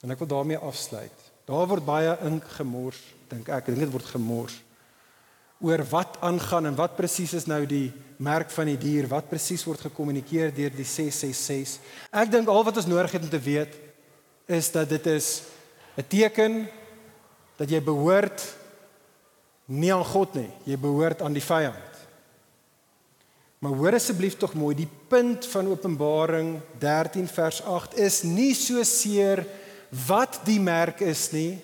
En 0.01 0.15
ek 0.15 0.23
wil 0.23 0.31
daarmee 0.31 0.61
afsluit. 0.65 1.27
Daar 1.45 1.67
word 1.69 1.85
baie 1.85 2.15
ink 2.25 2.47
gemors, 2.57 2.99
dink 3.29 3.51
ek. 3.51 3.61
Ek 3.61 3.69
dink 3.69 3.85
dit 3.85 3.93
word 3.93 4.09
gemors 4.15 4.57
oor 5.59 5.81
wat 5.91 6.15
aangaan 6.23 6.69
en 6.69 6.75
wat 6.77 6.93
presies 6.95 7.33
is 7.35 7.45
nou 7.51 7.65
die 7.67 7.89
merk 8.23 8.47
van 8.55 8.69
die 8.71 8.77
dier, 8.79 9.09
wat 9.11 9.27
presies 9.27 9.65
word 9.67 9.81
gekommunikeer 9.89 10.53
deur 10.55 10.71
die 10.71 10.87
666. 10.87 11.81
Ek 12.15 12.31
dink 12.31 12.47
al 12.47 12.63
wat 12.63 12.79
ons 12.79 12.87
nodig 12.87 13.17
het 13.17 13.25
om 13.27 13.33
te 13.33 13.41
weet 13.43 13.75
is 14.47 14.71
dat 14.71 14.87
dit 14.89 15.09
is 15.11 15.43
'n 15.99 16.07
teken 16.07 16.69
dat 17.59 17.69
jy 17.69 17.81
behoort 17.83 18.43
nie 19.69 19.91
aan 19.93 20.05
God 20.07 20.39
nie, 20.39 20.49
jy 20.65 20.77
behoort 20.79 21.21
aan 21.21 21.35
die 21.35 21.43
vyand. 21.43 21.89
Maar 23.59 23.75
hoor 23.75 23.97
asseblief 23.97 24.37
tog 24.39 24.55
mooi, 24.55 24.71
die 24.77 24.87
punt 25.11 25.43
van 25.51 25.67
Openbaring 25.67 26.53
13 26.79 27.27
vers 27.27 27.59
8 27.67 27.97
is 27.99 28.21
nie 28.23 28.53
so 28.55 28.83
seer 28.87 29.43
wat 30.07 30.39
die 30.47 30.61
merk 30.63 31.03
is 31.03 31.25
nie. 31.35 31.59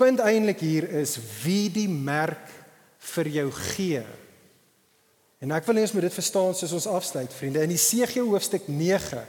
Punt 0.00 0.22
eintlik 0.24 0.62
hier 0.64 0.86
is 1.02 1.18
wie 1.42 1.68
die 1.68 1.88
merk 1.90 2.48
vir 3.12 3.28
jou 3.28 3.46
gee. 3.74 4.00
En 5.40 5.52
ek 5.56 5.68
wil 5.68 5.80
hê 5.80 5.84
ons 5.84 5.92
moet 5.96 6.08
dit 6.08 6.16
verstaan 6.16 6.56
soos 6.56 6.72
ons 6.76 6.88
afsluit, 6.88 7.36
vriende. 7.36 7.60
In 7.64 7.76
Jesegiel 7.76 8.32
hoofstuk 8.32 8.68
9 8.68 9.20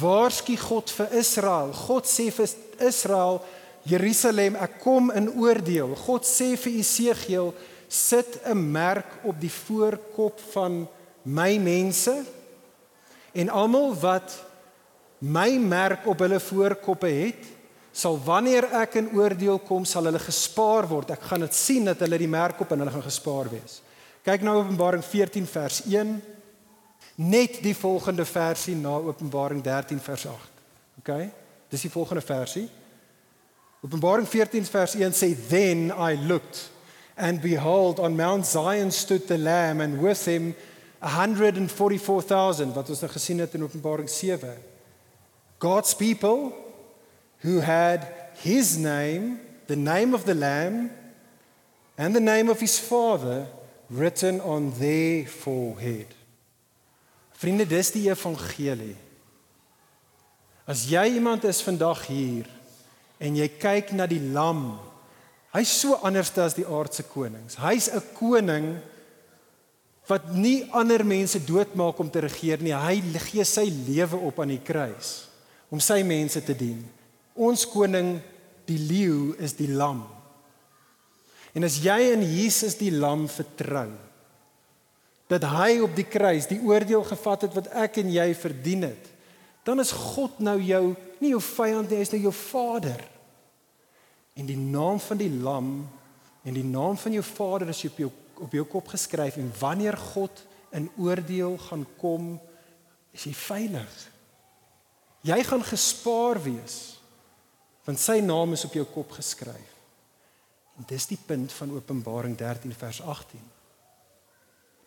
waarsku 0.00 0.56
God 0.60 0.92
vir 0.96 1.16
Israel. 1.20 1.72
God 1.76 2.08
sê 2.08 2.30
vir 2.32 2.52
Israel, 2.84 3.40
Jerusalem, 3.84 4.56
ek 4.56 4.78
kom 4.80 5.10
in 5.12 5.28
oordeel. 5.36 5.92
God 6.06 6.24
sê 6.24 6.54
vir 6.56 6.78
Jesegiel, 6.78 7.52
sit 7.88 8.40
'n 8.44 8.58
merk 8.72 9.20
op 9.22 9.40
die 9.40 9.52
voorkop 9.52 10.40
van 10.52 10.88
my 11.22 11.58
mense 11.58 12.24
en 13.32 13.48
almal 13.48 13.94
wat 13.94 14.34
my 15.18 15.58
merk 15.58 16.06
op 16.06 16.18
hulle 16.18 16.40
voorkoppe 16.40 17.08
het, 17.08 17.42
sal 17.92 18.18
wanneer 18.24 18.66
ek 18.82 18.94
in 18.94 19.10
oordeel 19.14 19.58
kom, 19.58 19.84
sal 19.84 20.04
hulle 20.04 20.18
gespaar 20.18 20.88
word. 20.88 21.10
Ek 21.10 21.22
gaan 21.22 21.40
dit 21.40 21.54
sien 21.54 21.84
dat 21.84 22.00
hulle 22.00 22.18
die 22.18 22.28
merk 22.28 22.60
op 22.60 22.72
en 22.72 22.78
hulle 22.82 22.90
gaan 22.90 23.06
gespaar 23.06 23.50
wees. 23.50 23.80
Kyk 24.24 24.42
nou 24.42 24.56
Openbaring 24.58 25.04
14 25.04 25.46
vers 25.46 25.82
1. 25.86 26.22
Net 27.16 27.62
die 27.62 27.74
volgende 27.74 28.24
versie 28.24 28.74
na 28.74 28.96
Openbaring 28.96 29.62
13 29.62 30.00
vers 30.00 30.26
8. 30.26 30.50
OK? 30.98 31.12
Dis 31.70 31.86
die 31.86 31.92
volgende 31.92 32.22
versie. 32.24 32.68
Openbaring 33.84 34.26
14 34.26 34.64
vers 34.64 34.94
1 34.94 35.12
sê 35.12 35.36
then 35.48 35.92
I 35.92 36.14
looked 36.14 36.70
and 37.18 37.42
behold 37.42 38.00
on 38.00 38.16
Mount 38.16 38.46
Zion 38.46 38.90
stood 38.90 39.28
the 39.28 39.36
lamb 39.36 39.82
and 39.82 40.00
with 40.00 40.24
him 40.24 40.54
144,000 41.00 42.72
wat 42.72 42.88
ons 42.88 43.02
nou 43.04 43.10
gesien 43.12 43.42
het 43.44 43.52
in 43.54 43.66
Openbaring 43.66 44.08
7. 44.08 44.56
God's 45.60 45.92
people 45.92 46.56
who 47.44 47.60
had 47.60 48.08
his 48.40 48.78
name, 48.78 49.38
the 49.66 49.76
name 49.76 50.14
of 50.14 50.24
the 50.24 50.34
lamb 50.34 50.90
and 51.98 52.14
the 52.14 52.24
name 52.24 52.48
of 52.48 52.60
his 52.60 52.78
father 52.80 53.46
written 53.90 54.40
on 54.40 54.72
their 54.78 55.26
forehead. 55.28 56.08
Vriende, 57.36 57.66
dis 57.68 57.92
die 57.92 58.08
evangelie. 58.08 58.96
As 60.64 60.88
jy 60.88 61.18
iemand 61.20 61.44
is 61.44 61.60
vandag 61.60 62.06
hier 62.08 62.48
en 63.18 63.36
jy 63.36 63.48
kyk 63.60 63.92
na 63.94 64.06
die 64.10 64.22
lam, 64.34 64.78
hy's 65.54 65.70
so 65.82 65.98
anders 66.02 66.32
as 66.38 66.56
die 66.58 66.66
aardse 66.66 67.06
konings. 67.06 67.56
Hy's 67.56 67.88
'n 67.88 68.02
koning 68.18 68.80
wat 70.08 70.32
nie 70.34 70.64
ander 70.72 71.04
mense 71.04 71.38
doodmaak 71.40 71.98
om 71.98 72.10
te 72.10 72.20
regeer 72.20 72.60
nie. 72.60 72.74
Hy 72.74 73.00
gee 73.30 73.44
sy 73.44 73.70
lewe 73.88 74.16
op 74.16 74.40
aan 74.40 74.52
die 74.52 74.62
kruis 74.64 75.28
om 75.70 75.80
sy 75.80 76.02
mense 76.02 76.42
te 76.44 76.54
dien. 76.54 76.84
Ons 77.34 77.64
koning, 77.66 78.20
die 78.66 78.78
leeu, 78.78 79.34
is 79.42 79.56
die 79.58 79.70
lam. 79.72 80.04
En 81.54 81.64
as 81.64 81.78
jy 81.82 82.12
in 82.12 82.22
Jesus 82.22 82.76
die 82.78 82.92
lam 82.94 83.26
vertrou, 83.28 83.90
dat 85.30 85.46
hy 85.48 85.80
op 85.82 85.94
die 85.96 86.06
kruis 86.06 86.46
die 86.50 86.60
oordeel 86.62 87.02
gevat 87.08 87.46
het 87.46 87.56
wat 87.56 87.70
ek 87.86 87.98
en 88.02 88.12
jy 88.12 88.28
verdien 88.36 88.86
het, 88.90 89.13
dan 89.64 89.80
is 89.80 89.92
God 89.96 90.38
nou 90.44 90.58
jou 90.60 90.94
nie 91.20 91.32
jou 91.32 91.40
vyand 91.42 91.88
nie, 91.88 91.98
hy 91.98 92.04
is 92.04 92.12
nou 92.12 92.22
jou 92.26 92.34
Vader. 92.36 93.00
En 94.36 94.48
die 94.48 94.58
naam 94.58 94.98
van 95.00 95.20
die 95.20 95.30
lam 95.30 95.70
en 96.44 96.56
die 96.56 96.66
naam 96.66 96.98
van 97.00 97.16
jou 97.16 97.24
Vader 97.24 97.70
is 97.72 97.84
op 97.88 98.02
jou 98.02 98.10
op 98.34 98.50
jou 98.50 98.64
kop 98.66 98.88
geskryf 98.90 99.36
en 99.38 99.52
wanneer 99.60 99.94
God 100.10 100.40
in 100.74 100.88
oordeel 100.98 101.54
gaan 101.68 101.84
kom, 102.00 102.32
is 103.14 103.28
jy 103.28 103.34
veilig. 103.38 103.94
Jy 105.22 105.38
gaan 105.46 105.62
gespaar 105.62 106.42
wees 106.42 106.80
want 107.84 108.00
sy 108.00 108.16
naam 108.24 108.56
is 108.56 108.64
op 108.64 108.72
jou 108.74 108.84
kop 108.88 109.10
geskryf. 109.12 109.72
En 110.80 110.86
dis 110.88 111.06
die 111.06 111.18
punt 111.20 111.52
van 111.52 111.74
Openbaring 111.76 112.32
13 112.36 112.72
vers 112.74 113.00
18. 113.04 113.42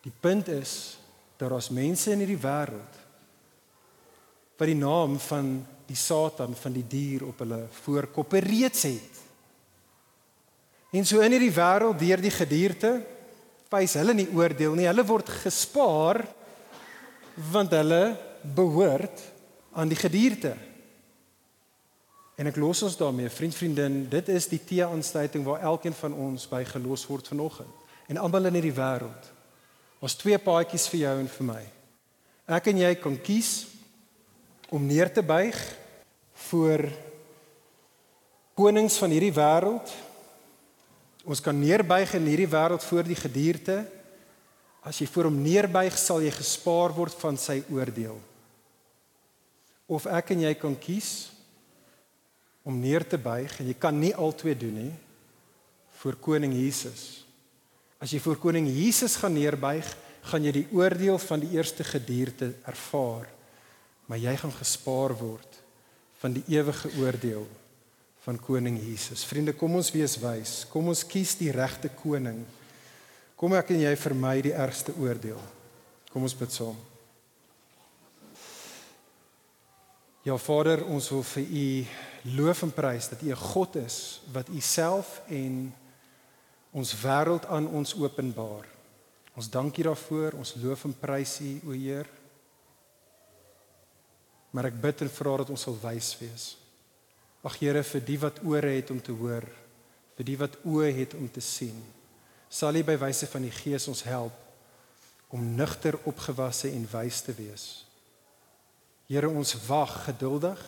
Die 0.02 0.12
punt 0.20 0.48
is 0.50 0.72
dat 1.38 1.48
daar's 1.48 1.70
mense 1.70 2.10
in 2.10 2.24
hierdie 2.24 2.40
wêreld 2.42 2.98
wat 4.58 4.66
die 4.66 4.78
naam 4.78 5.16
van 5.22 5.52
die 5.88 5.96
Satan 5.96 6.56
van 6.58 6.74
die 6.74 6.84
dier 6.84 7.24
op 7.28 7.38
hulle 7.44 7.62
voorkoppe 7.84 8.42
reeds 8.44 8.82
het. 8.88 9.22
En 10.92 11.06
so 11.06 11.22
in 11.24 11.36
hierdie 11.36 11.54
wêreld 11.54 12.00
deur 12.00 12.20
die 12.20 12.32
gedierte 12.32 12.92
wys 13.72 13.94
hulle 14.00 14.14
nie 14.16 14.28
oordeel 14.32 14.76
nie. 14.76 14.88
Hulle 14.88 15.04
word 15.06 15.30
gespaar 15.44 16.24
want 17.52 17.72
hulle 17.76 18.16
behoort 18.42 19.22
aan 19.78 19.90
die 19.90 19.98
gedierte. 19.98 20.56
En 22.38 22.46
ek 22.50 22.58
los 22.58 22.84
ons 22.86 22.96
daarmee, 22.98 23.30
vriend 23.34 23.54
vriendin, 23.54 23.98
dit 24.10 24.28
is 24.30 24.46
die 24.50 24.60
tee-aansluiting 24.62 25.42
waar 25.46 25.64
elkeen 25.72 25.94
van 25.98 26.14
ons 26.14 26.46
by 26.50 26.62
gelos 26.66 27.04
word 27.10 27.28
vanoggend. 27.30 27.86
En 28.08 28.20
almal 28.22 28.48
in 28.50 28.58
hierdie 28.58 28.76
wêreld. 28.76 29.32
Ons 30.02 30.14
twee 30.18 30.38
paadjies 30.38 30.86
vir 30.92 31.00
jou 31.02 31.14
en 31.22 31.30
vir 31.34 31.48
my. 31.48 31.62
Ek 32.58 32.70
en 32.70 32.80
jy 32.80 32.92
kan 33.02 33.18
kies 33.20 33.50
om 34.68 34.84
neer 34.86 35.12
te 35.12 35.22
buig 35.22 35.56
voor 36.48 36.84
konings 38.58 38.98
van 39.00 39.12
hierdie 39.14 39.32
wêreld. 39.32 39.92
Ons 41.28 41.40
kan 41.44 41.56
neerbuig 41.56 42.14
in 42.18 42.28
hierdie 42.28 42.50
wêreld 42.50 42.84
voor 42.84 43.06
die 43.06 43.18
gedierte. 43.18 43.80
As 44.84 45.00
jy 45.00 45.08
voor 45.10 45.28
hom 45.28 45.40
neerbuig, 45.42 45.96
sal 45.98 46.22
jy 46.24 46.32
gespaar 46.34 46.94
word 46.96 47.16
van 47.20 47.38
sy 47.40 47.60
oordeel. 47.72 48.18
Of 49.88 50.08
ek 50.10 50.34
en 50.34 50.44
jy 50.44 50.54
kan 50.60 50.76
kies 50.78 51.30
om 52.68 52.76
neer 52.76 53.06
te 53.08 53.16
buig 53.16 53.54
en 53.60 53.70
jy 53.70 53.76
kan 53.80 53.96
nie 53.96 54.12
albei 54.12 54.52
doen 54.58 54.76
nie 54.76 54.92
voor 55.98 56.18
koning 56.22 56.52
Jesus. 56.54 57.24
As 57.98 58.12
jy 58.12 58.20
voor 58.22 58.36
koning 58.38 58.68
Jesus 58.70 59.16
gaan 59.18 59.34
neerbuig, 59.34 59.88
gaan 60.28 60.44
jy 60.44 60.52
die 60.60 60.68
oordeel 60.76 61.16
van 61.18 61.40
die 61.42 61.56
eerste 61.56 61.86
gedierte 61.88 62.52
ervaar 62.68 63.26
maar 64.08 64.18
jy 64.18 64.34
gaan 64.40 64.54
gespaar 64.56 65.12
word 65.20 65.58
van 66.18 66.34
die 66.34 66.44
ewige 66.50 66.90
oordeel 66.98 67.46
van 68.24 68.38
koning 68.40 68.80
Jesus. 68.80 69.24
Vriende, 69.28 69.54
kom 69.56 69.76
ons 69.78 69.92
wees 69.94 70.16
wys. 70.20 70.64
Kom 70.72 70.90
ons 70.90 71.04
kies 71.06 71.36
die 71.38 71.52
regte 71.54 71.90
koning. 72.02 72.42
Kom 73.38 73.54
ek 73.54 73.70
en 73.72 73.84
jy 73.84 73.94
vermy 74.00 74.34
die 74.44 74.56
ergste 74.56 74.92
oordeel. 74.98 75.40
Kom 76.12 76.26
ons 76.26 76.36
bid 76.36 76.52
saam. 76.52 76.76
Ja 80.26 80.36
Vader, 80.36 80.82
ons 80.90 81.08
wil 81.12 81.22
vir 81.24 81.44
U 81.46 81.68
loof 82.36 82.64
en 82.66 82.72
prys 82.74 83.08
dat 83.08 83.22
U 83.22 83.30
'n 83.30 83.44
God 83.54 83.76
is 83.76 84.20
wat 84.32 84.48
U 84.48 84.60
self 84.60 85.22
en 85.28 85.72
ons 86.72 86.94
wêreld 87.02 87.46
aan 87.46 87.68
ons 87.68 87.94
openbaar. 87.94 88.66
Ons 89.36 89.48
dank 89.50 89.78
U 89.78 89.82
daarvoor. 89.82 90.32
Ons 90.32 90.54
loof 90.58 90.84
en 90.84 90.94
prys 90.98 91.40
U, 91.40 91.60
o 91.68 91.70
Heer. 91.70 92.17
Maar 94.50 94.70
ek 94.70 94.80
bid 94.80 95.04
en 95.04 95.12
vra 95.12 95.36
dat 95.42 95.50
ons 95.52 95.66
sal 95.68 95.76
wys 95.82 96.14
wees. 96.20 96.46
Ag 97.46 97.58
Here 97.60 97.82
vir 97.86 98.04
die 98.04 98.18
wat 98.18 98.40
ore 98.44 98.74
het 98.74 98.90
om 98.90 99.00
te 99.00 99.14
hoor, 99.14 99.46
vir 100.18 100.26
die 100.26 100.36
wat 100.40 100.56
oë 100.66 100.90
het 100.96 101.14
om 101.14 101.28
te 101.30 101.42
sien. 101.44 101.76
Sal 102.50 102.80
U 102.80 102.82
by 102.84 102.96
wyse 102.98 103.28
van 103.30 103.44
die 103.44 103.54
Gees 103.54 103.86
ons 103.90 104.02
help 104.08 104.34
om 105.28 105.44
nugter 105.54 105.98
opgewasse 106.08 106.70
en 106.72 106.86
wys 106.90 107.20
te 107.22 107.34
wees. 107.36 107.66
Here 109.08 109.28
ons 109.28 109.54
wag 109.68 109.92
geduldig 110.08 110.60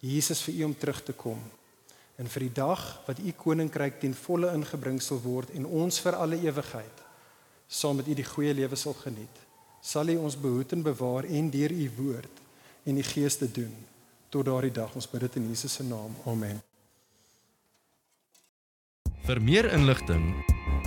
Jesus 0.00 0.40
vir 0.46 0.60
U 0.60 0.68
om 0.68 0.76
terug 0.76 1.00
te 1.04 1.16
kom 1.16 1.40
en 2.20 2.28
vir 2.28 2.46
die 2.46 2.56
dag 2.56 2.82
wat 3.06 3.20
U 3.20 3.32
koninkryk 3.36 3.98
ten 4.00 4.14
volle 4.16 4.52
ingebring 4.56 5.00
sal 5.02 5.20
word 5.24 5.52
en 5.56 5.66
ons 5.66 6.00
vir 6.04 6.16
alle 6.16 6.38
ewigheid 6.44 7.02
saam 7.68 8.00
met 8.00 8.08
U 8.08 8.16
die 8.16 8.26
goeie 8.26 8.52
lewe 8.56 8.76
sal 8.76 8.96
geniet. 8.98 9.36
Sal 9.80 10.10
U 10.12 10.16
ons 10.26 10.36
behoed 10.36 10.72
en 10.76 10.84
bewaar 10.84 11.28
en 11.28 11.50
deur 11.52 11.72
U 11.72 11.88
woord 11.96 12.39
en 12.84 12.94
die 12.94 13.06
Gees 13.06 13.36
te 13.36 13.50
doen 13.50 13.74
tot 14.30 14.44
daardie 14.46 14.72
dag. 14.72 14.94
Ons 14.94 15.10
bid 15.10 15.20
dit 15.26 15.36
in 15.40 15.48
Jesus 15.48 15.74
se 15.74 15.84
naam. 15.84 16.16
Amen. 16.26 16.62
Vir 19.26 19.42
meer 19.42 19.72
inligting 19.74 20.34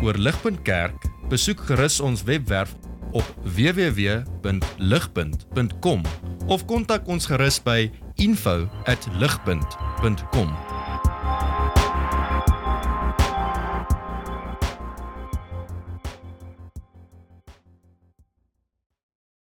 oor 0.04 0.18
Ligpunt 0.18 0.62
Kerk, 0.68 1.06
besoek 1.32 1.60
gerus 1.70 2.00
ons 2.04 2.24
webwerf 2.28 2.76
op 3.14 3.26
www.ligpunt.com 3.46 6.02
of 6.52 6.66
kontak 6.68 7.08
ons 7.08 7.26
gerus 7.30 7.62
by 7.64 7.92
info@ligpunt.com 8.20 10.73